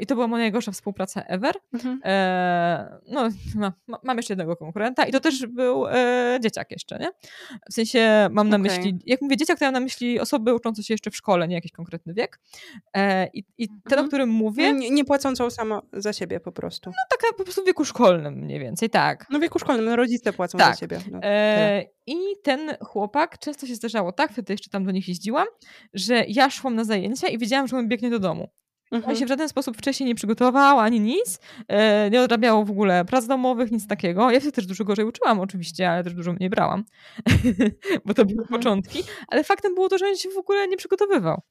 I 0.00 0.06
to 0.06 0.14
była 0.14 0.26
moja 0.26 0.44
najgorsza 0.44 0.72
współpraca 0.72 1.22
ever. 1.22 1.54
Mhm. 1.72 2.00
E, 2.04 2.98
no, 3.08 3.28
ma, 3.54 3.72
mam 4.02 4.16
jeszcze 4.16 4.32
jednego 4.32 4.56
konkurenta 4.56 5.04
i 5.04 5.12
to 5.12 5.20
też 5.20 5.46
był 5.46 5.86
e, 5.86 6.38
dzieciak 6.42 6.70
jeszcze, 6.70 6.98
nie? 6.98 7.10
W 7.70 7.74
sensie 7.74 8.28
mam 8.30 8.48
na 8.48 8.56
okay. 8.56 8.70
myśli, 8.70 8.98
jak 9.06 9.22
mówię 9.22 9.36
dzieciak, 9.36 9.58
to 9.58 9.64
mam 9.64 9.74
na 9.74 9.80
myśli 9.80 10.20
osoby 10.20 10.54
uczące 10.54 10.82
się 10.82 10.94
jeszcze 10.94 11.10
w 11.10 11.16
szkole, 11.16 11.48
nie 11.48 11.54
jakiś 11.54 11.72
konkretny 11.72 12.14
wiek. 12.14 12.40
E, 12.94 13.26
I, 13.26 13.44
i 13.58 13.68
ten, 13.68 13.78
mhm. 13.86 14.04
o 14.04 14.08
którym 14.08 14.28
mówię... 14.28 14.72
Nie, 14.72 14.90
nie 14.90 15.04
płacącą 15.04 15.50
samo 15.50 15.82
za 15.92 16.12
siebie 16.12 16.40
po 16.40 16.52
prostu. 16.52 16.90
No 16.90 17.18
taka 17.18 17.36
po 17.36 17.44
prostu 17.44 17.62
w 17.62 17.66
wieku 17.66 17.84
szkolnym 17.84 18.34
mniej 18.34 18.60
więcej, 18.60 18.90
tak. 18.90 19.26
No 19.30 19.38
w 19.38 19.42
wieku 19.42 19.58
szkolnym, 19.58 19.84
no 19.84 19.96
rodzice 19.96 20.32
płacą 20.32 20.58
tak. 20.58 20.74
za 20.74 20.80
siebie. 20.80 21.00
No, 21.10 21.18
e, 21.22 21.84
I 22.06 22.16
ten 22.42 22.76
chłopak, 22.80 23.38
często 23.38 23.66
się 23.66 23.74
zdarzało 23.74 24.12
tak, 24.12 24.32
wtedy 24.32 24.52
jeszcze 24.52 24.70
tam 24.70 24.84
do 24.84 24.90
nich 24.90 25.08
jeździłam, 25.08 25.46
że 25.94 26.24
ja 26.28 26.50
szłam 26.50 26.74
na 26.74 26.84
zajęcia 26.84 27.28
i 27.28 27.38
wiedziałam, 27.38 27.68
że 27.68 27.76
on 27.76 27.88
biegnie 27.88 28.10
do 28.10 28.18
domu. 28.18 28.48
Mhm. 28.90 29.10
On 29.10 29.16
się 29.16 29.26
w 29.26 29.28
żaden 29.28 29.48
sposób 29.48 29.76
wcześniej 29.76 30.06
nie 30.06 30.14
przygotował, 30.14 30.78
ani 30.78 31.00
nic. 31.00 31.38
E, 31.68 32.10
nie 32.10 32.22
odrabiał 32.22 32.64
w 32.64 32.70
ogóle 32.70 33.04
prac 33.04 33.26
domowych, 33.26 33.72
nic 33.72 33.86
takiego. 33.86 34.30
Ja 34.30 34.40
się 34.40 34.52
też 34.52 34.66
dużo 34.66 34.84
gorzej 34.84 35.04
uczyłam 35.04 35.40
oczywiście, 35.40 35.90
ale 35.90 36.04
też 36.04 36.14
dużo 36.14 36.32
mniej 36.32 36.50
brałam, 36.50 36.84
bo 38.04 38.14
to 38.14 38.24
były 38.24 38.42
mhm. 38.42 38.60
początki. 38.60 39.02
Ale 39.28 39.44
faktem 39.44 39.74
było 39.74 39.88
to, 39.88 39.98
że 39.98 40.06
on 40.06 40.16
się 40.16 40.28
w 40.30 40.38
ogóle 40.38 40.68
nie 40.68 40.76
przygotowywał. 40.76 41.42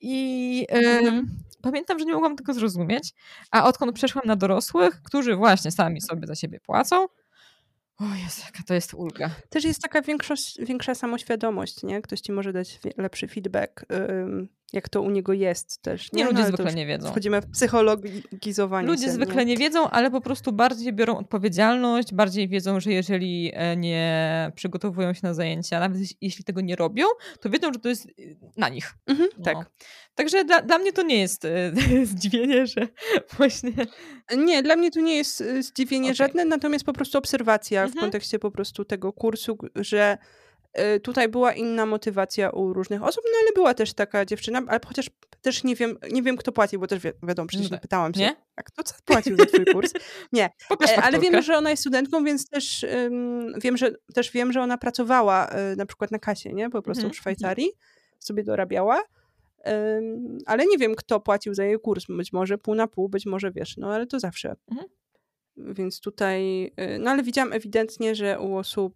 I 0.00 0.66
mhm. 0.68 1.26
pamiętam, 1.62 1.98
że 1.98 2.04
nie 2.04 2.12
mogłam 2.12 2.36
tego 2.36 2.54
zrozumieć, 2.54 3.14
a 3.50 3.64
odkąd 3.64 3.92
przeszłam 3.92 4.24
na 4.26 4.36
dorosłych, 4.36 5.02
którzy 5.02 5.36
właśnie 5.36 5.70
sami 5.70 6.00
sobie 6.00 6.26
za 6.26 6.34
siebie 6.34 6.60
płacą, 6.60 7.06
o 7.98 8.04
Jezu, 8.04 8.42
jaka 8.44 8.62
to 8.66 8.74
jest 8.74 8.94
ulga. 8.94 9.30
Też 9.48 9.64
jest 9.64 9.82
taka 9.82 10.02
większa, 10.02 10.34
większa 10.58 10.94
samoświadomość, 10.94 11.82
nie? 11.82 12.02
Ktoś 12.02 12.20
ci 12.20 12.32
może 12.32 12.52
dać 12.52 12.80
lepszy 12.96 13.28
feedback, 13.28 13.84
jak 14.72 14.88
to 14.88 15.02
u 15.02 15.10
niego 15.10 15.32
jest 15.32 15.82
też. 15.82 16.12
Nie, 16.12 16.18
nie 16.18 16.30
ludzie 16.30 16.42
no, 16.42 16.48
zwykle 16.48 16.74
nie 16.74 16.86
wiedzą. 16.86 17.08
Wchodzimy 17.10 17.40
w 17.40 17.50
psychologizowanie 17.50 18.88
Ludzie 18.88 19.04
się, 19.04 19.10
zwykle 19.10 19.44
nie? 19.44 19.52
nie? 19.52 19.56
wiedzą, 19.56 19.90
ale 19.90 20.10
po 20.10 20.20
prostu 20.20 20.52
bardziej 20.52 20.92
biorą 20.92 21.18
odpowiedzialność, 21.18 22.14
bardziej 22.14 22.48
wiedzą, 22.48 22.80
że 22.80 22.92
jeżeli 22.92 23.52
e, 23.54 23.76
nie 23.76 24.52
przygotowują 24.54 25.14
się 25.14 25.20
na 25.22 25.34
zajęcia, 25.34 25.80
nawet 25.80 26.02
jeśli 26.20 26.44
tego 26.44 26.60
nie 26.60 26.76
robią, 26.76 27.04
to 27.40 27.50
wiedzą, 27.50 27.72
że 27.72 27.78
to 27.78 27.88
jest 27.88 28.06
y, 28.06 28.36
na 28.56 28.68
nich. 28.68 28.94
Mhm, 29.06 29.28
no. 29.38 29.44
Tak. 29.44 29.70
Także 30.14 30.44
dla, 30.44 30.62
dla, 30.62 30.78
mnie 30.78 30.92
to 30.92 31.02
nie 31.02 31.18
jest 31.18 31.44
e, 31.44 31.72
zdziwienie, 32.06 32.66
że 32.66 32.88
właśnie... 33.36 33.72
Nie, 34.36 34.62
dla 34.62 34.76
mnie 34.76 34.90
to 34.90 35.00
nie 35.00 35.16
jest 35.16 35.40
e, 35.40 35.62
zdziwienie 35.62 36.08
okay. 36.08 36.14
żadne, 36.14 36.44
natomiast 36.44 36.84
po 36.84 36.92
prostu 36.92 37.18
obserwacja 37.18 37.82
mhm. 37.82 37.98
w 37.98 38.00
kontekście 38.00 38.38
po 38.38 38.50
prostu 38.50 38.84
tego 38.84 39.12
kursu, 39.12 39.58
że 39.76 40.18
tutaj 41.02 41.28
była 41.28 41.52
inna 41.52 41.86
motywacja 41.86 42.50
u 42.50 42.72
różnych 42.72 43.02
osób, 43.02 43.24
no 43.24 43.38
ale 43.42 43.52
była 43.52 43.74
też 43.74 43.94
taka 43.94 44.24
dziewczyna, 44.24 44.62
ale 44.68 44.80
chociaż 44.86 45.10
też 45.42 45.64
nie 45.64 45.76
wiem, 45.76 45.98
nie 46.12 46.22
wiem 46.22 46.36
kto 46.36 46.52
płacił, 46.52 46.80
bo 46.80 46.86
też 46.86 47.02
wi 47.02 47.10
wiadomo, 47.22 47.48
przecież 47.48 47.70
nie 47.70 47.78
pytałam 47.78 48.14
się, 48.14 48.20
nie? 48.20 48.36
a 48.56 48.62
kto 48.62 48.82
co 48.82 48.94
płacił 49.04 49.36
za 49.36 49.46
twój 49.46 49.64
kurs? 49.64 49.92
Nie, 50.32 50.50
e, 50.88 51.02
ale 51.02 51.18
wiem, 51.18 51.42
że 51.42 51.56
ona 51.56 51.70
jest 51.70 51.82
studentką, 51.82 52.24
więc 52.24 52.48
też 52.48 52.86
um, 52.94 53.52
wiem, 53.62 53.76
że 53.76 53.94
też 54.14 54.32
wiem, 54.32 54.52
że 54.52 54.60
ona 54.60 54.78
pracowała 54.78 55.48
y, 55.72 55.76
na 55.76 55.86
przykład 55.86 56.10
na 56.10 56.18
kasie, 56.18 56.52
nie? 56.52 56.70
Po 56.70 56.82
prostu 56.82 57.00
mm 57.00 57.10
-hmm. 57.10 57.14
w 57.14 57.18
mhm. 57.18 57.20
Szwajcarii, 57.36 57.70
sobie 58.18 58.44
dorabiała. 58.44 59.02
Um, 59.64 60.38
ale 60.46 60.66
nie 60.66 60.78
wiem, 60.78 60.94
kto 60.94 61.20
płacił 61.20 61.54
za 61.54 61.64
jej 61.64 61.78
kurs. 61.80 62.04
Być 62.08 62.32
może 62.32 62.58
pół 62.58 62.74
na 62.74 62.86
pół, 62.86 63.08
być 63.08 63.26
może 63.26 63.50
wiesz, 63.50 63.76
no 63.76 63.94
ale 63.94 64.06
to 64.06 64.20
zawsze. 64.20 64.54
-hmm. 64.72 64.84
Więc 65.56 66.00
tutaj, 66.00 66.64
y, 66.64 66.98
no 67.00 67.10
ale 67.10 67.22
widziałam 67.22 67.52
ewidentnie, 67.52 68.14
że 68.14 68.40
u 68.40 68.56
osób 68.56 68.94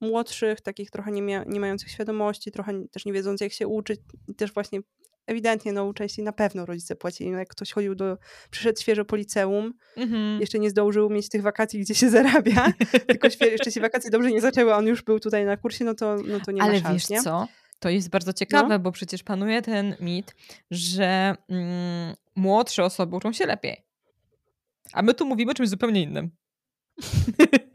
młodszych, 0.00 0.60
takich 0.60 0.90
trochę 0.90 1.12
nie, 1.12 1.22
mia 1.22 1.44
nie 1.44 1.60
mających 1.60 1.90
świadomości, 1.90 2.52
trochę 2.52 2.88
też 2.88 3.04
nie 3.04 3.12
wiedząc 3.12 3.40
jak 3.40 3.52
się 3.52 3.68
uczyć 3.68 4.00
i 4.28 4.34
też 4.34 4.52
właśnie 4.52 4.80
ewidentnie 5.28 5.72
no 5.72 5.94
częściej 5.94 6.24
na 6.24 6.32
pewno 6.32 6.66
rodzice 6.66 6.96
płacili. 6.96 7.30
No, 7.30 7.38
jak 7.38 7.48
ktoś 7.48 7.72
chodził 7.72 7.94
do, 7.94 8.18
przyszedł 8.50 8.80
świeżo 8.80 9.04
po 9.04 9.16
liceum, 9.16 9.72
mm-hmm. 9.96 10.40
jeszcze 10.40 10.58
nie 10.58 10.70
zdążył 10.70 11.10
mieć 11.10 11.28
tych 11.28 11.42
wakacji, 11.42 11.80
gdzie 11.80 11.94
się 11.94 12.10
zarabia, 12.18 12.72
tylko 13.06 13.28
jeszcze 13.40 13.72
się 13.72 13.80
wakacje 13.80 14.10
dobrze 14.10 14.30
nie 14.30 14.40
zaczęły, 14.40 14.74
a 14.74 14.76
on 14.76 14.86
już 14.86 15.02
był 15.02 15.20
tutaj 15.20 15.44
na 15.44 15.56
kursie, 15.56 15.84
no 15.84 15.94
to, 15.94 16.16
no 16.26 16.40
to 16.40 16.52
nie 16.52 16.62
Ale 16.62 16.72
ma 16.72 16.80
szans, 16.80 16.94
wiesz 16.94 17.08
nie? 17.08 17.22
co? 17.22 17.48
To 17.78 17.88
jest 17.88 18.10
bardzo 18.10 18.32
ciekawe, 18.32 18.68
no. 18.68 18.78
bo 18.78 18.92
przecież 18.92 19.22
panuje 19.22 19.62
ten 19.62 19.96
mit, 20.00 20.34
że 20.70 21.34
mm, 21.48 22.14
młodsze 22.36 22.84
osoby 22.84 23.16
uczą 23.16 23.32
się 23.32 23.46
lepiej. 23.46 23.84
A 24.92 25.02
my 25.02 25.14
tu 25.14 25.26
mówimy 25.26 25.50
o 25.50 25.54
czymś 25.54 25.68
zupełnie 25.68 26.02
innym. 26.02 26.30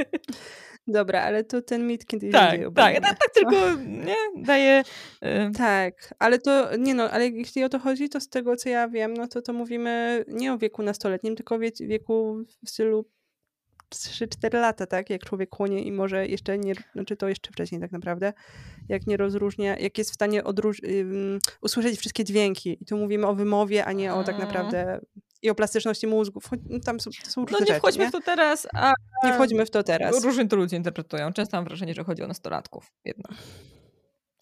Dobra, 0.88 1.22
ale 1.22 1.44
to 1.44 1.62
ten 1.62 1.88
mit 1.88 2.06
kiedyś 2.06 2.32
tak, 2.32 2.60
tak, 2.76 3.02
tak, 3.02 3.20
tak, 3.20 3.34
tylko 3.34 3.56
nie, 4.08 4.16
daje... 4.44 4.84
Y... 5.24 5.52
Tak, 5.58 6.14
ale 6.20 6.40
to, 6.40 6.78
nie 6.78 6.94
no, 6.94 7.12
ale 7.12 7.28
jeśli 7.28 7.64
o 7.64 7.70
to 7.70 7.80
chodzi, 7.80 8.10
to 8.10 8.20
z 8.20 8.30
tego, 8.30 8.56
co 8.56 8.70
ja 8.70 8.88
wiem, 8.88 9.14
no 9.14 9.28
to 9.28 9.42
to 9.42 9.54
mówimy 9.54 10.26
nie 10.28 10.54
o 10.54 10.58
wieku 10.58 10.84
nastoletnim, 10.84 11.36
tylko 11.36 11.56
o 11.56 11.60
wieku 11.80 12.44
w 12.66 12.70
stylu 12.70 13.06
3-4 13.96 14.54
lata, 14.60 14.86
tak? 14.86 15.10
Jak 15.10 15.26
człowiek 15.26 15.56
chłonie 15.56 15.84
i 15.84 15.92
może 15.92 16.28
jeszcze 16.28 16.58
nie, 16.58 16.74
znaczy 16.94 17.18
to 17.18 17.30
jeszcze 17.30 17.52
wcześniej 17.52 17.82
tak 17.82 17.92
naprawdę, 17.92 18.34
jak 18.90 19.08
nie 19.08 19.18
rozróżnia, 19.18 19.78
jak 19.78 19.98
jest 19.98 20.12
w 20.12 20.14
stanie 20.14 20.44
odróż, 20.44 20.82
um, 20.84 21.40
usłyszeć 21.62 22.00
wszystkie 22.00 22.24
dźwięki. 22.24 22.78
I 22.82 22.86
tu 22.86 22.98
mówimy 22.98 23.28
o 23.28 23.36
wymowie, 23.36 23.86
a 23.86 23.92
nie 23.92 24.14
o 24.14 24.24
tak 24.24 24.36
mm. 24.36 24.48
naprawdę 24.48 25.00
i 25.44 25.50
o 25.50 25.56
plastyczności 25.56 26.08
mózgu. 26.08 26.42
No, 26.70 26.80
tam 26.80 27.00
są, 27.00 27.12
to 27.24 27.30
są 27.30 27.42
różne 27.42 27.58
No 27.60 27.74
nie 27.74 27.80
wchodźmy 27.80 28.04
nie? 28.04 28.10
w 28.10 28.12
to 28.12 28.22
teraz, 28.22 28.68
a... 28.74 28.94
Nie 29.24 29.34
wchodźmy 29.34 29.66
w 29.66 29.70
to 29.70 29.84
teraz. 29.84 30.24
Różnie 30.24 30.48
to 30.48 30.56
ludzie 30.56 30.78
interpretują. 30.78 31.34
Często 31.34 31.58
mam 31.58 31.66
wrażenie, 31.66 31.94
że 31.94 32.04
chodzi 32.04 32.24
o 32.24 32.28
nastolatków 32.28 32.92
jednak. 33.06 33.32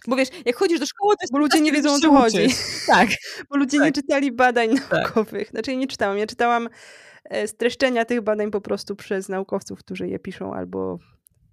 Bo 0.08 0.16
wiesz, 0.16 0.30
jak 0.45 0.56
chodzisz 0.56 0.80
do 0.80 0.86
szkoły, 0.86 1.16
to 1.16 1.24
jest 1.24 1.34
Bo 1.34 1.39
ludzie 1.39 1.62
nie 1.62 1.72
wiedzą 1.72 1.93
o 1.93 1.99
co 1.99 2.12
chodzi. 2.12 2.47
Tak. 2.88 3.10
Bo 3.49 3.58
ludzie 3.58 3.78
tak. 3.78 3.86
nie 3.86 3.91
czytali 3.91 4.32
badań 4.32 4.76
tak. 4.76 4.91
naukowych. 4.91 5.49
Znaczy 5.49 5.72
ja 5.72 5.78
nie 5.78 5.88
czytałam. 5.88 6.18
Ja 6.18 6.28
czytałam 6.28 6.70
e, 7.24 7.47
streszczenia 7.47 8.06
tych 8.06 8.22
badań 8.22 8.52
po 8.52 8.62
prostu 8.62 8.95
przez 8.95 9.30
naukowców, 9.30 9.80
którzy 9.80 10.08
je 10.08 10.20
piszą 10.20 10.54
albo 10.54 10.99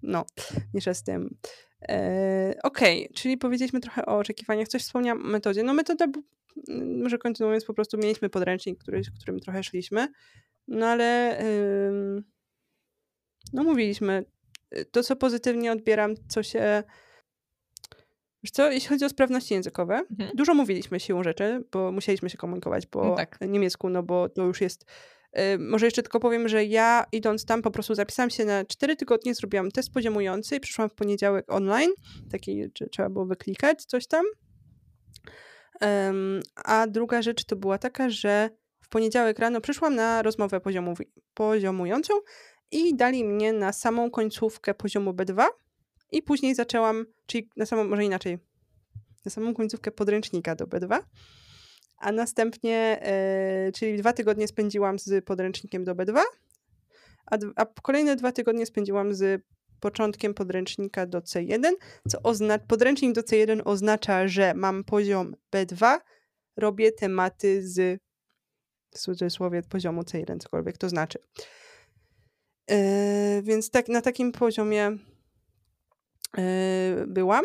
no, 0.03 0.25
mniejsza 0.73 0.95
z 0.95 1.03
tym. 1.03 1.37
E, 1.83 2.55
Okej, 2.63 3.05
okay. 3.05 3.15
czyli 3.15 3.39
powiedzieliśmy 3.39 3.81
trochę 3.81 4.07
o 4.07 4.19
oczekiwaniach. 4.19 4.69
Coś 4.69 4.83
wspomniałam 4.83 5.27
o 5.27 5.29
metodzie. 5.29 5.63
No 5.63 5.75
metoda 5.75 6.07
może 7.03 7.19
kontynuując, 7.19 7.65
po 7.65 7.75
prostu 7.75 7.99
mieliśmy 7.99 8.29
podręcznik, 8.29 8.79
który, 8.79 9.03
którym 9.21 9.41
trochę 9.41 9.63
szliśmy, 9.63 10.09
no 10.69 10.87
ale 10.87 11.39
no 13.53 13.65
mówiliśmy, 13.65 14.25
y, 14.77 14.85
to 14.85 15.03
co 15.03 15.17
pozytywnie 15.17 15.73
odbieram, 15.73 16.15
co 16.29 16.43
się 16.43 16.83
Wiesz 18.43 18.51
co, 18.51 18.71
jeśli 18.71 18.89
chodzi 18.89 19.05
o 19.05 19.09
sprawności 19.09 19.55
językowe, 19.55 20.03
mhm. 20.11 20.31
dużo 20.35 20.55
mówiliśmy 20.55 21.01
siłą 21.01 21.23
rzeczy, 21.23 21.65
bo 21.73 21.93
musieliśmy 21.93 22.31
się 22.31 22.39
komunikować 22.39 22.87
po 22.87 23.05
no 23.05 23.17
tak. 23.17 23.39
niemiecku, 23.41 23.89
no 23.89 24.03
bo 24.03 24.29
to 24.29 24.45
już 24.45 24.61
jest 24.61 24.85
może 25.59 25.87
jeszcze 25.87 26.03
tylko 26.03 26.21
powiem, 26.21 26.49
że 26.49 26.65
ja 26.65 27.07
idąc 27.13 27.45
tam 27.45 27.63
po 27.63 27.71
prostu 27.71 27.95
zapisałam 27.95 28.31
się 28.31 28.45
na 28.45 28.65
4 28.65 28.97
tygodnie, 28.97 29.35
zrobiłam 29.35 29.71
test 29.71 29.93
poziomujący 29.93 30.57
i 30.57 30.61
przyszłam 30.61 30.89
w 30.89 30.95
poniedziałek 30.95 31.53
online, 31.53 31.91
taki, 32.31 32.71
trzeba 32.91 33.11
było 33.11 33.27
wyklikać 33.27 33.85
coś 33.85 34.07
tam. 34.07 34.25
A 36.65 36.87
druga 36.87 37.23
rzecz 37.23 37.45
to 37.45 37.57
była 37.57 37.79
taka, 37.79 38.11
że 38.11 38.51
w 38.81 38.89
poniedziałek 38.89 39.39
rano 39.39 39.61
przyszłam 39.61 39.95
na 39.95 40.23
rozmowę 40.23 40.61
poziomu, 40.61 40.95
poziomującą 41.35 42.15
i 42.71 42.97
dali 42.97 43.25
mnie 43.25 43.53
na 43.53 43.73
samą 43.73 44.11
końcówkę 44.11 44.75
poziomu 44.75 45.11
B2 45.13 45.47
i 46.13 46.23
później 46.23 46.55
zaczęłam, 46.55 47.07
czyli 47.27 47.51
na 47.57 47.67
samą, 47.67 47.85
może 47.85 48.05
inaczej, 48.05 48.39
na 49.25 49.31
samą 49.31 49.55
końcówkę 49.55 49.91
podręcznika 49.91 50.55
do 50.55 50.67
B2, 50.67 50.99
a 51.99 52.13
następnie, 52.13 52.99
e, 53.03 53.73
czyli 53.73 53.99
dwa 53.99 54.13
tygodnie 54.13 54.49
spędziłam 54.49 54.99
z 54.99 55.25
podręcznikiem 55.25 55.85
do 55.85 55.95
B2, 55.95 56.21
a, 57.27 57.39
a 57.57 57.67
kolejne 57.83 58.17
dwa 58.17 58.33
tygodnie 58.33 58.67
spędziłam 58.67 59.15
z 59.15 59.43
początkiem 59.81 60.35
podręcznika 60.35 61.07
do 61.07 61.19
C1, 61.19 61.73
co 62.09 62.23
oznacza, 62.23 62.65
podręcznik 62.69 63.15
do 63.15 63.21
C1 63.21 63.61
oznacza, 63.65 64.29
że 64.29 64.55
mam 64.55 64.85
poziom 64.85 65.37
B2, 65.53 65.99
robię 66.57 66.93
tematy 66.93 67.69
z 67.69 68.01
w 68.91 68.99
cudzysłowie 68.99 69.63
poziomu 69.63 70.03
C1, 70.03 70.39
cokolwiek 70.39 70.79
to 70.79 70.89
znaczy. 70.89 71.19
Yy, 72.71 73.43
więc 73.43 73.71
tak 73.71 73.89
na 73.89 74.03
takim 74.03 74.33
poziomie 74.33 74.97
yy, 76.37 76.43
byłam, 77.07 77.45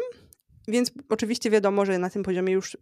więc 0.68 0.91
oczywiście 1.10 1.49
wiadomo, 1.49 1.86
że 1.86 1.99
na 1.99 2.10
tym 2.10 2.24
poziomie 2.24 2.54
już 2.54 2.78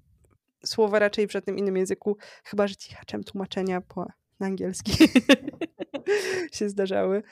słowa 0.66 1.00
raczej 1.00 1.28
w 1.28 1.32
żadnym 1.32 1.58
innym 1.58 1.78
języku, 1.78 2.18
chyba 2.44 2.68
że 2.68 2.76
cichaczem 2.76 3.24
tłumaczenia 3.24 3.82
po 3.82 4.06
na 4.40 4.48
angielski 4.48 4.92
się 6.54 6.70
zdarzały 6.70 7.24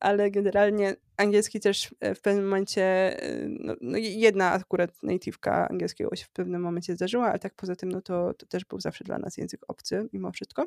ale 0.00 0.30
generalnie 0.30 0.96
angielski 1.16 1.60
też 1.60 1.94
e, 2.00 2.14
w 2.14 2.20
pewnym 2.20 2.44
momencie, 2.44 2.82
e, 3.22 3.48
no, 3.48 3.74
no 3.80 3.98
jedna 3.98 4.52
akurat 4.52 4.90
native'ka 5.02 5.66
angielskiego 5.70 6.16
się 6.16 6.24
w 6.24 6.30
pewnym 6.30 6.60
momencie 6.60 6.94
zdarzyła, 6.94 7.30
ale 7.30 7.38
tak 7.38 7.54
poza 7.54 7.76
tym, 7.76 7.92
no 7.92 8.00
to, 8.00 8.34
to 8.34 8.46
też 8.46 8.64
był 8.64 8.80
zawsze 8.80 9.04
dla 9.04 9.18
nas 9.18 9.36
język 9.36 9.60
obcy 9.68 10.08
mimo 10.12 10.32
wszystko. 10.32 10.66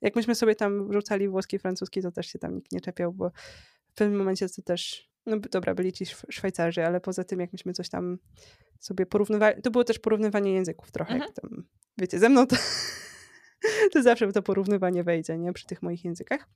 Jak 0.00 0.16
myśmy 0.16 0.34
sobie 0.34 0.54
tam 0.54 0.88
wrzucali 0.88 1.28
włoski, 1.28 1.58
francuski, 1.58 2.02
to 2.02 2.12
też 2.12 2.26
się 2.26 2.38
tam 2.38 2.54
nikt 2.54 2.72
nie 2.72 2.80
czepiał, 2.80 3.12
bo 3.12 3.30
w 3.88 3.94
pewnym 3.94 4.18
momencie 4.18 4.48
to 4.48 4.62
też, 4.62 5.10
no 5.26 5.36
dobra, 5.50 5.74
byli 5.74 5.92
ci 5.92 6.06
Szwajcarzy, 6.30 6.86
ale 6.86 7.00
poza 7.00 7.24
tym 7.24 7.40
jak 7.40 7.52
myśmy 7.52 7.72
coś 7.72 7.88
tam 7.88 8.18
sobie 8.80 9.06
porównywali, 9.06 9.62
to 9.62 9.70
było 9.70 9.84
też 9.84 9.98
porównywanie 9.98 10.52
języków 10.52 10.92
trochę, 10.92 11.14
mhm. 11.14 11.30
jak 11.30 11.40
tam, 11.42 11.64
wiecie, 11.98 12.18
ze 12.18 12.28
mną 12.28 12.46
to, 12.46 12.56
to 13.92 14.02
zawsze 14.02 14.32
to 14.32 14.42
porównywanie 14.42 15.04
wejdzie, 15.04 15.38
nie, 15.38 15.52
przy 15.52 15.66
tych 15.66 15.82
moich 15.82 16.04
językach. 16.04 16.48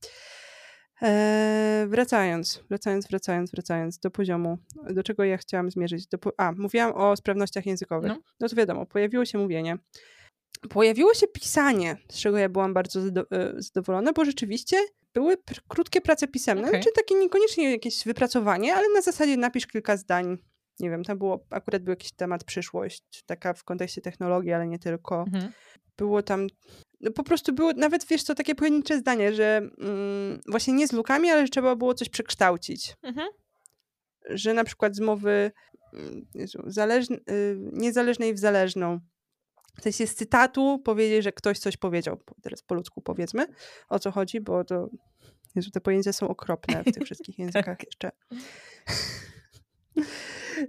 Eee, 1.03 1.89
wracając, 1.89 2.65
wracając, 2.69 3.07
wracając, 3.09 3.51
wracając 3.51 3.99
do 3.99 4.11
poziomu, 4.11 4.59
do 4.91 5.03
czego 5.03 5.25
ja 5.25 5.37
chciałam 5.37 5.71
zmierzyć. 5.71 6.07
Do, 6.07 6.19
a, 6.37 6.53
mówiłam 6.53 6.93
o 6.93 7.17
sprawnościach 7.17 7.67
językowych. 7.67 8.09
No. 8.09 8.19
no 8.41 8.49
to 8.49 8.57
wiadomo, 8.57 8.87
pojawiło 8.87 9.25
się 9.25 9.39
mówienie. 9.39 9.79
Pojawiło 10.71 11.15
się 11.15 11.27
pisanie, 11.27 11.97
z 12.09 12.21
czego 12.21 12.39
ja 12.39 12.49
byłam 12.49 12.75
bardzo 12.75 13.01
e, 13.01 13.13
zadowolona, 13.57 14.13
bo 14.13 14.25
rzeczywiście 14.25 14.77
były 15.15 15.37
krótkie 15.69 16.01
prace 16.01 16.29
pisemne, 16.29 16.63
okay. 16.63 16.83
znaczy 16.83 16.91
takie 16.95 17.15
niekoniecznie 17.15 17.71
jakieś 17.71 18.05
wypracowanie, 18.05 18.75
ale 18.75 18.89
na 18.95 19.01
zasadzie 19.01 19.37
napisz 19.37 19.67
kilka 19.67 19.97
zdań. 19.97 20.39
Nie 20.81 20.91
wiem, 20.91 21.05
tam 21.05 21.19
było, 21.19 21.47
akurat 21.51 21.83
był 21.83 21.93
jakiś 21.93 22.13
temat 22.13 22.45
przyszłość, 22.45 23.25
taka 23.27 23.55
w 23.55 23.65
kontekście 23.65 24.01
technologii, 24.01 24.53
ale 24.53 24.67
nie 24.67 24.79
tylko. 24.79 25.25
Mhm. 25.27 25.53
Było 25.97 26.23
tam 26.23 26.47
no 27.01 27.13
po 27.13 27.23
prostu 27.23 27.53
było, 27.53 27.73
nawet 27.73 28.07
wiesz 28.07 28.23
co, 28.23 28.35
takie 28.35 28.55
pojedyncze 28.55 28.99
zdanie, 28.99 29.35
że 29.35 29.57
mm, 29.79 30.41
właśnie 30.49 30.75
nie 30.75 30.89
z 30.89 30.93
lukami, 30.93 31.31
ale 31.31 31.43
że 31.47 31.51
trzeba 31.51 31.77
było 31.77 31.95
coś 31.95 32.09
przekształcić. 32.09 32.97
Mhm. 33.03 33.29
Że 34.31 34.55
na 34.55 34.65
przykład 34.65 34.97
z 34.97 35.01
mowy 35.01 35.51
mm, 35.95 36.27
Jezu, 36.35 36.63
zależn, 36.67 37.15
y, 37.15 37.57
niezależnej 37.73 38.35
w 38.35 38.39
zależną. 38.39 39.01
W 39.81 39.83
sensie 39.83 40.07
z 40.07 40.15
cytatu 40.15 40.79
powiedzieć, 40.79 41.25
że 41.25 41.33
ktoś 41.33 41.59
coś 41.59 41.77
powiedział. 41.77 42.21
Teraz 42.43 42.63
po 42.63 42.75
ludzku 42.75 43.01
powiedzmy, 43.01 43.47
o 43.89 43.99
co 43.99 44.11
chodzi, 44.11 44.41
bo 44.41 44.65
to 44.65 44.89
Jezu, 45.55 45.71
te 45.71 45.81
pojęcia 45.81 46.13
są 46.13 46.29
okropne 46.29 46.85
w 46.85 46.93
tych 46.93 47.03
wszystkich 47.03 47.39
językach 47.43 47.65
tak. 47.65 47.85
jeszcze. 47.85 48.11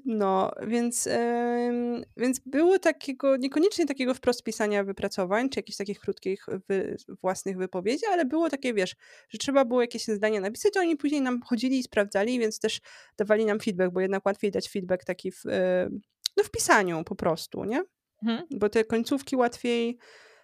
No, 0.06 0.52
więc, 0.68 1.06
yy, 1.06 2.06
więc 2.18 2.40
było 2.40 2.80
takiego, 2.80 3.38
niekoniecznie 3.38 3.86
takiego 3.86 4.14
wprost 4.14 4.44
pisania 4.44 4.84
wypracowań, 4.84 5.50
czy 5.50 5.60
jakichś 5.60 5.78
takich 5.78 6.00
krótkich 6.00 6.46
wy, 6.68 6.98
własnych 7.22 7.58
wypowiedzi, 7.58 8.06
ale 8.12 8.26
było 8.26 8.50
takie, 8.50 8.74
wiesz, 8.74 8.96
że 9.30 9.38
trzeba 9.38 9.66
było 9.66 9.82
jakieś 9.82 10.06
zdania 10.06 10.42
napisać, 10.42 10.78
oni 10.78 10.98
później 10.98 11.22
nam 11.22 11.42
chodzili 11.42 11.80
i 11.80 11.84
sprawdzali, 11.84 12.40
więc 12.40 12.60
też 12.60 12.82
dawali 13.18 13.46
nam 13.46 13.60
feedback, 13.60 13.94
bo 13.94 14.02
jednak 14.02 14.26
łatwiej 14.26 14.52
dać 14.52 14.70
feedback 14.70 15.04
taki 15.04 15.32
w, 15.32 15.46
yy, 15.46 16.00
no 16.38 16.44
w 16.44 16.52
pisaniu 16.52 17.04
po 17.04 17.16
prostu, 17.16 17.66
nie? 17.66 17.84
Mhm. 18.24 18.48
Bo 18.52 18.70
te 18.70 18.84
końcówki 18.84 19.36
łatwiej 19.36 19.98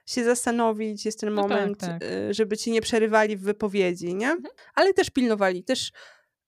się 0.06 0.24
zastanowić, 0.24 1.06
jest 1.06 1.20
ten 1.20 1.34
no 1.34 1.42
tak, 1.42 1.52
moment, 1.52 1.78
tak, 1.78 1.90
tak. 1.90 2.10
Żeby 2.30 2.58
ci 2.58 2.72
nie 2.72 2.82
przerywali 2.82 3.38
w 3.38 3.42
wypowiedzi, 3.42 4.16
nie? 4.16 4.32
Mhm. 4.32 4.54
Ale 4.76 4.94
też 4.94 5.10
pilnowali, 5.10 5.64
też 5.64 5.92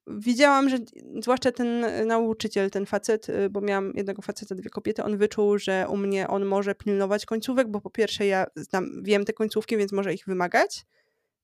widziałam, 0.07 0.69
że 0.69 0.77
zwłaszcza 1.21 1.51
ten 1.51 1.85
nauczyciel, 2.07 2.69
ten 2.69 2.85
facet, 2.85 3.29
y, 3.29 3.49
bo 3.49 3.61
miałam 3.61 3.93
jednego 3.95 4.21
faceta, 4.21 4.55
dwie 4.55 4.69
kobiety, 4.69 5.03
on 5.03 5.17
wyczuł, 5.17 5.57
że 5.57 5.85
u 5.89 5.97
mnie 5.97 6.27
on 6.27 6.45
może 6.45 6.75
pilnować 6.75 7.25
końcówek, 7.25 7.67
bo 7.67 7.81
po 7.81 7.89
pierwsze 7.89 8.25
ja 8.25 8.45
znam, 8.55 9.03
wiem 9.03 9.25
te 9.25 9.33
końcówki, 9.33 9.77
więc 9.77 9.91
może 9.91 10.13
ich 10.13 10.25
wymagać. 10.27 10.85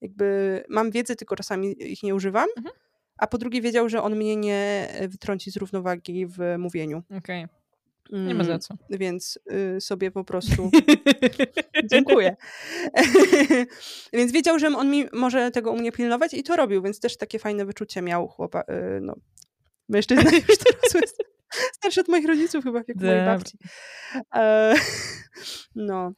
Jakby 0.01 0.63
mam 0.69 0.91
wiedzę, 0.91 1.15
tylko 1.15 1.35
czasami 1.35 1.91
ich 1.91 2.03
nie 2.03 2.15
używam. 2.15 2.47
Mhm. 2.57 2.75
A 3.17 3.27
po 3.27 3.37
drugie 3.37 3.61
wiedział, 3.61 3.89
że 3.89 4.01
on 4.01 4.15
mnie 4.15 4.35
nie 4.35 4.87
wytrąci 5.07 5.51
z 5.51 5.57
równowagi 5.57 6.27
w 6.27 6.55
mówieniu. 6.57 7.03
Okej. 7.17 7.43
Okay. 7.43 7.64
Nie 8.11 8.35
ma 8.35 8.43
za 8.43 8.49
mm, 8.49 8.59
co. 8.59 8.75
Więc 8.89 9.39
y, 9.77 9.81
sobie 9.81 10.11
po 10.11 10.23
prostu. 10.23 10.71
Dziękuję. 11.91 12.35
więc 14.13 14.31
wiedział, 14.31 14.59
że 14.59 14.67
on 14.67 14.89
mi 14.89 15.05
może 15.13 15.51
tego 15.51 15.71
u 15.71 15.77
mnie 15.77 15.91
pilnować 15.91 16.33
i 16.33 16.43
to 16.43 16.55
robił, 16.55 16.81
więc 16.81 16.99
też 16.99 17.17
takie 17.17 17.39
fajne 17.39 17.65
wyczucie 17.65 18.01
miał 18.01 18.27
chłopa. 18.27 18.61
Y, 18.61 19.01
no, 19.01 19.15
mężczyzna 19.89 20.31
już 20.49 20.57
teraz 20.57 20.93
jest 21.01 21.23
starszy 21.73 22.01
od 22.01 22.07
moich 22.07 22.25
rodziców, 22.25 22.63
chyba 22.63 22.81
jak 22.87 22.97
mojej 22.97 23.25
babci. 23.25 23.57
E, 24.35 24.75
no, 25.75 26.11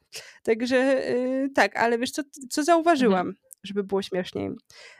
także 0.43 1.09
y, 1.09 1.49
tak, 1.55 1.77
ale 1.77 1.97
wiesz, 1.97 2.11
co, 2.11 2.21
co 2.49 2.63
zauważyłam, 2.63 3.27
mhm. 3.27 3.35
żeby 3.63 3.83
było 3.83 4.01
śmieszniej, 4.01 4.49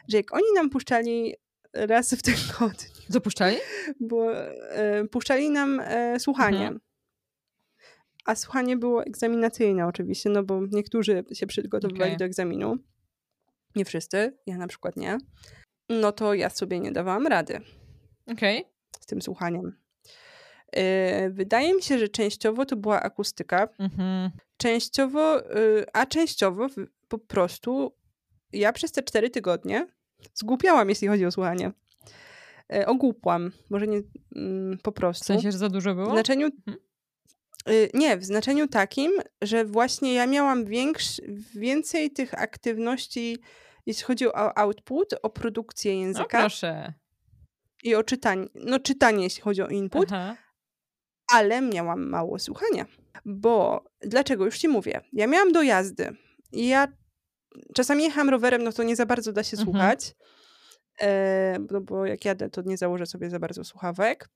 że 0.07 0.17
jak 0.17 0.33
oni 0.33 0.53
nam 0.55 0.69
puszczali 0.69 1.35
raz 1.73 2.13
w 2.13 2.21
tygodniu. 2.21 2.96
Zapuszczali? 3.07 3.57
Bo 3.99 4.33
e, 4.37 5.05
puszczali 5.05 5.49
nam 5.49 5.79
e, 5.79 6.19
słuchanie. 6.19 6.61
Mhm. 6.61 6.79
A 8.25 8.35
słuchanie 8.35 8.77
było 8.77 9.03
egzaminacyjne 9.03 9.87
oczywiście, 9.87 10.29
no 10.29 10.43
bo 10.43 10.61
niektórzy 10.71 11.23
się 11.33 11.47
przygotowywali 11.47 12.11
okay. 12.11 12.17
do 12.17 12.25
egzaminu. 12.25 12.75
Nie 13.75 13.85
wszyscy, 13.85 14.37
ja 14.47 14.57
na 14.57 14.67
przykład 14.67 14.95
nie. 14.95 15.17
no 15.89 16.11
to 16.11 16.33
ja 16.33 16.49
sobie 16.49 16.79
nie 16.79 16.91
dawałam 16.91 17.27
rady 17.27 17.61
Okej. 18.31 18.65
z 18.99 19.05
tym 19.05 19.21
słuchaniem. 19.21 19.77
Yy, 20.75 20.81
Wydaje 21.29 21.73
mi 21.73 21.81
się, 21.81 21.99
że 21.99 22.07
częściowo 22.07 22.65
to 22.65 22.75
była 22.75 23.01
akustyka, 23.01 23.67
Mhm. 23.79 24.31
częściowo, 24.57 25.35
yy, 25.37 25.85
a 25.93 26.05
częściowo 26.05 26.67
po 27.07 27.19
prostu 27.19 27.95
ja 28.53 28.73
przez 28.73 28.91
te 28.91 29.03
cztery 29.03 29.29
tygodnie 29.29 29.87
zgłupiałam, 30.33 30.89
jeśli 30.89 31.07
chodzi 31.07 31.25
o 31.25 31.31
słuchanie. 31.31 31.71
Yy, 32.69 32.85
Ogłupłam, 32.85 33.51
może 33.69 33.87
nie 33.87 34.01
mm, 34.35 34.77
po 34.83 34.91
W 34.91 34.93
prostu. 34.93 35.25
sensie, 35.25 35.51
że 35.51 35.57
za 35.57 35.69
dużo 35.69 35.93
W 35.93 35.95
było? 35.95 36.11
znaczeniu. 36.11 36.45
Mhm. 36.47 36.77
Y, 37.69 37.89
Nie, 37.93 38.17
w 38.17 38.25
znaczeniu 38.25 38.67
takim, 38.67 39.11
że 39.41 39.65
właśnie 39.65 40.13
ja 40.13 40.27
miałam 40.27 40.65
większy, 40.65 41.21
więcej 41.55 42.11
tych 42.11 42.33
aktywności, 42.41 43.37
jeśli 43.85 44.03
chodzi 44.03 44.27
o 44.27 44.57
output, 44.57 45.13
o 45.23 45.29
produkcję 45.29 45.93
No 45.95 45.99
języka 46.01 46.39
proszę. 46.39 46.93
i 47.83 47.95
o 47.95 48.03
czytanie. 48.03 48.47
No, 48.55 48.79
czytanie, 48.79 49.23
jeśli 49.23 49.41
chodzi 49.41 49.61
o 49.61 49.67
input, 49.67 50.07
Aha. 50.11 50.35
ale 51.33 51.61
miałam 51.61 52.09
mało 52.09 52.39
słuchania. 52.39 52.85
Bo 53.25 53.85
dlaczego? 54.01 54.45
Już 54.45 54.57
ci 54.59 54.67
mówię. 54.67 55.01
Ja 55.13 55.27
miałam 55.27 55.51
dojazdy 55.51 56.15
i 56.51 56.67
ja 56.67 56.87
czasami 57.75 58.03
jechałam 58.03 58.29
rowerem, 58.29 58.63
no 58.63 58.71
to 58.71 58.83
nie 58.83 58.95
za 58.95 59.05
bardzo 59.05 59.33
da 59.33 59.43
się 59.43 59.57
Mhm. 59.57 59.65
słuchać. 59.65 60.15
E, 61.01 61.57
no 61.71 61.81
bo 61.81 62.05
jak 62.05 62.25
jadę, 62.25 62.49
to 62.49 62.61
nie 62.61 62.77
założę 62.77 63.05
sobie 63.05 63.29
za 63.29 63.39
bardzo 63.39 63.63
słuchawek, 63.63 64.29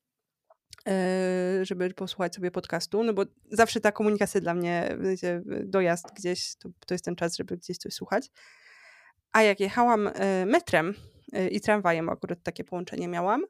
e, 0.88 1.66
żeby 1.66 1.94
posłuchać 1.94 2.36
sobie 2.36 2.52
podcastu, 2.52 3.04
no 3.04 3.14
bo 3.14 3.24
zawsze 3.52 3.80
ta 3.82 3.92
komunikacja 3.92 4.42
dla 4.42 4.54
mnie, 4.54 4.98
dojazd 5.66 6.06
gdzieś, 6.16 6.56
to, 6.56 6.70
to 6.88 6.94
jest 6.94 7.06
ten 7.06 7.16
czas, 7.16 7.38
żeby 7.38 7.58
gdzieś 7.58 7.78
coś 7.78 7.94
słuchać. 7.94 8.32
A 9.32 9.42
jak 9.44 9.60
jechałam 9.60 10.08
e, 10.14 10.46
metrem 10.46 10.94
i 11.52 11.62
tramwajem, 11.62 12.10
akurat 12.10 12.44
takie 12.44 12.64
połączenie 12.64 13.08
miałam, 13.08 13.44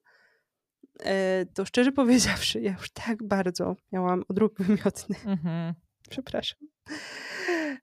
to 1.53 1.65
szczerze 1.65 1.91
powiedziawszy, 2.01 2.61
ja 2.61 2.71
już 2.71 2.89
tak 2.91 3.23
bardzo 3.23 3.75
miałam 3.91 4.23
odruch 4.27 4.51
wymiotny, 4.59 5.15
Mhm. 5.25 5.73
przepraszam, 6.09 6.59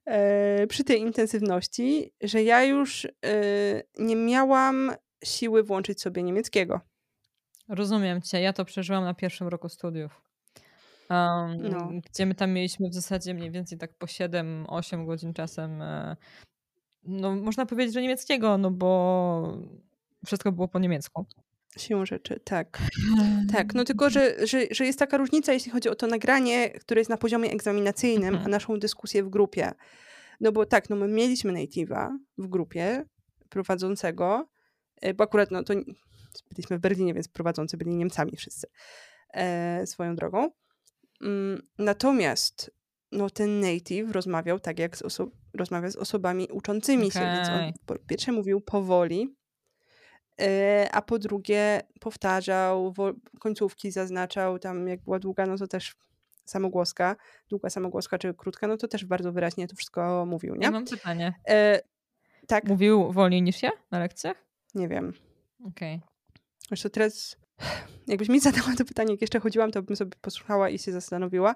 e, 0.05 0.67
przy 0.67 0.83
tej 0.83 0.99
intensywności, 1.01 2.13
że 2.21 2.43
ja 2.43 2.63
już 2.63 3.05
e, 3.05 3.09
nie 3.99 4.15
miałam 4.15 4.91
siły 5.23 5.63
włączyć 5.63 6.01
sobie 6.01 6.23
niemieckiego. 6.23 6.81
Rozumiem 7.69 8.21
cię. 8.21 8.41
Ja 8.41 8.53
to 8.53 8.65
przeżyłam 8.65 9.03
na 9.03 9.13
pierwszym 9.13 9.47
roku 9.47 9.69
studiów. 9.69 10.21
Um, 11.09 11.57
No. 11.61 11.89
Gdzie 12.11 12.25
my 12.25 12.35
tam 12.35 12.51
mieliśmy 12.51 12.89
w 12.89 12.93
zasadzie 12.93 13.33
mniej 13.33 13.51
więcej 13.51 13.77
tak 13.77 13.93
po 13.93 14.05
7-8 14.05 15.05
godzin 15.05 15.33
czasem. 15.33 15.81
e, 15.81 16.15
No, 17.03 17.35
można 17.35 17.65
powiedzieć, 17.65 17.93
że 17.93 18.01
niemieckiego, 18.01 18.57
no 18.57 18.71
bo 18.71 19.57
wszystko 20.25 20.51
było 20.51 20.67
po 20.67 20.79
niemiecku. 20.79 21.25
Siłą 21.77 22.05
rzeczy, 22.05 22.39
tak. 22.43 22.79
Tak, 23.53 23.73
no 23.73 23.83
tylko, 23.83 24.09
że, 24.09 24.47
że, 24.47 24.59
że 24.71 24.85
jest 24.85 24.99
taka 24.99 25.17
różnica, 25.17 25.53
jeśli 25.53 25.71
chodzi 25.71 25.89
o 25.89 25.95
to 25.95 26.07
nagranie, 26.07 26.69
które 26.69 26.99
jest 27.01 27.09
na 27.09 27.17
poziomie 27.17 27.51
egzaminacyjnym, 27.51 28.33
a 28.33 28.37
Mhm. 28.37 28.51
naszą 28.51 28.79
dyskusję 28.79 29.23
w 29.23 29.29
grupie. 29.29 29.71
No 30.39 30.51
bo 30.51 30.65
tak, 30.65 30.89
no 30.89 30.95
my 30.95 31.07
mieliśmy 31.07 31.53
native'a 31.53 32.17
w 32.37 32.47
grupie 32.47 33.05
prowadzącego, 33.49 34.47
bo 35.15 35.23
akurat 35.23 35.51
no 35.51 35.63
to 35.63 35.73
byliśmy 36.51 36.77
w 36.77 36.81
Berlinie, 36.81 37.13
więc 37.13 37.27
prowadzący 37.27 37.77
byli 37.77 37.95
Niemcami 37.95 38.35
wszyscy 38.37 38.67
e, 39.33 39.87
swoją 39.87 40.15
drogą. 40.15 40.49
Mm, 41.21 41.61
natomiast 41.77 42.71
no 43.11 43.29
ten 43.29 43.59
native 43.59 44.11
rozmawiał 44.11 44.59
tak, 44.59 44.79
jak 44.79 44.97
z 44.97 45.03
oso- 45.03 45.29
rozmawia 45.53 45.89
z 45.91 45.95
osobami 45.95 46.47
uczącymi 46.51 47.11
się, 47.11 47.19
więc 47.19 47.49
on 47.49 47.73
po 47.85 47.95
pierwsze 48.07 48.31
mówił 48.31 48.61
powoli, 48.61 49.35
e, 50.41 50.89
a 50.91 51.01
po 51.01 51.19
drugie 51.19 51.81
powtarzał, 51.99 52.93
wo- 52.93 53.13
końcówki 53.39 53.91
zaznaczał, 53.91 54.59
tam 54.59 54.87
jak 54.87 55.01
była 55.03 55.19
długa, 55.19 55.45
no 55.45 55.57
to 55.57 55.67
też 55.67 55.95
samogłoska, 56.45 57.15
długa 57.49 57.69
samogłoska 57.69 58.17
czy 58.17 58.33
krótka, 58.33 58.67
no 58.67 58.77
to 58.77 58.87
też 58.87 59.05
bardzo 59.05 59.31
wyraźnie 59.31 59.67
to 59.67 59.75
wszystko 59.75 60.25
mówił, 60.25 60.55
Ja 60.55 60.59
nie? 60.61 60.71
mam 60.71 60.85
pytanie. 60.85 61.33
E, 61.49 61.81
tak, 62.47 62.63
Mówił 62.67 63.11
wolniej 63.11 63.41
niż 63.41 63.63
ja 63.63 63.71
na 63.91 63.99
lekcjach? 63.99 64.48
Nie 64.75 64.87
wiem. 64.87 65.13
Okej. 65.65 66.01
Wiesz 66.71 66.81
co, 66.81 66.89
teraz 66.89 67.37
jakbyś 68.07 68.29
mi 68.29 68.39
zadała 68.39 68.75
to 68.77 68.85
pytanie, 68.85 69.11
jak 69.11 69.21
jeszcze 69.21 69.39
chodziłam, 69.39 69.71
to 69.71 69.81
bym 69.81 69.95
sobie 69.95 70.11
posłuchała 70.21 70.69
i 70.69 70.79
się 70.79 70.91
zastanowiła. 70.91 71.55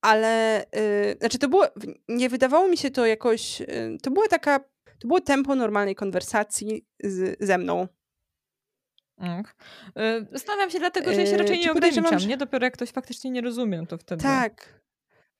Ale, 0.00 0.64
y, 0.76 1.16
znaczy 1.20 1.38
to 1.38 1.48
było, 1.48 1.66
nie 2.08 2.28
wydawało 2.28 2.68
mi 2.68 2.76
się 2.76 2.90
to 2.90 3.06
jakoś, 3.06 3.60
y, 3.60 3.98
to 4.02 4.10
była 4.10 4.28
taka, 4.28 4.58
to 4.98 5.08
było 5.08 5.20
tempo 5.20 5.54
normalnej 5.54 5.94
konwersacji 5.94 6.86
z, 7.04 7.36
ze 7.40 7.58
mną. 7.58 7.88
Ok. 9.16 9.54
Y, 9.98 10.26
Zastanawiam 10.32 10.70
się 10.70 10.78
dlatego, 10.78 11.14
że 11.14 11.20
ja 11.20 11.26
się 11.26 11.32
Yy, 11.32 11.38
raczej 11.38 11.58
nie 11.60 11.72
ograniczam, 11.72 12.18
że- 12.18 12.26
nie? 12.26 12.36
Dopiero 12.36 12.64
jak 12.66 12.74
ktoś 12.74 12.90
faktycznie 12.90 13.30
nie 13.30 13.40
rozumie, 13.40 13.86
to 13.86 13.98
wtedy. 13.98 14.22
Tak, 14.22 14.80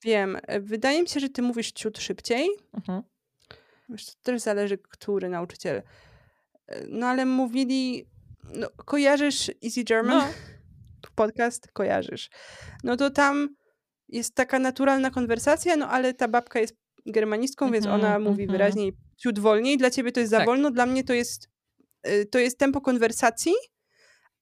wiem. 0.05 0.39
Wydaje 0.61 1.03
mi 1.03 1.09
się, 1.09 1.21
że 1.21 1.29
ty 1.29 1.43
mówisz 1.43 1.73
ciut 1.73 1.99
szybciej. 1.99 2.49
Mhm. 2.75 3.03
Wiesz, 3.89 4.07
to 4.07 4.13
też 4.23 4.41
zależy, 4.41 4.79
który 4.79 5.29
nauczyciel. 5.29 5.83
No 6.89 7.07
ale 7.07 7.27
mówili, 7.27 8.09
no, 8.55 8.69
kojarzysz 8.71 9.51
Easy 9.65 9.85
German? 9.85 10.19
No, 10.19 10.29
podcast 11.15 11.69
kojarzysz. 11.73 12.31
No 12.85 12.97
to 12.97 13.11
tam 13.11 13.49
jest 14.09 14.35
taka 14.35 14.59
naturalna 14.59 15.11
konwersacja, 15.11 15.77
no 15.77 15.89
ale 15.89 16.15
ta 16.15 16.29
babka 16.29 16.61
jest 16.61 16.75
germanistką, 17.07 17.71
więc 17.71 17.87
Mhm, 17.87 18.01
ona 18.05 18.19
mówi 18.19 18.43
mhm. 18.43 18.59
wyraźniej 18.59 18.93
ciut 19.17 19.39
wolniej. 19.39 19.79
Dla 19.79 19.91
ciebie 19.91 20.13
to 20.13 20.21
jest 20.21 20.31
za 20.31 20.37
Tak. 20.37 20.47
wolno, 20.47 20.71
dla 20.71 20.87
mnie 20.87 21.05
to 21.05 21.13
jest, 21.15 21.49
y, 22.09 22.27
to 22.27 22.39
jest 22.39 22.59
tempo 22.59 22.81
konwersacji, 22.81 23.53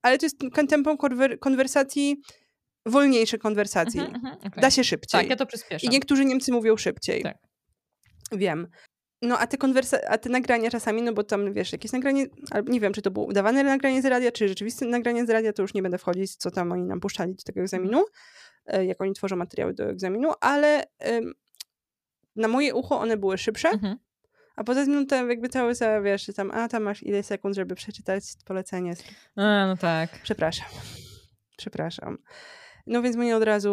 ale 0.02 0.18
to 0.18 0.26
jest 0.26 0.36
tempo 0.68 0.94
konwer- 0.96 1.38
konwersacji, 1.38 2.16
wolniejsze 2.86 3.38
konwersacji. 3.38 4.00
Mhm, 4.00 4.16
mhm, 4.16 4.38
okej. 4.38 4.62
Da 4.62 4.70
się 4.70 4.84
szybciej. 4.84 5.20
Tak, 5.20 5.30
ja 5.30 5.36
to 5.36 5.44
I 5.44 5.46
przyspieszam. 5.46 5.90
niektórzy 5.92 6.24
Niemcy 6.24 6.52
mówią 6.52 6.76
szybciej. 6.76 7.22
Tak. 7.22 7.36
Wiem. 8.32 8.66
No 9.22 9.38
a 9.38 9.46
te, 9.46 9.56
konwersa- 9.56 10.00
a 10.08 10.18
te 10.18 10.28
nagrania 10.28 10.70
czasami, 10.70 11.02
no 11.02 11.12
bo 11.12 11.24
tam 11.24 11.52
wiesz, 11.52 11.72
jakieś 11.72 11.92
nagranie, 11.92 12.26
albo 12.50 12.72
nie 12.72 12.80
wiem, 12.80 12.92
czy 12.92 13.02
to 13.02 13.10
było 13.10 13.26
udawane 13.26 13.64
nagranie 13.64 14.02
z 14.02 14.04
radia, 14.04 14.32
czy 14.32 14.48
rzeczywiste 14.48 14.86
nagranie 14.86 15.26
z 15.26 15.30
radia, 15.30 15.52
to 15.52 15.62
już 15.62 15.74
nie 15.74 15.82
będę 15.82 15.98
wchodzić, 15.98 16.36
co 16.36 16.50
tam 16.50 16.72
oni 16.72 16.82
nam 16.84 17.00
puszczali 17.00 17.34
do 17.34 17.42
tego 17.42 17.60
egzaminu, 17.60 18.04
e, 18.66 18.84
jak 18.84 19.00
oni 19.00 19.12
tworzą 19.14 19.36
materiały 19.36 19.74
do 19.74 19.84
egzaminu, 19.90 20.32
ale 20.40 20.84
na 22.36 22.48
moje 22.48 22.74
ucho 22.74 23.00
one 23.00 23.16
były 23.16 23.38
szybsze, 23.38 23.68
Mhm. 23.68 23.96
a 24.56 24.64
poza 24.64 24.84
tym 24.84 24.94
no, 24.94 25.04
to 25.06 25.26
jakby 25.26 25.48
cały, 25.48 25.74
cały 25.74 26.02
wiesz, 26.04 26.26
tam, 26.36 26.50
a 26.50 26.68
tam 26.68 26.82
masz 26.82 27.02
ile 27.02 27.22
sekund, 27.22 27.54
żeby 27.56 27.74
przeczytać 27.74 28.24
polecenie. 28.44 28.94
A, 29.36 29.66
no 29.66 29.76
tak. 29.76 30.10
Przepraszam. 30.22 30.68
Przepraszam. 31.56 32.18
No 32.88 33.02
więc 33.02 33.16
mnie 33.16 33.36
od 33.36 33.42
razu 33.42 33.72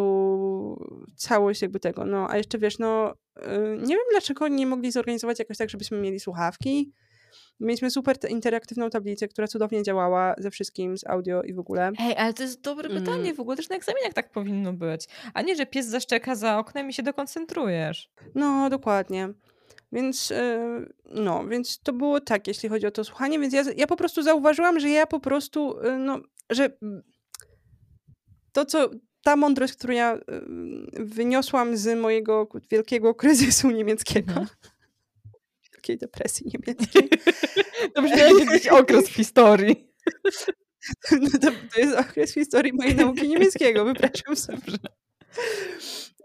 całość 1.15 1.61
jakby 1.61 1.79
tego, 1.79 2.05
no 2.05 2.27
a 2.29 2.37
jeszcze 2.37 2.57
wiesz, 2.57 2.79
no 2.79 3.13
y, 3.37 3.41
nie 3.77 3.95
wiem 3.95 4.05
dlaczego 4.11 4.47
nie 4.47 4.65
mogli 4.67 4.91
zorganizować 4.91 5.39
jakoś 5.39 5.57
tak, 5.57 5.69
żebyśmy 5.69 5.97
mieli 5.97 6.19
słuchawki. 6.19 6.91
Mieliśmy 7.59 7.91
super 7.91 8.17
te- 8.17 8.29
interaktywną 8.29 8.89
tablicę, 8.89 9.27
która 9.27 9.47
cudownie 9.47 9.83
działała 9.83 10.35
ze 10.37 10.51
wszystkim, 10.51 10.97
z 10.97 11.07
audio 11.07 11.43
i 11.43 11.53
w 11.53 11.59
ogóle. 11.59 11.91
Hej, 11.97 12.15
ale 12.17 12.33
to 12.33 12.43
jest 12.43 12.61
dobre 12.61 12.89
Mm. 12.89 13.03
pytanie. 13.03 13.33
W 13.33 13.39
ogóle 13.39 13.57
też 13.57 13.69
na 13.69 13.75
egzaminach 13.75 14.13
tak 14.13 14.31
powinno 14.31 14.73
być. 14.73 15.07
A 15.33 15.41
nie, 15.41 15.55
że 15.55 15.65
pies 15.65 15.85
zaszczeka 15.87 16.35
za 16.35 16.57
oknem 16.59 16.89
i 16.89 16.93
się 16.93 17.03
dokoncentrujesz. 17.03 18.09
No, 18.35 18.69
dokładnie. 18.69 19.29
Więc, 19.91 20.31
y, 20.31 20.59
no, 21.05 21.47
więc 21.47 21.79
to 21.79 21.93
było 21.93 22.19
tak, 22.21 22.47
jeśli 22.47 22.69
chodzi 22.69 22.87
o 22.87 22.91
to 22.91 23.03
słuchanie, 23.03 23.39
więc 23.39 23.53
ja, 23.53 23.63
ja 23.77 23.87
po 23.87 23.95
prostu 23.95 24.21
zauważyłam, 24.23 24.79
że 24.79 24.89
ja 24.89 25.07
po 25.07 25.19
prostu, 25.19 25.79
y, 25.85 25.97
no, 25.97 26.19
że 26.49 26.77
to, 28.51 28.65
co, 28.65 28.89
ta 29.25 29.35
mądrość, 29.35 29.73
którą 29.73 29.93
ja 29.93 30.15
y, 30.15 30.21
wyniosłam 30.93 31.77
z 31.77 31.99
mojego 31.99 32.47
wielkiego 32.71 33.15
kryzysu 33.15 33.71
niemieckiego, 33.71 34.29
Mhm. 34.31 34.47
wielkiej 35.73 35.97
depresji 35.97 36.45
niemieckiej, 36.53 37.09
To 37.95 38.01
brzmi 38.01 38.17
jak 38.19 38.39
jakiś 38.49 38.67
okres 38.79 39.09
w 39.09 39.13
historii. 39.13 39.91
no 41.11 41.29
to, 41.41 41.47
to 41.73 41.79
jest 41.79 41.97
okres 41.97 42.31
w 42.31 42.33
historii 42.33 42.73
mojej 42.73 42.95
nauki 42.95 43.27
niemieckiego, 43.27 43.85
wypraszam 43.85 44.35
sobie. 44.35 44.61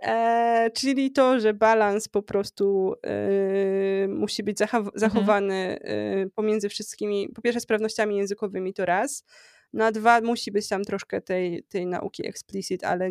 E, 0.03 0.70
czyli 0.74 1.12
to, 1.12 1.40
że 1.40 1.55
balans 1.55 2.09
po 2.09 2.22
prostu 2.22 2.94
e, 3.07 4.09
musi 4.09 4.42
być 4.42 4.59
zachow- 4.59 4.90
zachowany 4.94 5.55
e, 5.82 6.26
pomiędzy 6.34 6.68
wszystkimi, 6.68 7.28
po 7.34 7.42
pierwsze 7.42 7.61
sprawnościami 7.61 8.16
językowymi 8.16 8.74
to 8.74 8.84
raz, 8.86 9.24
no 9.73 9.85
a 9.85 9.93
dwa 9.93 10.21
musi 10.21 10.51
być 10.53 10.68
tam 10.68 10.85
troszkę 10.85 11.21
tej, 11.21 11.62
tej 11.62 11.87
nauki 11.87 12.27
explicit, 12.29 12.85
ale 12.85 13.11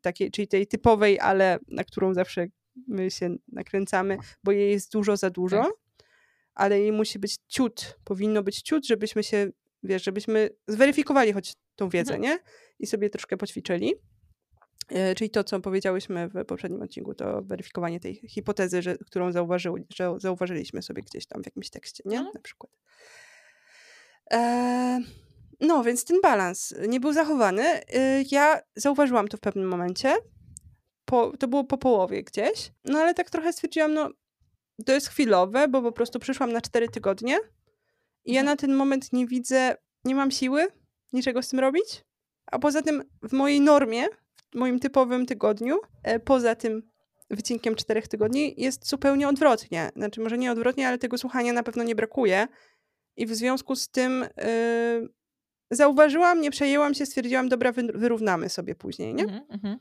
takiej, 0.00 0.30
czyli 0.30 0.48
tej 0.48 0.66
typowej, 0.66 1.20
ale 1.20 1.58
na 1.68 1.84
którą 1.84 2.14
zawsze 2.14 2.46
my 2.88 3.10
się 3.10 3.36
nakręcamy, 3.48 4.18
bo 4.44 4.52
jej 4.52 4.70
jest 4.70 4.92
dużo 4.92 5.16
za 5.16 5.30
dużo, 5.30 5.56
Tak. 5.62 5.72
ale 6.54 6.80
jej 6.80 6.92
musi 6.92 7.18
być 7.18 7.36
ciut, 7.48 7.98
powinno 8.04 8.42
być 8.42 8.62
ciut, 8.62 8.86
żebyśmy 8.86 9.22
się, 9.22 9.50
wiesz, 9.82 10.04
żebyśmy 10.04 10.50
zweryfikowali 10.68 11.32
choć 11.32 11.52
tą 11.76 11.88
wiedzę, 11.88 12.14
Mhm. 12.14 12.22
nie? 12.32 12.38
I 12.78 12.86
sobie 12.86 13.10
troszkę 13.10 13.36
poćwiczyli. 13.36 13.94
E, 14.88 15.14
Czyli 15.14 15.30
to, 15.30 15.44
co 15.44 15.60
powiedziałyśmy 15.60 16.28
w 16.28 16.44
poprzednim 16.44 16.82
odcinku, 16.82 17.14
to 17.14 17.42
weryfikowanie 17.42 18.00
tej 18.00 18.14
hipotezy, 18.14 18.82
że, 18.82 18.96
którą 18.98 19.32
zauważył, 19.32 19.76
że 19.94 20.14
zauważyliśmy 20.18 20.82
sobie 20.82 21.02
gdzieś 21.02 21.26
tam 21.26 21.42
w 21.42 21.46
jakimś 21.46 21.70
tekście, 21.70 22.02
nie? 22.06 22.16
Mhm. 22.18 22.34
Na 22.34 22.40
przykład. 22.40 22.72
E, 24.32 25.00
no, 25.60 25.84
więc 25.84 26.04
ten 26.04 26.20
balans 26.22 26.74
nie 26.88 27.00
był 27.00 27.12
zachowany. 27.12 27.62
E, 27.62 28.22
ja 28.30 28.60
zauważyłam 28.76 29.28
to 29.28 29.36
w 29.36 29.40
pewnym 29.40 29.68
momencie. 29.68 30.16
Po, 31.04 31.36
to 31.36 31.48
było 31.48 31.64
po 31.64 31.78
połowie 31.78 32.22
gdzieś. 32.22 32.72
No 32.84 32.98
ale 32.98 33.14
tak 33.14 33.30
trochę 33.30 33.52
stwierdziłam, 33.52 33.94
no 33.94 34.10
to 34.86 34.92
jest 34.92 35.08
chwilowe, 35.08 35.68
bo 35.68 35.82
po 35.82 35.92
prostu 35.92 36.18
przyszłam 36.18 36.52
na 36.52 36.60
cztery 36.60 36.88
tygodnie 36.88 37.38
i 38.24 38.32
ja 38.32 38.40
Mhm. 38.40 38.46
na 38.46 38.56
ten 38.56 38.74
moment 38.74 39.12
nie 39.12 39.26
widzę, 39.26 39.76
nie 40.04 40.14
mam 40.14 40.30
siły 40.30 40.66
niczego 41.12 41.42
z 41.42 41.48
tym 41.48 41.60
robić. 41.60 42.04
A 42.46 42.58
poza 42.58 42.82
tym 42.82 43.02
w 43.22 43.32
mojej 43.32 43.60
normie, 43.60 44.06
w 44.52 44.54
moim 44.54 44.78
typowym 44.78 45.26
tygodniu, 45.26 45.80
e, 46.02 46.20
poza 46.20 46.54
tym 46.54 46.82
wycinkiem 47.30 47.74
czterech 47.74 48.08
tygodni, 48.08 48.54
jest 48.56 48.88
zupełnie 48.88 49.28
odwrotnie. 49.28 49.90
Znaczy, 49.96 50.20
może 50.20 50.38
nie 50.38 50.52
odwrotnie, 50.52 50.88
ale 50.88 50.98
tego 50.98 51.18
słuchania 51.18 51.52
na 51.52 51.62
pewno 51.62 51.82
nie 51.82 51.94
brakuje. 51.94 52.48
I 53.16 53.26
w 53.26 53.34
związku 53.34 53.76
z 53.76 53.88
tym 53.88 54.24
yy, 54.36 55.08
zauważyłam, 55.70 56.40
nie 56.40 56.50
przejęłam 56.50 56.94
się, 56.94 57.06
stwierdziłam, 57.06 57.48
dobra, 57.48 57.72
wy- 57.72 57.92
wyrównamy 57.94 58.48
sobie 58.48 58.74
później, 58.74 59.14
nie? 59.14 59.22
Mhm, 59.24 59.42
mhm. 59.50 59.78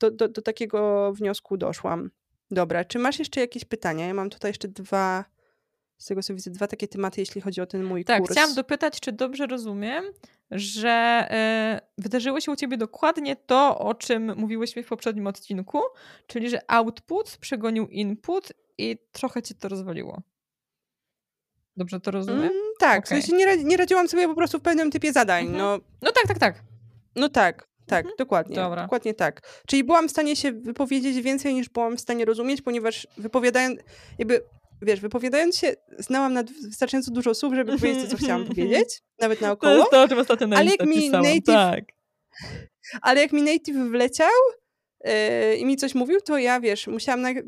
Do, 0.00 0.10
do, 0.10 0.28
do 0.28 0.42
takiego 0.42 1.12
wniosku 1.12 1.56
doszłam. 1.56 2.10
Dobra, 2.50 2.84
czy 2.84 2.98
masz 2.98 3.18
jeszcze 3.18 3.40
jakieś 3.40 3.64
pytania? 3.64 4.06
Ja 4.06 4.14
mam 4.14 4.30
tutaj 4.30 4.50
jeszcze 4.50 4.68
dwa, 4.68 5.24
z 5.98 6.06
tego 6.06 6.22
co 6.22 6.34
widzę, 6.34 6.50
dwa 6.50 6.66
takie 6.66 6.88
tematy, 6.88 7.20
jeśli 7.20 7.40
chodzi 7.40 7.60
o 7.60 7.66
ten 7.66 7.84
mój 7.84 8.04
Tak, 8.04 8.18
kurs. 8.20 8.30
chciałam 8.32 8.54
dopytać, 8.54 9.00
czy 9.00 9.12
dobrze 9.12 9.46
rozumiem, 9.46 10.04
że 10.50 10.88
e, 11.30 11.80
wydarzyło 11.98 12.40
się 12.40 12.52
u 12.52 12.56
ciebie 12.56 12.76
dokładnie 12.76 13.36
to, 13.36 13.78
o 13.78 13.94
czym 13.94 14.36
mówiłyśmy 14.36 14.82
w 14.82 14.88
poprzednim 14.88 15.26
odcinku, 15.26 15.80
czyli 16.26 16.50
że 16.50 16.70
output 16.70 17.36
przegonił 17.40 17.86
input 17.88 18.52
i 18.78 18.98
trochę 19.12 19.42
cię 19.42 19.54
to 19.54 19.68
rozwaliło. 19.68 20.22
Dobrze 21.76 22.00
to 22.00 22.10
rozumiem? 22.10 22.40
Mm, 22.42 22.52
tak, 22.78 22.98
Okej. 23.06 23.20
w 23.22 23.24
sensie 23.24 23.36
nie, 23.36 23.46
radzi- 23.46 23.64
nie 23.64 23.76
radziłam 23.76 24.08
sobie 24.08 24.28
po 24.28 24.34
prostu 24.34 24.58
w 24.58 24.62
pewnym 24.62 24.90
typie 24.90 25.12
zadań. 25.12 25.44
Mhm. 25.46 25.58
No, 25.58 25.78
No 26.02 26.12
tak, 26.12 26.26
tak, 26.28 26.38
tak. 26.38 26.54
no 27.16 27.28
tak, 27.28 27.66
tak, 27.86 27.98
Mhm. 28.04 28.14
dokładnie. 28.18 28.56
Dobra. 28.56 28.82
Dokładnie 28.82 29.14
tak. 29.14 29.40
Czyli 29.66 29.84
byłam 29.84 30.08
w 30.08 30.10
stanie 30.10 30.36
się 30.36 30.52
wypowiedzieć 30.52 31.22
więcej 31.22 31.54
niż 31.54 31.68
byłam 31.68 31.96
w 31.96 32.00
stanie 32.00 32.24
rozumieć, 32.24 32.62
ponieważ 32.62 33.06
wypowiadając, 33.18 33.80
jakby, 34.18 34.42
wiesz, 34.82 35.00
wypowiadając 35.00 35.56
się, 35.56 35.74
znałam 35.98 36.32
nad 36.32 36.50
wystarczająco 36.50 37.10
dużo 37.10 37.34
słów, 37.34 37.54
żeby 37.54 37.78
powiedzieć 37.78 38.04
to, 38.04 38.10
co 38.10 38.16
chciałam 38.16 38.44
powiedzieć, 38.54 39.00
nawet 39.20 39.38
To 39.38 39.46
naokoło. 39.46 39.72
jest 39.76 39.90
to, 39.90 40.02
o 40.02 40.08
czym 40.08 40.18
ostatnio 40.18 40.46
na 40.46 40.56
Ale 40.56 40.70
jak 40.70 40.86
mi 40.86 40.94
pisałam. 40.94 41.26
native- 41.26 41.44
Tak. 41.46 41.84
Ale 43.02 43.20
jak 43.20 43.32
mi 43.32 43.42
native 43.42 43.76
wleciał 43.90 44.28
yy, 45.04 45.56
i 45.56 45.64
mi 45.64 45.76
coś 45.76 45.94
mówił, 45.94 46.20
to 46.20 46.38
ja, 46.38 46.60
wiesz, 46.60 46.86
musiałam, 46.86 47.20
na, 47.20 47.30
yy, 47.30 47.44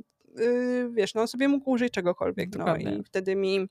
wiesz, 0.92 1.14
no 1.14 1.26
sobie 1.26 1.48
mógł 1.48 1.70
użyć 1.70 1.92
czegokolwiek. 1.92 2.56
No 2.56 2.76
i 2.76 3.02
wtedy 3.04 3.36
mi 3.36 3.66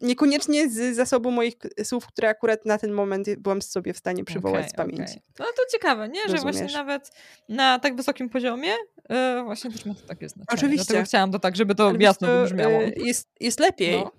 niekoniecznie 0.00 0.68
z 0.70 0.96
zasobu 0.96 1.30
moich 1.30 1.54
słów, 1.84 2.06
które 2.06 2.28
akurat 2.28 2.64
na 2.66 2.78
ten 2.78 2.92
moment 2.92 3.34
byłam 3.38 3.62
sobie 3.62 3.92
w 3.92 3.98
stanie 3.98 4.24
przywołać 4.24 4.60
Okej, 4.60 4.70
z 4.70 4.74
pamięci. 4.74 5.02
okej. 5.02 5.22
No 5.38 5.46
to 5.56 5.62
ciekawe, 5.72 6.08
nie? 6.08 6.20
Że 6.26 6.32
Rozumiesz. 6.32 6.42
właśnie 6.56 6.76
nawet 6.78 7.10
na 7.48 7.78
tak 7.78 7.96
wysokim 7.96 8.28
poziomie 8.28 8.72
e, 9.10 9.42
właśnie 9.44 9.70
też 9.70 9.86
ma 9.86 9.94
to 9.94 10.00
takie 10.06 10.28
znaczenie. 10.28 10.58
Oczywiście. 10.58 10.84
Dlatego 10.86 11.04
chciałam 11.06 11.32
to 11.32 11.38
tak, 11.38 11.56
żeby 11.56 11.74
to 11.74 11.88
Ale 11.88 11.98
jasno 11.98 12.28
co, 12.28 12.38
wybrzmiało. 12.40 12.80
yy, 12.80 12.92
Jest, 12.96 13.28
jest 13.40 13.60
lepiej. 13.60 13.98
No. 13.98 14.12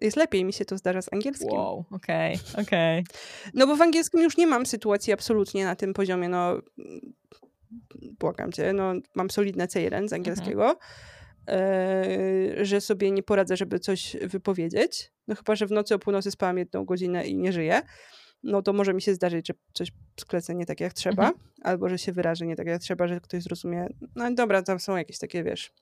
Jest 0.00 0.16
lepiej 0.16 0.44
mi 0.44 0.52
się 0.52 0.64
to 0.64 0.78
zdarza 0.78 1.02
z 1.02 1.12
angielskim. 1.12 1.48
Wow, 1.52 1.84
okej, 1.90 2.38
okej. 2.62 3.04
No 3.54 3.66
bo 3.66 3.76
w 3.76 3.82
angielskim 3.82 4.22
już 4.22 4.36
nie 4.36 4.46
mam 4.46 4.66
sytuacji 4.66 5.12
absolutnie 5.12 5.64
na 5.64 5.76
tym 5.76 5.92
poziomie, 5.94 6.28
no 6.28 6.50
mm, 6.50 7.12
błagam 8.20 8.52
cię, 8.52 8.72
no 8.72 8.92
mam 9.14 9.30
solidne 9.30 9.66
C1 9.66 10.08
z 10.08 10.12
angielskiego, 10.12 10.70
e, 10.70 10.74
że 12.62 12.80
sobie 12.80 13.10
nie 13.10 13.22
poradzę, 13.22 13.56
żeby 13.56 13.80
coś 13.80 14.16
wypowiedzieć. 14.22 15.12
No 15.28 15.34
chyba, 15.34 15.56
że 15.56 15.66
w 15.66 15.70
nocy 15.70 15.94
o 15.94 15.98
północy 15.98 16.30
spałam 16.30 16.58
jedną 16.58 16.84
godzinę 16.84 17.26
i 17.26 17.36
nie 17.36 17.52
żyję. 17.52 17.82
No 18.42 18.62
to 18.62 18.72
może 18.72 18.94
mi 18.94 19.02
się 19.02 19.14
zdarzyć, 19.14 19.48
że 19.48 19.54
coś 19.72 19.88
sklecę 20.20 20.54
nie 20.54 20.66
tak 20.66 20.80
jak 20.80 20.92
trzeba, 20.92 21.28
Mhm. 21.28 21.50
albo 21.62 21.88
że 21.88 21.98
się 21.98 22.12
wyrażę 22.12 22.46
nie 22.46 22.56
tak 22.56 22.66
jak 22.66 22.82
trzeba, 22.82 23.08
że 23.08 23.20
ktoś 23.20 23.42
zrozumie. 23.42 23.86
No 24.16 24.34
dobra, 24.34 24.62
tam 24.62 24.80
są 24.80 24.96
jakieś 24.96 25.18
takie, 25.18 25.44
wiesz, 25.44 25.72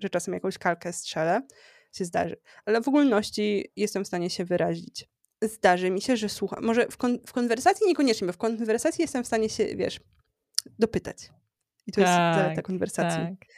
że 0.00 0.10
czasem 0.10 0.34
jakąś 0.34 0.58
kalkę 0.58 0.92
strzelę, 0.92 1.42
się 1.92 2.04
zdarzy. 2.04 2.36
Ale 2.64 2.80
w 2.80 2.88
ogólności 2.88 3.72
jestem 3.76 4.04
w 4.04 4.06
stanie 4.06 4.30
się 4.30 4.44
wyrazić 4.44 5.08
zdarzy 5.42 5.90
mi 5.90 6.00
się, 6.02 6.16
że 6.16 6.28
słucham. 6.28 6.64
Może 6.64 6.86
w, 6.88 6.96
kon- 6.96 7.18
w 7.26 7.32
konwersacji 7.32 7.86
niekoniecznie, 7.86 8.26
bo 8.26 8.32
w 8.32 8.36
konwersacji 8.36 9.02
jestem 9.02 9.24
w 9.24 9.26
stanie 9.26 9.48
się, 9.48 9.76
wiesz, 9.76 10.00
dopytać. 10.78 11.30
I 11.86 11.92
to 11.92 12.00
jest 12.00 12.12
zaleta 12.12 12.54
Tak, 12.54 12.64
konwersacji. 12.64 13.18
Tak. 13.18 13.48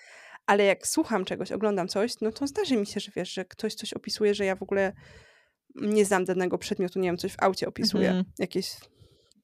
Ale 0.51 0.65
jak 0.65 0.87
słucham 0.87 1.25
czegoś, 1.25 1.53
oglądam 1.53 1.89
coś, 1.89 2.21
no 2.21 2.33
to 2.33 2.47
zdarzy 2.47 2.77
mi 2.77 2.87
się, 2.87 3.01
że 3.01 3.13
wiesz, 3.17 3.33
że 3.33 3.45
ktoś 3.45 3.75
coś 3.75 3.93
opisuje, 3.93 4.35
że 4.35 4.45
ja 4.45 4.57
w 4.57 4.63
ogóle 4.63 4.93
nie 5.75 6.05
znam 6.05 6.25
danego 6.25 6.59
przedmiotu, 6.59 6.99
nie 6.99 7.09
wiem, 7.09 7.19
coś 7.19 7.33
w 7.33 7.43
aucie 7.43 7.69
opisuje. 7.69 8.09
Mhm. 8.09 8.25
Jakieś 8.39 8.77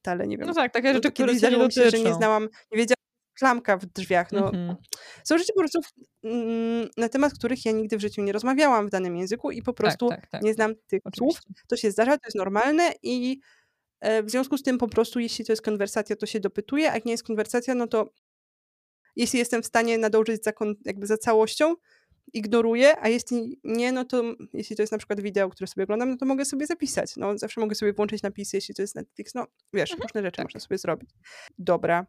dalej, 0.04 0.28
nie 0.28 0.38
wiem. 0.38 0.46
No 0.46 0.54
tak, 0.54 0.72
takie 0.72 0.88
No 0.88 0.94
rzeczy, 0.94 1.08
to 1.08 1.12
które 1.12 1.32
nie 1.32 1.38
zdarzyło 1.38 1.66
mi 1.66 1.72
się, 1.72 1.90
że 1.90 1.98
nie 1.98 2.14
znałam, 2.14 2.42
nie 2.42 2.78
wiedziałam, 2.78 2.96
klamka 3.38 3.76
w 3.76 3.86
drzwiach. 3.86 4.32
No, 4.32 4.46
Mhm. 4.46 4.76
Są 5.24 5.38
rzeczy 5.38 5.52
po 5.52 5.60
prostu, 5.60 5.80
mm, 6.24 6.88
na 6.96 7.08
temat 7.08 7.34
których 7.34 7.64
ja 7.64 7.72
nigdy 7.72 7.96
w 7.96 8.00
życiu 8.00 8.22
nie 8.22 8.32
rozmawiałam 8.32 8.86
w 8.86 8.90
danym 8.90 9.16
języku 9.16 9.50
i 9.50 9.62
po 9.62 9.72
prostu 9.72 10.08
tak, 10.08 10.20
tak, 10.20 10.30
tak. 10.30 10.42
nie 10.42 10.54
znam 10.54 10.74
tych 10.86 11.02
słów. 11.16 11.38
Oczywiście. 11.38 11.64
To 11.68 11.76
się 11.76 11.90
zdarza, 11.90 12.18
to 12.18 12.26
jest 12.26 12.36
normalne 12.36 12.92
i 13.02 13.40
e, 14.00 14.22
w 14.22 14.30
związku 14.30 14.58
z 14.58 14.62
tym 14.62 14.78
po 14.78 14.88
prostu, 14.88 15.20
jeśli 15.20 15.44
to 15.44 15.52
jest 15.52 15.62
konwersacja, 15.62 16.16
to 16.16 16.26
się 16.26 16.40
dopytuję, 16.40 16.90
a 16.90 16.94
jak 16.94 17.04
nie 17.04 17.12
jest 17.12 17.24
konwersacja, 17.24 17.74
no 17.74 17.86
to 17.86 18.10
jeśli 19.16 19.38
jestem 19.38 19.62
w 19.62 19.66
stanie 19.66 19.98
nadążyć 19.98 20.44
za, 20.44 20.52
jakby 20.84 21.06
za 21.06 21.16
całością, 21.16 21.74
ignoruję, 22.32 23.00
a 23.00 23.08
jeśli 23.08 23.60
nie, 23.64 23.92
no 23.92 24.04
to 24.04 24.22
jeśli 24.52 24.76
to 24.76 24.82
jest 24.82 24.92
na 24.92 24.98
przykład 24.98 25.20
wideo, 25.20 25.50
które 25.50 25.66
sobie 25.66 25.84
oglądam, 25.84 26.10
no 26.10 26.16
to 26.16 26.26
mogę 26.26 26.44
sobie 26.44 26.66
zapisać. 26.66 27.16
No, 27.16 27.38
zawsze 27.38 27.60
mogę 27.60 27.74
sobie 27.74 27.92
włączyć 27.92 28.22
napisy, 28.22 28.56
jeśli 28.56 28.74
to 28.74 28.82
jest 28.82 28.94
Netflix. 28.94 29.34
No, 29.34 29.46
wiesz, 29.72 29.90
różne 30.02 30.22
rzeczy 30.22 30.36
tak. 30.36 30.46
można 30.46 30.60
sobie 30.60 30.78
zrobić. 30.78 31.10
Dobra. 31.58 32.06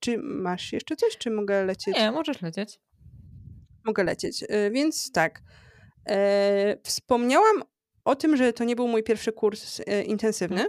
Czy 0.00 0.18
masz 0.18 0.72
jeszcze 0.72 0.96
coś, 0.96 1.16
czy 1.16 1.30
mogę 1.30 1.64
lecieć? 1.64 1.96
Nie, 1.96 2.10
możesz 2.10 2.42
lecieć. 2.42 2.80
Mogę 3.84 4.04
lecieć. 4.04 4.42
Y, 4.42 4.70
Więc 4.72 5.12
tak. 5.12 5.42
E, 6.08 6.76
wspomniałam 6.84 7.62
o 8.04 8.14
tym, 8.14 8.36
że 8.36 8.52
to 8.52 8.64
nie 8.64 8.76
był 8.76 8.88
mój 8.88 9.02
pierwszy 9.02 9.32
kurs 9.32 9.80
e, 9.86 10.02
intensywny. 10.02 10.66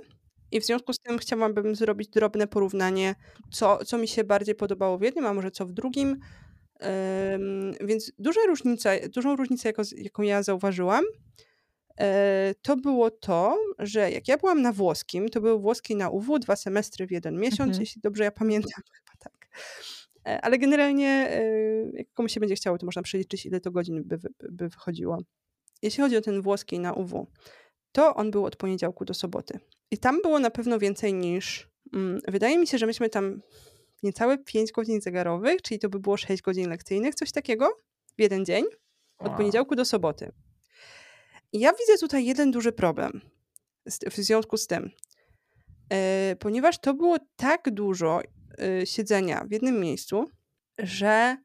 I 0.51 0.61
w 0.61 0.65
związku 0.65 0.93
z 0.93 0.99
tym 0.99 1.17
chciałabym 1.17 1.75
zrobić 1.75 2.09
drobne 2.09 2.47
porównanie, 2.47 3.15
co, 3.51 3.85
co 3.85 3.97
mi 3.97 4.07
się 4.07 4.23
bardziej 4.23 4.55
podobało 4.55 4.97
w 4.97 5.01
jednym, 5.01 5.25
a 5.25 5.33
może 5.33 5.51
co 5.51 5.65
w 5.65 5.71
drugim. 5.71 6.19
Więc 7.81 8.11
duża 8.19 8.41
różnica, 8.47 8.89
dużą 9.09 9.35
różnicę, 9.35 9.69
jako, 9.69 9.81
jaką 9.97 10.23
ja 10.23 10.43
zauważyłam, 10.43 11.03
e, 11.99 12.53
to 12.61 12.77
było 12.77 13.11
to, 13.11 13.57
że 13.79 14.11
jak 14.11 14.27
ja 14.27 14.37
byłam 14.37 14.61
na 14.61 14.73
włoskim, 14.73 15.29
to 15.29 15.41
był 15.41 15.59
włoski 15.59 15.95
na 15.95 16.09
UW, 16.09 16.39
dwa 16.39 16.55
semestry 16.55 17.07
w 17.07 17.11
jeden 17.11 17.35
miesiąc, 17.39 17.59
Mhm. 17.61 17.79
jeśli 17.79 18.01
dobrze 18.01 18.23
ja 18.23 18.31
pamiętam, 18.31 18.71
chyba 18.93 19.17
tak. 19.19 19.47
E, 20.27 20.41
Ale 20.41 20.57
generalnie, 20.57 21.07
e, 21.31 21.43
jak 21.93 22.07
komuś 22.13 22.33
się 22.33 22.39
będzie 22.39 22.55
chciało, 22.55 22.77
to 22.77 22.85
można 22.85 23.01
przeliczyć, 23.01 23.45
ile 23.45 23.59
to 23.59 23.71
godzin 23.71 24.03
by, 24.03 24.17
wy- 24.17 24.33
by 24.49 24.69
wychodziło. 24.69 25.17
Jeśli 25.81 26.03
chodzi 26.03 26.17
o 26.17 26.21
ten 26.21 26.41
włoski 26.41 26.79
na 26.79 26.93
UW, 26.93 27.27
to 27.91 28.15
on 28.15 28.31
był 28.31 28.45
od 28.45 28.55
poniedziałku 28.55 29.05
do 29.05 29.13
soboty. 29.13 29.59
I 29.91 29.97
tam 29.97 30.21
było 30.21 30.39
na 30.39 30.49
pewno 30.49 30.79
więcej 30.79 31.13
niż. 31.13 31.69
Mm, 31.93 32.21
wydaje 32.27 32.57
mi 32.57 32.67
się, 32.67 32.77
że 32.77 32.85
myśmy 32.85 33.09
tam 33.09 33.41
niecałe 34.03 34.37
5 34.37 34.71
godzin 34.71 35.01
zegarowych, 35.01 35.61
czyli 35.61 35.79
to 35.79 35.89
by 35.89 35.99
było 35.99 36.17
6 36.17 36.41
godzin 36.41 36.69
lekcyjnych, 36.69 37.15
coś 37.15 37.31
takiego 37.31 37.69
w 38.17 38.21
jeden 38.21 38.45
dzień, 38.45 38.65
od 39.19 39.31
poniedziałku 39.37 39.75
do 39.75 39.85
soboty. 39.85 40.31
I 41.53 41.59
ja 41.59 41.71
widzę 41.73 41.97
tutaj 41.99 42.25
jeden 42.25 42.51
duży 42.51 42.71
problem 42.71 43.21
w 43.85 44.15
związku 44.15 44.57
z 44.57 44.67
tym, 44.67 44.91
e, 45.89 46.35
ponieważ 46.39 46.77
to 46.79 46.93
było 46.93 47.17
tak 47.35 47.71
dużo 47.71 48.21
e, 48.21 48.85
siedzenia 48.85 49.45
w 49.49 49.51
jednym 49.51 49.79
miejscu, 49.79 50.25
że 50.77 51.37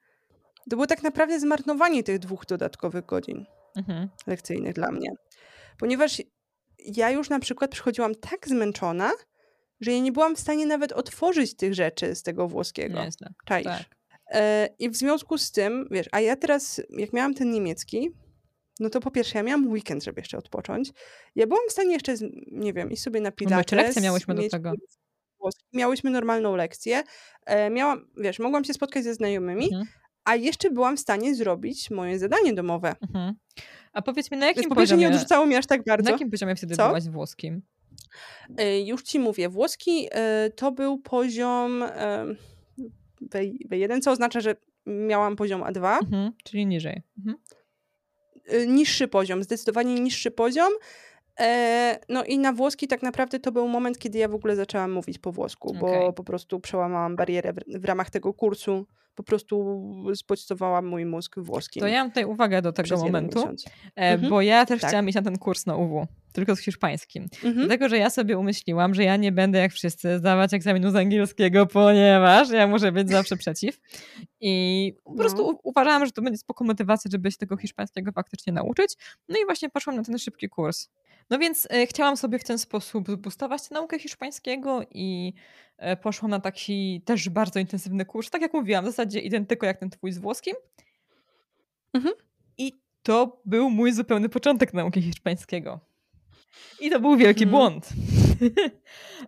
to 0.71 0.77
było 0.77 0.87
tak 0.87 1.03
naprawdę 1.03 1.41
zmarnowanie 1.41 2.03
tych 2.03 2.19
dwóch 2.19 2.47
dodatkowych 2.47 3.07
godzin 3.07 3.45
Mhm. 3.77 4.09
lekcyjnych 4.27 4.75
dla 4.75 4.91
mnie. 4.91 5.11
Ponieważ 5.79 6.23
ja 6.85 7.11
już 7.11 7.31
na 7.31 7.41
przykład 7.41 7.71
przychodziłam 7.71 8.15
tak 8.15 8.49
zmęczona, 8.49 9.13
że 9.81 9.93
ja 9.93 9.99
nie 9.99 10.13
byłam 10.13 10.37
w 10.37 10.41
stanie 10.41 10.67
nawet 10.67 10.93
otworzyć 10.93 11.57
tych 11.57 11.75
rzeczy 11.75 12.15
z 12.15 12.23
tego 12.23 12.49
włoskiego. 12.49 13.05
Nieźle. 13.05 13.29
Czaisz? 13.45 13.65
Tak. 13.65 13.83
E, 14.31 14.69
I 14.79 14.91
w 14.91 14.97
związku 14.97 15.39
z 15.39 15.53
tym, 15.53 15.89
wiesz, 15.91 16.07
a 16.13 16.21
ja 16.21 16.37
teraz, 16.37 16.81
jak 16.91 17.13
miałam 17.13 17.35
ten 17.35 17.51
niemiecki, 17.51 18.11
no 18.81 18.91
to 18.91 19.01
po 19.01 19.11
pierwsze, 19.11 19.39
ja 19.39 19.43
miałam 19.45 19.67
weekend, 19.71 20.05
żeby 20.05 20.21
jeszcze 20.21 20.39
odpocząć. 20.39 20.91
Ja 21.35 21.47
byłam 21.47 21.63
w 21.69 21.73
stanie 21.73 21.93
jeszcze, 21.93 22.15
nie 22.53 22.73
wiem, 22.73 22.91
iść 22.91 23.03
sobie 23.03 23.21
na 23.21 23.33
pilates. 23.33 23.59
jeszcze 23.59 23.77
lekcje 23.77 24.03
miałyśmy 24.03 24.35
do 24.35 24.49
tego. 24.49 24.73
Miałyśmy 25.73 26.11
normalną 26.11 26.57
lekcję. 26.57 27.03
E, 27.47 27.71
miałam, 27.71 28.09
wiesz, 28.17 28.39
mogłam 28.39 28.65
się 28.65 28.75
spotkać 28.75 29.05
ze 29.05 29.15
znajomymi, 29.15 29.65
Mhm. 29.65 29.87
A 30.25 30.37
jeszcze 30.37 30.71
byłam 30.71 30.97
w 30.97 31.01
stanie 31.01 31.35
zrobić 31.35 31.91
moje 31.91 32.19
zadanie 32.19 32.53
domowe. 32.55 32.95
Mhm. 33.03 33.35
A 33.93 34.03
powiedz 34.03 34.31
mi, 34.31 34.37
na 34.39 34.47
jakim 34.47 34.69
po 34.69 34.77
pierwsze 34.77 34.97
nie 34.97 35.07
poziomie, 35.07 35.17
odrzucało 35.17 35.47
mnie 35.47 35.59
aż 35.59 35.67
tak 35.67 35.87
na 35.87 35.93
bardzo. 35.93 36.11
jakim 36.11 36.31
poziomie 36.31 36.57
wtedy 36.57 36.77
Co? 36.77 36.87
byłaś 36.87 37.09
włoskim? 37.09 37.63
E, 38.57 38.81
Już 38.81 39.03
ci 39.03 39.19
mówię, 39.19 39.49
włoski 39.49 40.09
e, 40.13 40.51
to 40.51 40.73
był 40.73 40.99
poziom 40.99 41.83
e, 41.83 42.27
W- 43.21 43.69
W1, 43.71 44.01
co 44.01 44.11
oznacza, 44.11 44.41
że 44.41 44.57
miałam 44.87 45.37
poziom 45.37 45.61
A2. 45.63 45.99
Mhm. 46.03 46.33
Czyli 46.45 46.67
niżej. 46.67 47.03
Mhm. 47.19 47.37
y, 48.53 48.67
niższy 48.67 49.09
poziom, 49.09 49.43
zdecydowanie 49.43 49.95
niższy 49.95 50.31
poziom. 50.31 50.73
E, 51.41 51.99
no 52.09 52.25
i 52.25 52.39
na 52.39 52.53
włoski 52.53 52.89
tak 52.89 53.03
naprawdę 53.03 53.41
to 53.41 53.53
był 53.53 53.69
moment, 53.69 53.99
kiedy 53.99 54.19
ja 54.19 54.29
w 54.29 54.35
ogóle 54.35 54.57
zaczęłam 54.57 54.93
mówić 54.93 55.19
po 55.19 55.33
włosku, 55.33 55.75
bo 55.81 55.87
Okej. 55.87 56.13
po 56.15 56.25
prostu 56.25 56.61
przełamałam 56.61 57.17
barierę 57.17 57.53
w 57.67 57.85
ramach 57.85 58.11
tego 58.11 58.35
kursu. 58.35 58.87
Po 59.15 59.23
prostu 59.23 59.83
zbodźcowałam 60.13 60.87
mój 60.87 61.07
mózg 61.07 61.39
włoskim. 61.39 61.81
To 61.81 61.87
ja 61.87 61.99
mam 62.01 62.11
tutaj 62.11 62.25
uwagę 62.25 62.63
do 62.63 62.73
tego 62.73 62.97
momentu, 62.99 63.39
e, 63.49 63.53
Mhm. 63.97 64.31
bo 64.31 64.43
ja 64.43 64.67
też 64.67 64.81
Tak. 64.81 64.91
chciałam 64.91 65.09
iść 65.09 65.17
na 65.17 65.23
ten 65.23 65.39
kurs 65.39 65.67
na 65.67 65.77
UW, 65.77 66.07
tylko 66.35 66.57
z 66.57 66.61
hiszpańskim. 66.61 67.23
Mhm. 67.35 67.55
Dlatego, 67.57 67.89
że 67.89 67.99
ja 67.99 68.11
sobie 68.11 68.39
umyśliłam, 68.39 68.95
że 68.95 69.05
ja 69.05 69.17
nie 69.17 69.33
będę 69.33 69.59
jak 69.59 69.73
wszyscy 69.73 70.19
zdawać 70.19 70.55
egzaminu 70.55 70.91
z 70.91 70.97
angielskiego, 70.97 71.67
ponieważ 71.67 72.51
ja 72.51 72.67
muszę 72.67 72.93
być 72.93 73.11
zawsze 73.11 73.37
przeciw. 73.37 73.81
I 74.41 74.93
po 75.05 75.15
prostu 75.15 75.39
No. 75.39 75.45
u- 75.53 75.61
uważałam, 75.63 76.07
że 76.07 76.13
to 76.13 76.23
będzie 76.23 76.39
spoko 76.39 76.65
motywacja, 76.65 77.09
żeby 77.13 77.31
się 77.31 77.37
tego 77.37 77.57
hiszpańskiego 77.57 78.13
faktycznie 78.13 78.53
nauczyć. 78.53 78.95
No 79.29 79.37
i 79.43 79.45
właśnie 79.45 79.71
poszłam 79.71 79.97
na 79.97 80.03
ten 80.03 80.19
szybki 80.19 80.49
kurs. 80.49 80.89
No 81.31 81.39
więc 81.39 81.69
e, 81.71 81.87
chciałam 81.87 82.17
sobie 82.17 82.39
w 82.39 82.45
ten 82.45 82.59
sposób 82.59 83.09
zboostować 83.09 83.69
tę 83.69 83.75
naukę 83.75 83.99
hiszpańskiego 83.99 84.81
i 84.91 85.33
e, 85.79 85.97
poszłam 85.97 86.31
na 86.31 86.41
taki 86.41 87.03
też 87.05 87.29
bardzo 87.29 87.61
intensywny 87.61 88.05
kurs. 88.05 88.31
Tak 88.31 88.43
jak 88.43 88.53
mówiłam, 88.55 88.85
w 88.85 88.89
zasadzie 88.89 89.21
identyko 89.21 89.67
jak 89.67 89.79
ten 89.79 89.91
twój 89.91 90.13
z 90.13 90.19
włoskim. 90.19 90.55
Mhm. 91.95 92.15
I 92.59 92.73
to 93.03 93.43
był 93.45 93.71
mój 93.71 93.93
zupełny 93.93 94.29
początek 94.29 94.75
nauki 94.75 95.03
hiszpańskiego. 95.03 95.81
I 96.81 96.91
to 96.91 97.01
był 97.01 97.17
wielki 97.17 97.45
Mhm. 97.45 97.51
błąd. 97.51 97.89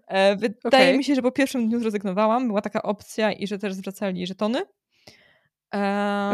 E, 0.09 0.37
Wydaje 0.37 0.59
Okej. 0.65 0.99
mi 0.99 1.05
się, 1.05 1.15
że 1.15 1.23
po 1.23 1.33
pierwszym 1.33 1.69
dniu 1.69 1.81
zrezygnowałam. 1.81 2.47
Była 2.49 2.61
taka 2.63 2.83
opcja 2.83 3.33
i 3.33 3.47
że 3.47 3.59
też 3.59 3.75
zwracali 3.75 4.27
żetony. 4.27 4.63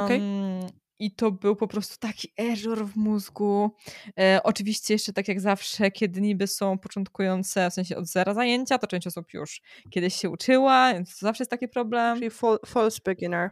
Okej. 0.04 0.16
Em, 0.16 0.60
I 0.98 1.10
to 1.14 1.30
był 1.30 1.56
po 1.56 1.68
prostu 1.68 1.96
taki 1.98 2.32
error 2.38 2.86
w 2.86 2.96
mózgu. 2.96 3.70
E, 4.18 4.40
oczywiście 4.44 4.94
jeszcze 4.94 5.12
tak 5.12 5.28
jak 5.28 5.40
zawsze, 5.40 5.90
kiedy 5.90 6.20
niby 6.20 6.46
są 6.46 6.78
początkujące, 6.78 7.70
w 7.70 7.74
sensie 7.74 7.96
od 7.96 8.06
zera 8.06 8.34
zajęcia, 8.34 8.78
to 8.78 8.86
część 8.86 9.06
osób 9.06 9.32
już 9.34 9.60
kiedyś 9.90 10.14
się 10.14 10.30
uczyła, 10.30 10.92
więc 10.94 11.18
to 11.18 11.26
zawsze 11.26 11.42
jest 11.42 11.50
taki 11.50 11.68
problem. 11.68 12.18
Czyli 12.18 12.30
fal- 12.30 12.58
false 12.66 12.98
beginner. 13.04 13.50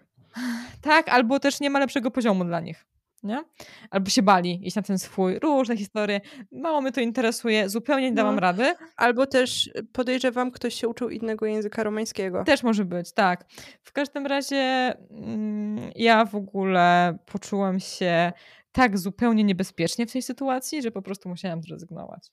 Tak, 0.82 1.08
albo 1.08 1.40
też 1.40 1.60
nie 1.60 1.70
ma 1.70 1.78
lepszego 1.78 2.10
poziomu 2.10 2.44
dla 2.44 2.60
nich. 2.60 2.86
Nie? 3.22 3.44
Albo 3.90 4.10
się 4.10 4.22
bali 4.22 4.66
iść 4.66 4.76
na 4.76 4.82
ten 4.82 4.98
swój, 4.98 5.38
różne 5.38 5.76
historie. 5.76 6.20
Mało 6.52 6.80
mnie 6.80 6.92
to 6.92 7.00
interesuje, 7.00 7.68
zupełnie 7.68 8.10
nie 8.10 8.16
dałam 8.16 8.34
No. 8.34 8.40
rady. 8.40 8.74
Albo 8.96 9.26
też 9.26 9.70
podejrzewam, 9.92 10.50
ktoś 10.50 10.74
się 10.74 10.88
uczył 10.88 11.08
innego 11.08 11.46
języka 11.46 11.82
romańskiego. 11.82 12.44
Też 12.44 12.62
może 12.62 12.84
być, 12.84 13.12
tak. 13.12 13.44
W 13.82 13.92
każdym 13.92 14.26
razie 14.26 14.56
mm, 15.10 15.90
ja 15.96 16.24
w 16.24 16.34
ogóle 16.34 17.18
poczułam 17.26 17.80
się 17.80 18.32
tak 18.72 18.98
zupełnie 18.98 19.44
niebezpiecznie 19.44 20.06
w 20.06 20.12
tej 20.12 20.22
sytuacji, 20.22 20.82
że 20.82 20.90
po 20.90 21.02
prostu 21.02 21.28
musiałam 21.28 21.62
zrezygnować. 21.62 22.30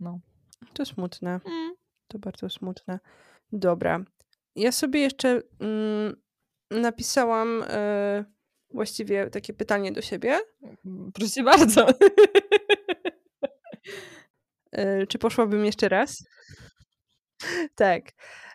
No. 0.00 0.20
To 0.72 0.84
smutne. 0.84 1.30
Mm. 1.30 1.74
To 2.08 2.18
bardzo 2.18 2.48
smutne. 2.48 2.98
Dobra. 3.52 4.04
Ja 4.56 4.72
sobie 4.72 5.00
jeszcze 5.00 5.42
mm, 5.60 6.16
napisałam 6.70 7.64
e, 7.68 8.24
właściwie 8.74 9.30
takie 9.30 9.52
pytanie 9.54 9.92
do 9.92 10.02
siebie. 10.02 10.38
Proszę 11.14 11.30
cię 11.32 11.42
bardzo. 11.42 11.86
E, 14.72 15.06
czy 15.06 15.18
poszłabym 15.18 15.64
jeszcze 15.64 15.88
raz? 15.88 16.24
tak. 17.74 18.02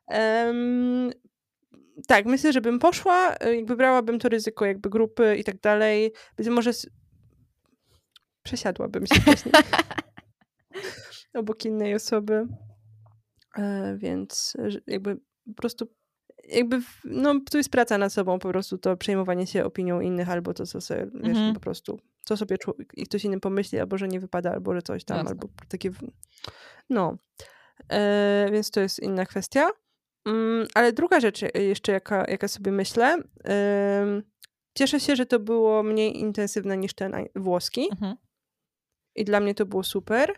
Em, 0.08 1.12
tak, 2.08 2.26
myślę, 2.26 2.54
że 2.54 2.62
bym 2.62 2.80
poszła, 2.80 3.36
e, 3.40 3.56
jakby 3.56 3.76
brałabym 3.76 4.20
to 4.20 4.30
ryzyko 4.30 4.66
jakby 4.66 4.90
grupy 4.90 5.36
i 5.40 5.44
tak 5.44 5.60
dalej. 5.60 6.12
Być 6.38 6.48
może 6.48 6.70
s- 6.70 6.88
przesiadłabym 8.44 9.08
się 9.08 9.16
wcześniej 9.22 9.54
obok 11.34 11.66
innej 11.66 11.96
osoby. 11.96 12.48
E, 13.58 13.98
więc 13.98 14.54
e, 14.60 14.70
jakby 14.88 15.16
po 15.46 15.54
prostu 15.56 15.88
jakby, 16.52 16.82
no 17.06 17.34
tu 17.52 17.58
jest 17.58 17.70
praca 17.70 17.98
nad 17.98 18.14
sobą, 18.14 18.40
po 18.40 18.50
prostu 18.50 18.78
to 18.78 18.98
przejmowanie 18.98 19.48
się 19.48 19.66
opinią 19.66 20.02
innych, 20.02 20.30
albo 20.30 20.54
to, 20.54 20.66
co 20.66 20.82
sobie, 20.82 21.06
wiesz, 21.14 21.28
Mhm. 21.38 21.54
po 21.54 21.60
prostu, 21.60 22.00
co 22.26 22.38
sobie 22.38 22.58
czu- 22.58 22.74
i 22.94 23.04
ktoś 23.06 23.26
inny 23.26 23.40
pomyśli, 23.40 23.80
albo 23.80 23.98
że 23.98 24.08
nie 24.08 24.20
wypada, 24.20 24.52
albo 24.52 24.74
że 24.74 24.82
coś 24.82 25.04
tam, 25.04 25.18
Jasne. 25.18 25.30
albo 25.32 25.48
takie, 25.70 25.92
no. 26.90 27.18
E, 27.92 28.48
więc 28.52 28.72
to 28.72 28.80
jest 28.80 29.00
inna 29.00 29.26
kwestia. 29.26 29.70
Mm, 30.26 30.68
ale 30.74 30.94
druga 30.94 31.20
rzecz 31.20 31.44
e, 31.44 31.64
jeszcze, 31.64 31.92
jaka, 31.92 32.26
jaka 32.28 32.48
sobie 32.48 32.72
myślę, 32.72 33.18
em, 33.44 34.24
cieszę 34.78 35.00
się, 35.00 35.16
że 35.16 35.26
to 35.26 35.40
było 35.40 35.84
mniej 35.84 36.20
intensywne 36.20 36.78
niż 36.78 36.94
ten 36.94 37.14
włoski 37.36 37.88
Mhm. 37.92 38.16
i 39.16 39.26
dla 39.26 39.40
mnie 39.40 39.56
to 39.56 39.66
było 39.66 39.84
super, 39.84 40.36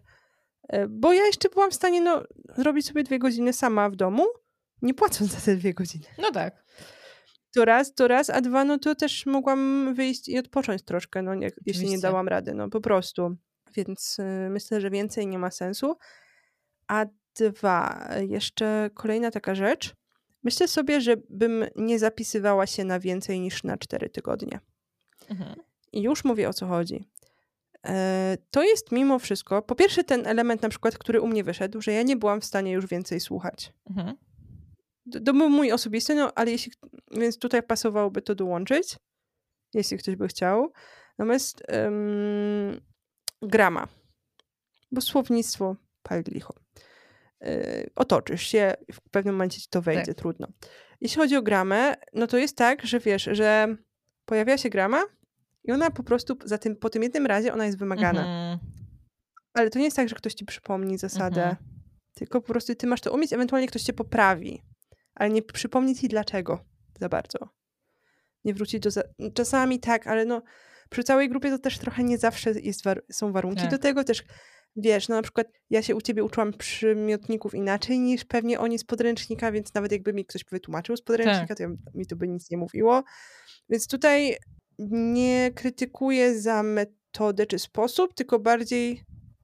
e, 0.69 0.87
bo 0.87 1.13
ja 1.13 1.25
jeszcze 1.25 1.49
byłam 1.49 1.71
w 1.71 1.75
stanie 1.75 2.01
no, 2.01 2.23
zrobić 2.57 2.85
sobie 2.87 3.03
dwie 3.03 3.19
godziny 3.19 3.53
sama 3.53 3.89
w 3.89 3.95
domu, 3.95 4.25
nie 4.81 4.93
płacąc 4.93 5.31
za 5.31 5.41
te 5.41 5.55
dwie 5.55 5.73
godziny. 5.73 6.05
No 6.17 6.31
tak. 6.31 6.63
To 7.53 7.65
raz, 7.65 7.93
to 7.93 8.07
raz, 8.07 8.29
a 8.29 8.41
dwa, 8.41 8.63
no 8.65 8.77
to 8.79 8.95
też 8.95 9.25
mogłam 9.25 9.93
wyjść 9.93 10.29
i 10.29 10.39
odpocząć 10.39 10.83
troszkę, 10.83 11.21
no 11.21 11.35
nie, 11.35 11.49
jeśli 11.65 11.89
nie 11.89 11.99
dałam 11.99 12.27
rady, 12.27 12.53
no 12.53 12.69
po 12.69 12.81
prostu. 12.81 13.35
Więc 13.75 14.19
y, 14.19 14.49
myślę, 14.49 14.81
że 14.81 14.89
więcej 14.89 15.27
nie 15.27 15.39
ma 15.39 15.51
sensu. 15.51 15.97
A 16.87 17.05
dwa, 17.39 18.09
jeszcze 18.27 18.89
kolejna 18.93 19.31
taka 19.31 19.55
rzecz. 19.55 19.93
Myślę 20.43 20.67
sobie, 20.67 21.01
że 21.01 21.15
bym 21.29 21.65
nie 21.75 21.99
zapisywała 21.99 22.67
się 22.67 22.83
na 22.83 22.99
więcej 22.99 23.39
niż 23.39 23.63
na 23.63 23.77
cztery 23.77 24.09
tygodnie. 24.09 24.59
Mhm. 25.29 25.55
I 25.91 26.01
już 26.01 26.23
mówię 26.23 26.49
o 26.49 26.53
co 26.53 26.67
chodzi. 26.67 27.05
E, 27.87 28.37
To 28.51 28.63
jest 28.63 28.91
mimo 28.91 29.19
wszystko, 29.19 29.61
po 29.61 29.75
pierwsze 29.75 30.03
ten 30.03 30.27
element 30.27 30.61
na 30.61 30.69
przykład, 30.69 30.97
który 30.97 31.21
u 31.21 31.27
mnie 31.27 31.43
wyszedł, 31.43 31.81
że 31.81 31.91
ja 31.91 32.03
nie 32.03 32.15
byłam 32.17 32.41
w 32.41 32.45
stanie 32.45 32.71
już 32.71 32.87
więcej 32.87 33.19
słuchać. 33.19 33.73
Mhm. 33.89 34.17
To, 35.25 35.33
był 35.33 35.49
mój 35.49 35.71
osobisty, 35.71 36.15
no 36.15 36.31
ale 36.35 36.51
jeśli, 36.51 36.71
więc 37.11 37.39
tutaj 37.39 37.63
pasowałoby 37.63 38.21
to 38.21 38.35
dołączyć, 38.35 38.95
jeśli 39.73 39.97
ktoś 39.97 40.15
by 40.15 40.27
chciał. 40.27 40.71
Natomiast 41.17 41.63
em, 41.67 42.81
grama, 43.41 43.87
bo 44.91 45.01
słownictwo 45.01 45.75
pal 46.03 46.23
licho. 46.27 46.53
Yy, 47.41 47.89
otoczysz 47.95 48.41
się, 48.47 48.73
w 48.93 49.09
pewnym 49.11 49.35
momencie 49.35 49.61
ci 49.61 49.67
to 49.69 49.81
wejdzie, 49.81 50.05
Tak. 50.05 50.15
trudno. 50.15 50.47
Jeśli 51.01 51.17
chodzi 51.21 51.35
o 51.35 51.41
gramę, 51.41 51.95
no 52.13 52.27
to 52.27 52.37
jest 52.37 52.57
tak, 52.57 52.85
że 52.85 52.99
wiesz, 52.99 53.29
że 53.31 53.75
pojawia 54.25 54.57
się 54.57 54.69
grama 54.69 55.03
i 55.63 55.71
ona 55.71 55.91
po 55.91 56.03
prostu 56.03 56.37
za 56.45 56.57
tym, 56.57 56.75
po 56.75 56.89
tym 56.89 57.03
jednym 57.03 57.25
razie 57.25 57.53
ona 57.53 57.65
jest 57.65 57.77
wymagana. 57.77 58.19
Mhm. 58.21 58.59
Ale 59.53 59.69
to 59.69 59.79
nie 59.79 59.85
jest 59.85 59.97
tak, 59.97 60.09
że 60.09 60.15
ktoś 60.15 60.33
ci 60.33 60.45
przypomni 60.45 60.97
zasadę, 60.97 61.43
Mhm. 61.43 61.69
tylko 62.13 62.41
po 62.41 62.47
prostu 62.47 62.75
ty 62.75 62.87
masz 62.87 63.01
to 63.01 63.13
umieć, 63.13 63.33
ewentualnie 63.33 63.67
ktoś 63.67 63.81
cię 63.83 63.93
poprawi, 63.93 64.61
ale 65.21 65.29
nie 65.29 65.41
przypomni 65.41 65.95
ci 65.95 66.07
dlaczego 66.07 66.65
za 66.99 67.09
bardzo. 67.09 67.39
Nie 68.45 68.53
wróci 68.53 68.79
do... 68.79 68.91
Za... 68.91 69.03
Czasami 69.33 69.79
tak, 69.79 70.07
ale 70.07 70.25
no 70.25 70.41
przy 70.89 71.03
całej 71.03 71.29
grupie 71.29 71.49
to 71.49 71.59
też 71.59 71.77
trochę 71.77 72.03
nie 72.03 72.17
zawsze 72.17 72.51
jest 72.51 72.83
war... 72.83 73.01
są 73.11 73.31
warunki 73.31 73.61
Tak. 73.61 73.71
do 73.71 73.77
tego. 73.77 74.03
Też 74.03 74.23
wiesz, 74.75 75.07
no 75.07 75.15
na 75.15 75.21
przykład 75.21 75.47
ja 75.69 75.81
się 75.81 75.95
u 75.95 76.01
ciebie 76.01 76.23
uczyłam 76.23 76.53
przymiotników 76.53 77.55
inaczej 77.55 77.99
niż 77.99 78.25
pewnie 78.25 78.59
oni 78.59 78.79
z 78.79 78.83
podręcznika, 78.83 79.51
więc 79.51 79.73
nawet 79.73 79.91
jakby 79.91 80.13
mi 80.13 80.25
ktoś 80.25 80.45
wytłumaczył 80.51 80.97
z 80.97 81.01
podręcznika, 81.01 81.47
Tak. 81.47 81.57
to 81.57 81.63
ja, 81.63 81.69
mi 81.93 82.05
to 82.05 82.15
by 82.15 82.27
nic 82.27 82.51
nie 82.51 82.57
mówiło. 82.57 83.03
Więc 83.69 83.87
tutaj 83.87 84.37
nie 84.79 85.51
krytykuję 85.55 86.39
za 86.39 86.63
metodę 86.63 87.45
czy 87.45 87.59
sposób, 87.59 88.13
tylko 88.13 88.39
bardziej 88.39 89.03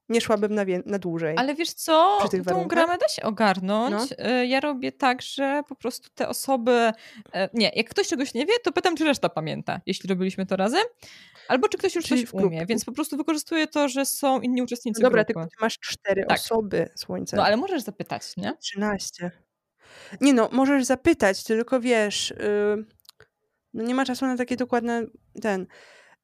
nie 0.10 0.22
szłabym 0.22 0.56
na, 0.56 0.66
na 0.86 1.00
dłużej. 1.00 1.36
Ale 1.38 1.56
wiesz 1.56 1.74
co, 1.74 2.20
tą 2.32 2.44
warunkach? 2.44 2.68
gramę 2.68 2.98
da 2.98 3.08
się 3.08 3.22
ogarnąć. 3.22 4.14
E, 4.18 4.46
Ja 4.46 4.60
robię 4.60 4.92
tak, 4.92 5.22
że 5.22 5.62
po 5.70 5.76
prostu 5.76 6.10
te 6.16 6.28
osoby, 6.30 6.92
e, 7.34 7.50
nie, 7.54 7.72
jak 7.76 7.90
ktoś 7.90 8.08
czegoś 8.08 8.34
nie 8.34 8.46
wie, 8.46 8.54
to 8.64 8.72
pytam, 8.72 8.96
czy 8.96 9.06
reszta 9.06 9.30
pamięta, 9.30 9.82
jeśli 9.86 10.10
robiliśmy 10.10 10.46
to 10.46 10.56
razem, 10.56 10.84
albo 11.48 11.70
czy 11.70 11.78
ktoś 11.78 11.96
już 11.96 12.06
Czyli 12.06 12.28
coś 12.28 12.34
umie, 12.44 12.66
więc 12.66 12.86
po 12.86 12.92
prostu 12.92 13.18
wykorzystuję 13.18 13.68
to, 13.68 13.90
że 13.90 14.06
są 14.06 14.42
inni 14.42 14.62
uczestnicy 14.62 15.02
Dobra, 15.02 15.24
grupy. 15.24 15.34
tylko 15.34 15.50
ty 15.50 15.56
masz 15.62 15.80
cztery 15.80 16.26
Tak. 16.30 16.38
osoby, 16.38 16.90
słońce. 16.96 17.38
No 17.38 17.44
ale 17.46 17.58
możesz 17.58 17.82
zapytać, 17.82 18.38
nie? 18.38 18.54
13. 18.62 19.32
Nie 20.22 20.34
no, 20.34 20.50
możesz 20.52 20.86
zapytać, 20.86 21.44
tylko 21.44 21.80
wiesz, 21.80 22.34
yy, 22.40 22.86
no 23.74 23.84
nie 23.84 23.96
ma 23.96 24.06
czasu 24.06 24.26
na 24.26 24.38
takie 24.38 24.56
dokładne 24.56 25.04
ten. 25.42 25.68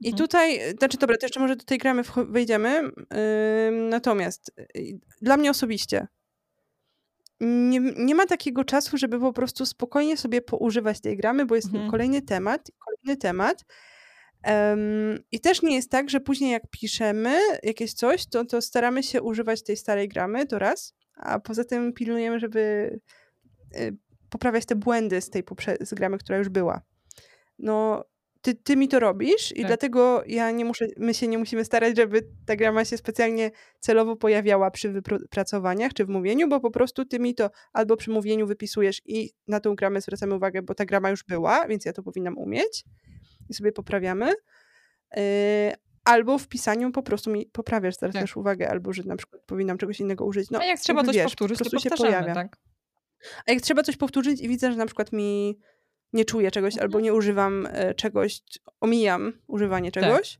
I 0.04 0.10
Mhm. 0.10 0.18
tutaj, 0.18 0.70
y, 0.70 0.72
znaczy 0.72 0.98
dobra, 0.98 1.18
to 1.18 1.26
jeszcze 1.26 1.40
może 1.40 1.56
do 1.56 1.64
tej 1.66 1.78
gramy 1.78 2.02
wejdziemy. 2.16 2.92
Natomiast 3.90 4.52
yy, 4.76 5.00
dla 5.22 5.38
mnie 5.38 5.50
osobiście 5.52 6.08
nie, 7.42 7.80
nie 7.80 8.16
ma 8.16 8.26
takiego 8.26 8.64
czasu, 8.64 8.98
żeby 8.98 9.20
po 9.20 9.34
prostu 9.34 9.66
spokojnie 9.66 10.18
sobie 10.18 10.42
poużywać 10.42 11.02
tej 11.02 11.18
gramy, 11.18 11.46
bo 11.46 11.56
jest 11.56 11.68
Mhm. 11.68 11.92
kolejny 11.92 12.22
temat, 12.22 12.72
kolejny 12.80 13.18
temat. 13.22 13.66
Em, 14.44 14.80
I 15.32 15.40
też 15.40 15.62
nie 15.62 15.76
jest 15.76 15.90
tak, 15.92 16.10
że 16.10 16.20
później 16.20 16.52
jak 16.52 16.64
piszemy 16.70 17.40
jakieś 17.64 17.94
coś, 17.94 18.26
to, 18.26 18.46
to 18.46 18.62
staramy 18.62 19.04
się 19.04 19.22
używać 19.22 19.64
tej 19.64 19.78
starej 19.78 20.08
gramy, 20.10 20.46
to 20.48 20.60
raz, 20.60 20.94
a 21.16 21.40
poza 21.40 21.64
tym 21.64 21.94
pilnujemy, 21.94 22.40
żeby 22.40 22.60
y, 23.78 23.98
poprawiać 24.30 24.66
te 24.66 24.76
błędy 24.76 25.22
z 25.22 25.30
tej 25.30 25.44
poprze- 25.44 25.86
z 25.86 25.94
gramy, 25.94 26.18
która 26.18 26.38
już 26.38 26.50
była. 26.50 26.82
No, 27.60 28.04
ty, 28.44 28.56
ty 28.56 28.76
mi 28.76 28.88
to 28.88 29.00
robisz 29.00 29.52
i 29.52 29.56
Tak. 29.56 29.68
dlatego 29.68 30.24
ja 30.28 30.52
nie 30.52 30.66
muszę, 30.66 30.86
my 30.98 31.14
się 31.14 31.28
nie 31.28 31.38
musimy 31.38 31.66
starać, 31.66 31.98
żeby 31.98 32.22
ta 32.46 32.56
grama 32.56 32.86
się 32.86 32.98
specjalnie 32.98 33.52
celowo 33.80 34.16
pojawiała 34.16 34.72
przy 34.72 34.92
wypracowaniach 34.92 35.94
czy 35.94 36.06
w 36.06 36.10
mówieniu, 36.10 36.48
bo 36.50 36.60
po 36.60 36.72
prostu 36.72 37.06
ty 37.06 37.20
mi 37.20 37.36
to 37.36 37.50
albo 37.74 37.98
przy 37.98 38.12
mówieniu 38.12 38.48
wypisujesz 38.48 39.02
i 39.06 39.32
na 39.48 39.60
tą 39.60 39.76
gramę 39.76 40.02
zwracamy 40.02 40.36
uwagę, 40.36 40.62
bo 40.62 40.76
ta 40.76 40.86
grama 40.86 41.10
już 41.10 41.24
była, 41.24 41.68
więc 41.68 41.86
ja 41.86 41.94
to 41.94 42.04
powinnam 42.04 42.38
umieć 42.38 42.84
i 43.50 43.54
sobie 43.54 43.72
poprawiamy. 43.72 44.34
Yy, 45.16 45.24
albo 46.04 46.38
w 46.38 46.48
pisaniu 46.48 46.92
po 46.92 47.04
prostu 47.04 47.32
mi 47.32 47.46
poprawiasz, 47.46 47.96
zwracasz 47.96 48.30
Tak. 48.30 48.38
uwagę, 48.38 48.70
albo 48.70 48.94
że 48.94 49.04
na 49.04 49.16
przykład 49.16 49.42
powinnam 49.46 49.78
czegoś 49.78 50.00
innego 50.00 50.26
użyć. 50.26 50.50
No, 50.50 50.60
A 50.60 50.66
jak 50.66 50.80
trzeba 50.80 51.00
jakby 51.00 51.08
coś 51.14 51.16
wiesz, 51.16 51.26
powtórzyć, 51.26 51.58
po 51.60 51.64
to 51.66 51.70
prostu 51.70 51.84
się 51.84 51.90
powtarzamy, 51.90 52.18
pojawia. 52.24 52.34
tak? 52.34 52.58
A 53.48 53.52
jak 53.52 53.62
trzeba 53.62 53.84
coś 53.84 53.98
powtórzyć 53.98 54.42
i 54.42 54.48
widzę, 54.48 54.72
że 54.72 54.78
na 54.78 54.86
przykład 54.86 55.12
mi 55.14 55.60
nie 56.14 56.26
czuję 56.26 56.52
czegoś, 56.52 56.78
albo 56.78 57.00
nie 57.00 57.14
używam 57.14 57.68
e, 57.72 57.94
czegoś, 57.94 58.42
omijam 58.82 59.34
używanie 59.48 59.92
czegoś, 59.92 60.40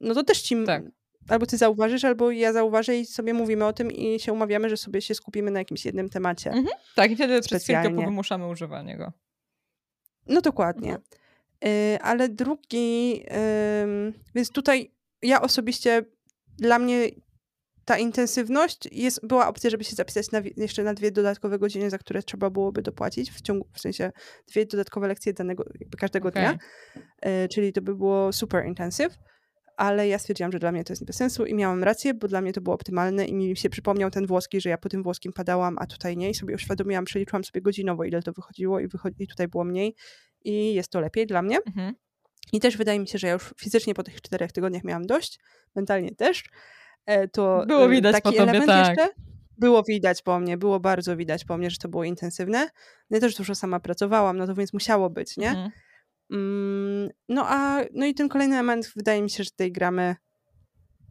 no 0.00 0.14
to 0.14 0.24
też 0.24 0.40
ci. 0.40 0.64
Tak. 0.66 0.82
Albo 1.28 1.46
ty 1.46 1.56
zauważysz, 1.56 2.04
albo 2.04 2.30
ja 2.30 2.52
zauważę 2.52 2.96
i 2.96 3.06
sobie 3.06 3.34
mówimy 3.34 3.66
o 3.66 3.72
tym 3.72 3.92
i 3.92 4.20
się 4.20 4.32
umawiamy, 4.32 4.70
że 4.70 4.76
sobie 4.76 5.02
się 5.02 5.14
skupimy 5.14 5.50
na 5.50 5.58
jakimś 5.58 5.84
jednym 5.84 6.08
temacie. 6.08 6.50
Mhm. 6.50 6.76
Tak, 6.94 7.10
i 7.10 7.14
wtedy 7.14 7.40
przez 7.40 7.62
chwilkę 7.62 7.94
powymuszamy 7.94 8.48
używanie 8.48 8.96
go. 8.96 9.12
No 10.26 10.40
dokładnie. 10.40 10.88
Mhm. 10.88 11.02
Y, 11.94 11.98
ale 12.02 12.28
drugi, 12.28 13.22
ym, 13.82 14.14
więc 14.34 14.50
tutaj 14.50 14.90
ja 15.22 15.42
osobiście, 15.42 16.04
dla 16.58 16.78
mnie 16.78 17.08
ta 17.88 17.98
intensywność, 17.98 18.88
jest, 18.92 19.26
była 19.26 19.48
opcja, 19.48 19.70
żeby 19.70 19.84
się 19.84 19.96
zapisać 19.96 20.30
na, 20.30 20.42
jeszcze 20.56 20.82
na 20.82 20.94
dwie 20.94 21.10
dodatkowe 21.10 21.58
godziny, 21.58 21.90
za 21.90 21.98
które 21.98 22.22
trzeba 22.22 22.50
byłoby 22.50 22.82
dopłacić, 22.82 23.30
w 23.30 23.40
ciągu, 23.40 23.68
w 23.72 23.80
sensie 23.80 24.12
dwie 24.48 24.66
dodatkowe 24.66 25.08
lekcje 25.08 25.32
danego, 25.32 25.64
jakby 25.80 25.96
każdego 25.96 26.28
Okej. 26.28 26.42
dnia, 26.42 26.58
y, 27.44 27.48
czyli 27.48 27.72
to 27.72 27.82
by 27.82 27.94
było 27.94 28.32
super 28.32 28.66
intensive, 28.66 29.18
ale 29.76 30.08
ja 30.08 30.18
stwierdziłam, 30.18 30.52
że 30.52 30.58
dla 30.58 30.72
mnie 30.72 30.84
to 30.84 30.92
jest 30.92 31.04
bez 31.04 31.16
sensu 31.16 31.46
i 31.46 31.54
miałam 31.54 31.84
rację, 31.84 32.14
bo 32.14 32.28
dla 32.28 32.40
mnie 32.40 32.52
to 32.52 32.60
było 32.60 32.74
optymalne 32.74 33.24
i 33.24 33.34
mi 33.34 33.56
się 33.56 33.70
przypomniał 33.70 34.10
ten 34.10 34.26
włoski, 34.26 34.60
że 34.60 34.70
ja 34.70 34.78
po 34.78 34.88
tym 34.88 35.02
włoskim 35.02 35.32
padałam, 35.32 35.76
a 35.78 35.86
tutaj 35.86 36.16
nie 36.16 36.30
i 36.30 36.34
sobie 36.34 36.54
uświadomiłam, 36.54 37.04
przeliczyłam 37.04 37.44
sobie 37.44 37.60
godzinowo, 37.60 38.04
ile 38.04 38.22
to 38.22 38.32
wychodziło 38.32 38.80
i, 38.80 38.88
wychodzi, 38.88 39.22
i 39.22 39.26
tutaj 39.26 39.48
było 39.48 39.64
mniej 39.64 39.94
i 40.44 40.74
jest 40.74 40.90
to 40.92 41.00
lepiej 41.00 41.26
dla 41.26 41.42
mnie. 41.42 41.58
Mhm. 41.66 41.94
I 42.52 42.60
też 42.60 42.76
wydaje 42.76 42.98
mi 42.98 43.08
się, 43.08 43.18
że 43.18 43.26
ja 43.26 43.32
już 43.32 43.54
fizycznie 43.56 43.94
po 43.94 44.02
tych 44.02 44.20
czterech 44.20 44.52
tygodniach 44.52 44.84
miałam 44.84 45.06
dość, 45.06 45.38
mentalnie 45.74 46.14
też. 46.14 46.44
E, 47.08 47.28
To 47.28 47.64
Było 47.66 47.84
e, 47.84 47.88
widać 47.88 48.12
taki 48.12 48.22
po 48.24 48.30
tobie, 48.30 48.42
element 48.42 48.66
tak. 48.66 48.88
jeszcze 48.88 49.08
było 49.58 49.82
widać 49.82 50.22
po 50.22 50.40
mnie, 50.40 50.56
było 50.58 50.80
bardzo 50.80 51.16
widać 51.16 51.44
po 51.44 51.58
mnie, 51.58 51.70
że 51.70 51.76
to 51.76 51.88
było 51.88 52.04
intensywne. 52.04 52.68
No 53.10 53.16
Ja 53.16 53.20
też 53.20 53.34
dużo 53.34 53.54
sama 53.54 53.80
pracowałam, 53.80 54.36
no 54.38 54.46
to 54.46 54.54
więc 54.54 54.72
musiało 54.72 55.10
być, 55.10 55.36
nie? 55.36 55.48
Mhm. 55.50 55.70
Mm, 56.30 57.08
No 57.28 57.44
a 57.48 57.80
no 57.94 58.06
i 58.06 58.14
ten 58.14 58.28
kolejny 58.28 58.54
element 58.56 58.92
wydaje 58.96 59.22
mi 59.22 59.30
się, 59.30 59.44
że 59.44 59.50
tej 59.50 59.72
gramy 59.72 60.16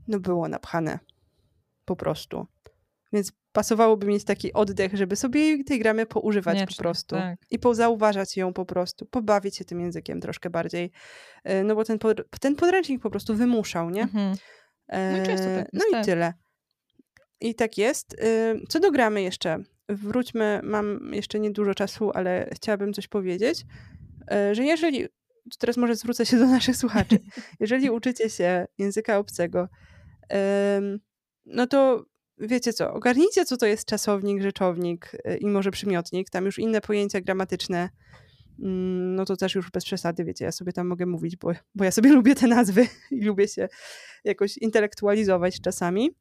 no 0.07 0.19
było 0.19 0.47
napchane. 0.47 0.99
Po 1.85 1.95
prostu. 1.95 2.47
Więc 3.13 3.31
pasowałoby 3.51 4.07
mieć 4.07 4.23
taki 4.23 4.53
oddech, 4.53 4.95
żeby 4.95 5.15
sobie 5.15 5.63
tej 5.63 5.79
gramy 5.79 6.05
poużywać 6.05 6.55
Koniecznie, 6.55 6.75
po 6.77 6.83
prostu. 6.83 7.15
tak. 7.15 7.39
I 7.51 7.59
pozauważać 7.59 8.37
ją 8.37 8.53
po 8.53 8.65
prostu. 8.65 9.05
Pobawić 9.05 9.55
się 9.57 9.65
tym 9.65 9.79
językiem 9.79 10.21
troszkę 10.21 10.49
bardziej. 10.49 10.91
E, 11.43 11.63
No 11.63 11.75
bo 11.75 11.83
ten, 11.83 11.99
pod, 11.99 12.21
ten 12.39 12.55
podręcznik 12.55 13.01
po 13.01 13.09
prostu 13.09 13.35
wymuszał, 13.35 13.89
nie? 13.89 14.01
Mhm. 14.01 14.35
No 14.89 15.17
i 15.17 15.25
często 15.25 15.47
E, 15.47 15.63
tak 15.63 15.67
no 15.73 15.99
i 15.99 16.05
tyle. 16.05 16.33
I 17.41 17.55
tak 17.55 17.77
jest. 17.77 18.15
Co 18.69 18.79
do 18.79 18.91
gramy 18.91 19.21
jeszcze. 19.21 19.63
Wróćmy, 19.89 20.59
mam 20.63 21.13
jeszcze 21.13 21.39
niedużo 21.39 21.75
czasu, 21.75 22.11
ale 22.13 22.49
chciałabym 22.53 22.93
coś 22.93 23.07
powiedzieć, 23.07 23.65
e, 24.31 24.55
że 24.55 24.63
jeżeli, 24.63 25.07
teraz 25.59 25.77
może 25.77 25.95
zwrócę 25.95 26.25
się 26.25 26.37
do 26.37 26.45
naszych 26.57 26.77
słuchaczy, 26.77 27.19
jeżeli 27.59 27.89
uczycie 27.99 28.29
się 28.29 28.65
języka 28.77 29.17
obcego, 29.17 29.67
no 31.45 31.67
to 31.67 32.05
wiecie 32.37 32.73
co, 32.73 32.93
ogarnijcie 32.93 33.45
co 33.45 33.57
to 33.57 33.65
jest 33.65 33.85
czasownik, 33.85 34.41
rzeczownik 34.41 35.11
e, 35.23 35.37
i 35.37 35.45
może 35.45 35.71
przymiotnik, 35.71 36.29
tam 36.29 36.45
już 36.45 36.59
inne 36.59 36.81
pojęcia 36.81 37.21
gramatyczne, 37.21 37.89
no 38.59 39.25
to 39.25 39.35
też 39.37 39.55
już 39.55 39.71
bez 39.71 39.85
przesady, 39.85 40.23
wiecie, 40.23 40.45
ja 40.45 40.51
sobie 40.51 40.73
tam 40.73 40.87
mogę 40.87 41.05
mówić, 41.05 41.35
bo, 41.35 41.51
bo 41.75 41.83
ja 41.83 41.91
sobie 41.91 42.13
lubię 42.17 42.35
te 42.35 42.47
nazwy 42.47 42.87
i 43.11 43.21
lubię 43.21 43.47
się 43.47 43.69
jakoś 44.23 44.57
intelektualizować 44.57 45.61
czasami. 45.61 46.11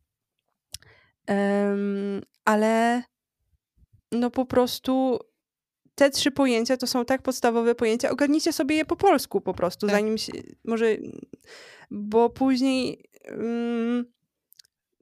Em, 1.27 2.23
ale 2.45 3.03
no 4.13 4.31
po 4.31 4.47
prostu 4.47 5.19
te 5.95 6.11
trzy 6.11 6.31
pojęcia 6.31 6.77
to 6.77 6.87
są 6.87 7.05
tak 7.05 7.23
podstawowe 7.23 7.75
pojęcia. 7.75 8.11
Ogarnijcie 8.11 8.53
sobie 8.53 8.77
je 8.77 8.85
po 8.85 8.97
polsku 8.97 9.41
po 9.41 9.55
prostu, 9.55 9.87
Tak. 9.87 9.97
zanim 9.97 10.19
się, 10.19 10.33
może, 10.65 10.97
bo 11.91 12.31
później 12.31 13.05
mm, 13.25 14.05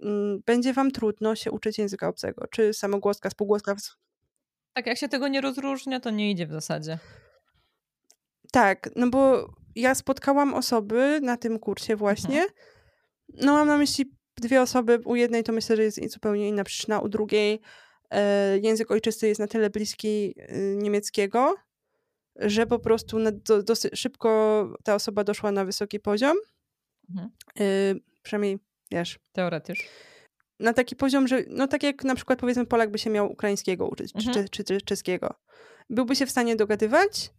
mm, 0.03 0.43
będzie 0.47 0.73
wam 0.73 0.91
trudno 0.91 1.37
się 1.37 1.51
uczyć 1.51 1.79
języka 1.79 2.09
obcego, 2.09 2.47
czy 2.51 2.75
samogłoska, 2.75 3.31
spółgłoska. 3.31 3.77
Tak, 4.73 4.87
jak 4.87 4.99
się 4.99 5.09
tego 5.09 5.29
nie 5.29 5.41
rozróżnia, 5.41 6.01
to 6.01 6.11
nie 6.11 6.31
idzie 6.31 6.47
w 6.47 6.53
zasadzie. 6.53 6.99
Tak, 8.55 8.91
no 8.97 9.11
bo 9.11 9.51
ja 9.75 9.95
spotkałam 9.95 10.55
osoby 10.55 11.21
na 11.23 11.37
tym 11.37 11.59
kursie 11.59 11.97
właśnie. 11.97 12.47
No 13.29 13.53
mam 13.53 13.69
na 13.69 13.79
myśli 13.79 14.13
dwie 14.37 14.63
osoby. 14.63 14.99
U 15.05 15.17
jednej 15.17 15.45
to 15.45 15.53
myślę, 15.53 15.77
że 15.77 15.83
jest 15.83 16.13
zupełnie 16.13 16.49
inna 16.49 16.65
przyczyna, 16.65 17.01
u 17.01 17.09
drugiej 17.09 17.61
e, 18.11 18.59
język 18.59 18.91
ojczysty 18.91 19.29
jest 19.29 19.41
na 19.41 19.47
tyle 19.47 19.71
bliski 19.71 20.35
e, 20.39 20.59
niemieckiego, 20.59 21.55
że 22.37 22.67
po 22.67 22.79
prostu 22.79 23.19
na, 23.19 23.31
do, 23.33 23.63
dosyć 23.63 23.99
szybko 23.99 24.69
ta 24.85 24.95
osoba 24.95 25.25
doszła 25.25 25.53
na 25.53 25.65
wysoki 25.65 26.01
poziom. 26.01 26.37
Mhm. 27.11 27.31
E, 27.61 27.65
przynajmniej, 28.23 28.59
wiesz, 28.91 29.19
Teoretycznie. 29.33 29.85
na 30.61 30.73
taki 30.73 30.97
poziom, 30.97 31.29
że 31.29 31.43
no 31.49 31.67
tak 31.67 31.83
jak 31.83 32.05
na 32.05 32.15
przykład 32.15 32.39
powiedzmy 32.39 32.67
Polak 32.67 32.91
by 32.91 32.99
się 32.99 33.11
miał 33.11 33.33
ukraińskiego 33.33 33.89
uczyć, 33.89 34.13
czy, 34.13 34.29
Mhm. 34.29 34.49
czy, 34.49 34.65
czy 34.65 34.81
czeskiego. 34.81 35.35
Byłby 35.91 36.17
się 36.17 36.27
w 36.27 36.31
stanie 36.31 36.57
dogadywać, 36.57 37.31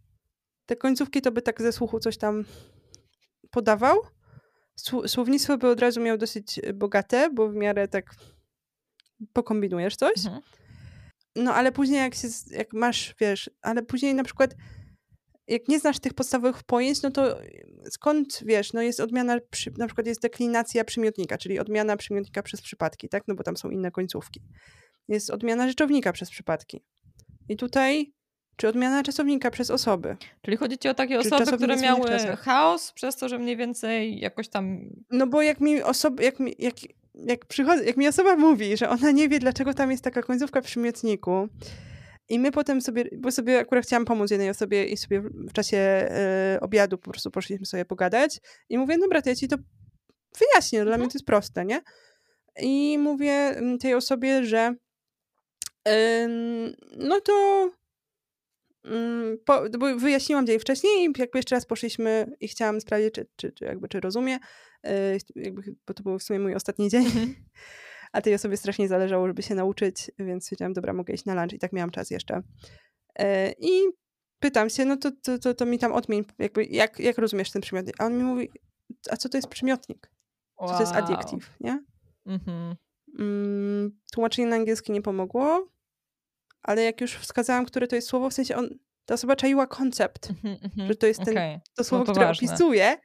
te 0.66 0.76
końcówki 0.76 1.22
to 1.22 1.32
by 1.32 1.42
tak 1.42 1.62
ze 1.62 1.72
słuchu 1.72 2.00
coś 2.00 2.18
tam 2.18 2.44
podawał. 3.50 3.96
Sł- 4.80 5.08
Słownictwo 5.08 5.58
by 5.58 5.68
od 5.68 5.80
razu 5.80 6.00
miał 6.00 6.18
dosyć 6.18 6.60
e, 6.62 6.72
bogate, 6.72 7.30
bo 7.30 7.48
w 7.48 7.54
miarę 7.54 7.88
tak 7.88 8.14
pokombinujesz 9.32 9.96
coś. 9.96 10.16
Mhm. 10.26 10.42
No 11.36 11.54
ale 11.54 11.72
później 11.72 11.98
jak, 11.98 12.14
się, 12.14 12.28
jak 12.50 12.72
masz, 12.72 13.14
wiesz, 13.20 13.50
ale 13.62 13.82
później 13.82 14.14
na 14.14 14.24
przykład 14.24 14.54
jak 15.48 15.68
nie 15.68 15.78
znasz 15.78 15.98
tych 15.98 16.14
podstawowych 16.14 16.62
pojęć, 16.62 17.02
no 17.02 17.10
to 17.10 17.38
skąd, 17.90 18.40
wiesz, 18.44 18.72
no 18.72 18.82
jest 18.82 19.00
odmiana, 19.00 19.38
przy, 19.50 19.72
na 19.78 19.86
przykład 19.86 20.06
jest 20.06 20.20
deklinacja 20.20 20.84
przymiotnika, 20.84 21.38
czyli 21.38 21.58
odmiana 21.58 21.96
przymiotnika 21.96 22.42
przez 22.42 22.62
przypadki, 22.62 23.08
tak, 23.08 23.22
no 23.28 23.34
bo 23.34 23.42
tam 23.42 23.56
są 23.56 23.70
inne 23.70 23.90
końcówki. 23.90 24.42
Jest 25.08 25.30
odmiana 25.30 25.68
rzeczownika 25.68 26.12
przez 26.12 26.30
przypadki. 26.30 26.84
I 27.48 27.56
tutaj, 27.56 28.12
czy 28.56 28.68
odmiana 28.68 29.02
czasownika 29.02 29.50
przez 29.50 29.70
osoby. 29.70 30.16
Czyli 30.42 30.56
chodzi 30.56 30.78
ci 30.78 30.88
o 30.88 30.94
takie 30.94 31.22
Czy 31.22 31.34
osoby, 31.34 31.56
które 31.56 31.76
miały 31.76 32.10
chaos, 32.36 32.92
przez 32.92 33.16
to, 33.16 33.28
że 33.28 33.38
mniej 33.38 33.56
więcej 33.56 34.20
jakoś 34.20 34.48
tam 34.48 34.78
No 35.10 35.26
bo 35.26 35.42
jak 35.42 35.60
mi 35.60 35.82
osoba, 35.82 36.22
jak 36.22 36.40
mi, 36.40 36.54
jak, 36.58 36.74
jak, 37.14 37.46
przychodzi, 37.46 37.86
jak 37.86 37.96
mi 37.96 38.08
osoba 38.08 38.36
mówi, 38.36 38.76
że 38.76 38.88
ona 38.88 39.10
nie 39.10 39.28
wie, 39.28 39.38
dlaczego 39.38 39.74
tam 39.74 39.90
jest 39.90 40.04
taka 40.04 40.22
końcówka 40.22 40.60
w 40.60 40.64
przymiotniku, 40.64 41.48
i 42.28 42.38
my 42.38 42.52
potem 42.52 42.80
sobie, 42.80 43.04
bo 43.16 43.30
sobie 43.30 43.58
akurat 43.58 43.84
chciałam 43.84 44.04
pomóc 44.04 44.30
jednej 44.30 44.50
osobie 44.50 44.84
i 44.84 44.96
sobie 44.96 45.20
w 45.20 45.52
czasie 45.52 45.76
e, 45.76 46.58
obiadu 46.60 46.98
po 46.98 47.10
prostu 47.10 47.30
poszliśmy 47.30 47.66
sobie 47.66 47.84
pogadać 47.84 48.40
i 48.68 48.78
mówię, 48.78 48.98
dobra, 48.98 49.22
to 49.22 49.28
ja 49.28 49.36
ci 49.36 49.48
to 49.48 49.56
wyjaśnię, 50.38 50.84
dla 50.84 50.98
mnie 50.98 51.06
to 51.06 51.14
jest 51.14 51.26
proste, 51.26 51.64
nie? 51.64 51.80
I 52.60 52.98
mówię 52.98 53.32
mm, 53.32 53.78
tej 53.78 53.94
osobie, 53.94 54.44
że 54.44 54.74
ym, 55.88 56.76
no 56.96 57.20
to 57.20 57.70
po, 59.44 59.62
bo 59.78 59.96
wyjaśniłam 59.96 60.46
jej 60.46 60.58
wcześniej 60.58 60.92
i 61.04 61.12
jakby 61.18 61.38
jeszcze 61.38 61.54
raz 61.54 61.66
poszliśmy 61.66 62.36
i 62.40 62.48
chciałam 62.48 62.80
sprawdzić, 62.80 63.14
czy, 63.14 63.26
czy, 63.36 63.52
czy, 63.52 63.64
jakby, 63.64 63.88
czy 63.88 64.00
rozumie, 64.00 64.38
e, 64.84 65.18
jakby, 65.36 65.76
bo 65.86 65.94
to 65.94 66.02
był 66.02 66.18
w 66.18 66.22
sumie 66.22 66.38
mój 66.38 66.54
ostatni 66.54 66.90
dzień. 66.90 67.04
A 68.12 68.20
tej 68.22 68.34
osobie 68.34 68.56
strasznie 68.56 68.88
zależało, 68.88 69.26
żeby 69.26 69.42
się 69.42 69.54
nauczyć, 69.54 70.10
więc 70.18 70.44
stwierdziłam, 70.44 70.72
dobra, 70.72 70.92
mogę 70.92 71.14
iść 71.14 71.24
na 71.24 71.34
lunch 71.34 71.52
i 71.52 71.58
tak 71.58 71.72
miałam 71.72 71.90
czas 71.90 72.10
jeszcze. 72.10 72.42
E, 73.18 73.52
I 73.52 73.70
pytam 74.40 74.70
się, 74.70 74.84
no 74.84 74.96
to, 74.96 75.10
to, 75.22 75.38
to, 75.38 75.54
to 75.54 75.66
mi 75.66 75.78
tam 75.78 75.92
odmień, 75.92 76.24
jakby, 76.38 76.64
jak, 76.64 77.00
jak 77.00 77.18
rozumiesz 77.18 77.50
ten 77.50 77.62
przymiotnik? 77.62 77.96
A 77.98 78.06
on 78.06 78.18
mi 78.18 78.22
mówi, 78.24 78.50
a 79.10 79.16
co 79.16 79.28
to 79.28 79.38
jest 79.38 79.48
przymiotnik? 79.48 80.10
Co 80.58 80.74
to 80.74 80.80
jest 80.80 80.92
Wow. 80.92 81.04
adjektyw, 81.04 81.56
nie? 81.60 81.84
Mhm. 82.26 82.76
Mm, 83.18 83.98
tłumaczenie 84.12 84.48
na 84.48 84.56
angielski 84.56 84.92
nie 84.92 85.02
pomogło, 85.02 85.68
ale 86.66 86.82
jak 86.82 87.00
już 87.00 87.14
wskazałam, 87.14 87.64
które 87.64 87.86
to 87.88 87.96
jest 87.96 88.08
słowo, 88.08 88.30
w 88.30 88.34
sensie 88.34 88.56
on, 88.56 88.68
ta 89.04 89.14
osoba 89.14 89.36
czaiła 89.36 89.66
koncept, 89.66 90.30
Mhm, 90.30 90.58
mhm. 90.64 90.88
że 90.88 90.94
to 90.94 91.06
jest 91.06 91.20
ten, 91.20 91.34
Okej. 91.34 91.60
to 91.74 91.84
słowo, 91.84 92.04
to 92.04 92.12
które 92.12 92.26
ważne. 92.26 92.48
opisuje. 92.48 92.96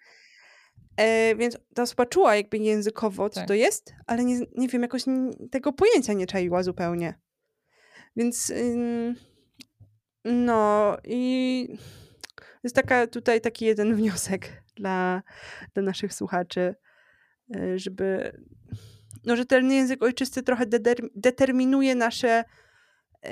E, 0.98 1.36
więc 1.36 1.58
ta 1.76 1.82
osoba 1.84 2.06
czuła 2.06 2.36
jakby 2.36 2.58
językowo, 2.58 3.30
co 3.30 3.40
Tak. 3.40 3.48
to 3.48 3.54
jest, 3.54 3.94
ale 4.08 4.24
nie, 4.24 4.40
nie 4.58 4.68
wiem, 4.68 4.82
jakoś 4.82 5.04
tego 5.52 5.74
pojęcia 5.74 6.14
nie 6.14 6.28
czaiła 6.28 6.64
zupełnie. 6.64 7.20
Więc 8.16 8.50
ym, 8.50 9.16
no 10.26 10.98
i 11.04 11.68
jest 12.64 12.76
taka 12.76 13.08
tutaj 13.08 13.42
taki 13.42 13.66
jeden 13.66 13.96
wniosek 13.98 14.64
dla, 14.76 15.22
dla 15.74 15.84
naszych 15.84 16.14
słuchaczy, 16.14 16.76
y, 17.56 17.80
żeby 17.80 18.38
no, 19.26 19.36
że 19.36 19.46
ten 19.46 19.72
język 19.72 20.04
ojczysty 20.04 20.44
trochę 20.44 20.66
determinuje 21.16 21.96
nasze 21.96 22.44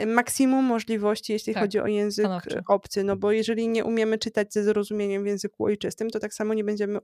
maksimum 0.08 0.66
możliwości, 0.66 1.34
jeśli 1.34 1.54
tak, 1.54 1.64
chodzi 1.64 1.80
o 1.80 1.88
język 1.88 2.26
stanowczy. 2.26 2.62
obcy. 2.68 3.04
No 3.04 3.16
bo 3.16 3.32
jeżeli 3.32 3.68
nie 3.68 3.86
umiemy 3.86 4.18
czytać 4.18 4.54
ze 4.54 4.64
zrozumieniem 4.64 5.24
w 5.24 5.28
języku 5.28 5.66
ojczystym, 5.66 6.10
to 6.10 6.20
tak 6.20 6.34
samo 6.34 6.54
nie 6.54 6.64
będziemy 6.64 7.00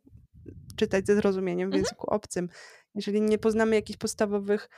czytać 0.76 1.08
ze 1.08 1.16
zrozumieniem 1.16 1.70
w 1.70 1.74
mhm. 1.74 1.84
języku 1.84 2.10
obcym. 2.10 2.50
Jeżeli 2.96 3.22
nie 3.22 3.38
poznamy 3.38 3.76
jakichś 3.76 3.98
podstawowych 3.98 4.70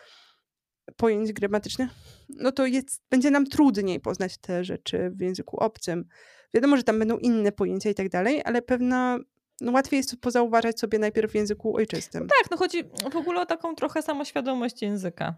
pojęć 0.98 1.34
gramatycznych, 1.34 1.90
no 2.30 2.52
to 2.52 2.66
jest, 2.66 3.02
będzie 3.10 3.32
nam 3.32 3.46
trudniej 3.46 4.00
poznać 4.00 4.38
te 4.38 4.64
rzeczy 4.64 5.12
w 5.16 5.22
języku 5.22 5.58
obcym. 5.58 6.06
Wiadomo, 6.54 6.78
że 6.78 6.84
tam 6.84 7.00
będą 7.00 7.18
inne 7.18 7.52
pojęcia 7.52 7.90
i 7.90 7.96
tak 7.96 8.10
dalej, 8.10 8.42
ale 8.46 8.62
pewna 8.62 9.20
no 9.62 9.72
łatwiej 9.72 9.98
jest 9.98 10.22
pozauważać 10.22 10.80
sobie 10.80 11.00
najpierw 11.00 11.32
w 11.32 11.36
języku 11.36 11.76
ojczystym. 11.76 12.22
No 12.22 12.30
tak, 12.42 12.52
no 12.52 12.58
chodzi 12.58 12.84
w 13.12 13.16
ogóle 13.16 13.42
o 13.42 13.46
taką 13.46 13.76
trochę 13.76 14.02
samoświadomość 14.02 14.82
języka. 14.82 15.36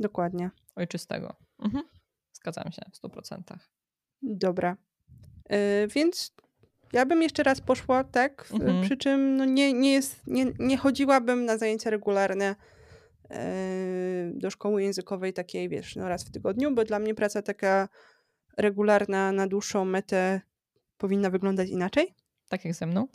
Dokładnie. 0.00 0.50
Ojczystego. 0.76 1.36
Mhm. 1.58 1.84
Zgadzam 2.32 2.72
się 2.72 2.82
w 2.92 3.06
100%. 3.06 3.42
Dobra. 4.22 4.76
Yy, 5.50 5.56
więc 5.94 6.34
ja 6.92 7.06
bym 7.06 7.22
jeszcze 7.22 7.42
raz 7.42 7.60
poszła, 7.60 8.04
tak? 8.04 8.48
Mhm. 8.52 8.82
Przy 8.82 8.96
czym 8.96 9.36
no 9.36 9.44
nie, 9.44 9.72
nie, 9.72 9.92
jest, 9.92 10.26
nie, 10.26 10.46
nie 10.58 10.76
chodziłabym 10.76 11.44
na 11.44 11.58
zajęcia 11.58 11.90
regularne 11.90 12.56
yy, 13.30 13.36
do 14.34 14.50
szkoły 14.50 14.82
językowej 14.82 15.32
takiej, 15.32 15.68
wiesz, 15.68 15.96
no 15.96 16.08
raz 16.08 16.24
w 16.24 16.30
tygodniu, 16.30 16.74
bo 16.74 16.84
dla 16.84 16.98
mnie 16.98 17.14
praca 17.14 17.42
taka 17.42 17.88
regularna 18.56 19.32
na 19.32 19.46
dłuższą 19.46 19.84
metę 19.84 20.40
powinna 20.98 21.30
wyglądać 21.30 21.68
inaczej. 21.68 22.14
Tak 22.48 22.64
jak 22.64 22.74
ze 22.74 22.86
mną? 22.86 23.08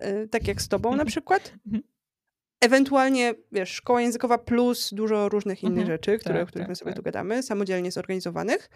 Yy, 0.00 0.28
tak 0.28 0.48
jak 0.48 0.62
z 0.62 0.68
tobą 0.68 0.96
na 0.96 1.04
przykład. 1.12 1.54
Mhm. 1.66 1.82
Ewentualnie, 2.60 3.34
wiesz, 3.52 3.70
szkoła 3.70 4.00
językowa 4.00 4.38
plus 4.38 4.94
dużo 4.94 5.28
różnych 5.28 5.62
innych 5.62 5.78
mhm. 5.78 5.86
rzeczy, 5.86 6.18
które, 6.18 6.34
tak, 6.34 6.42
o 6.42 6.46
których 6.46 6.64
tak, 6.64 6.68
my 6.68 6.76
sobie 6.76 6.90
tak. 6.90 6.96
tu 6.96 7.02
gadamy, 7.02 7.42
samodzielnie 7.42 7.90
zorganizowanych. 7.90 8.70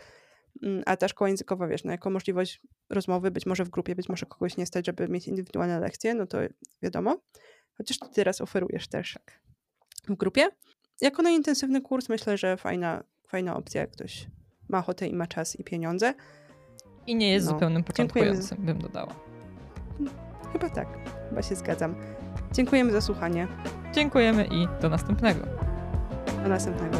Mm, 0.62 0.82
a 0.86 0.96
ta 0.96 1.08
szkoła 1.08 1.28
językowa, 1.28 1.66
wiesz, 1.66 1.84
no 1.84 1.92
jako 1.92 2.10
możliwość 2.10 2.60
rozmowy, 2.90 3.30
być 3.30 3.46
może 3.46 3.64
w 3.64 3.68
grupie, 3.68 3.94
być 3.94 4.08
może 4.08 4.26
kogoś 4.26 4.56
nie 4.56 4.66
stać, 4.66 4.86
żeby 4.86 5.08
mieć 5.08 5.28
indywidualne 5.28 5.80
lekcje, 5.80 6.14
no 6.14 6.26
to 6.26 6.38
wiadomo. 6.82 7.16
Chociaż 7.76 7.98
ty 7.98 8.06
teraz 8.14 8.40
oferujesz 8.40 8.88
też 8.88 9.14
tak. 9.14 9.40
w 10.08 10.16
grupie. 10.16 10.48
Jako 11.00 11.22
na 11.22 11.30
intensywny 11.30 11.80
kurs 11.80 12.08
myślę, 12.08 12.38
że 12.38 12.56
fajna, 12.56 13.04
fajna 13.28 13.56
opcja, 13.56 13.80
jak 13.80 13.90
ktoś 13.90 14.26
ma 14.68 14.78
ochotę 14.78 15.06
i 15.06 15.14
ma 15.14 15.26
czas 15.26 15.60
i 15.60 15.64
pieniądze. 15.64 16.14
I 17.06 17.16
nie 17.16 17.32
jest 17.32 17.46
no. 17.46 17.52
zupełnym 17.52 17.84
początkującym, 17.84 18.58
bym 18.64 18.78
dodała. 18.78 19.14
Chyba 20.52 20.70
tak, 20.70 20.88
chyba 21.28 21.42
się 21.42 21.54
zgadzam. 21.54 21.94
Dziękujemy 22.54 22.92
za 22.92 23.00
słuchanie. 23.00 23.48
Dziękujemy 23.92 24.46
i 24.50 24.68
do 24.80 24.88
następnego. 24.88 25.40
Do 26.42 26.48
następnego. 26.48 26.96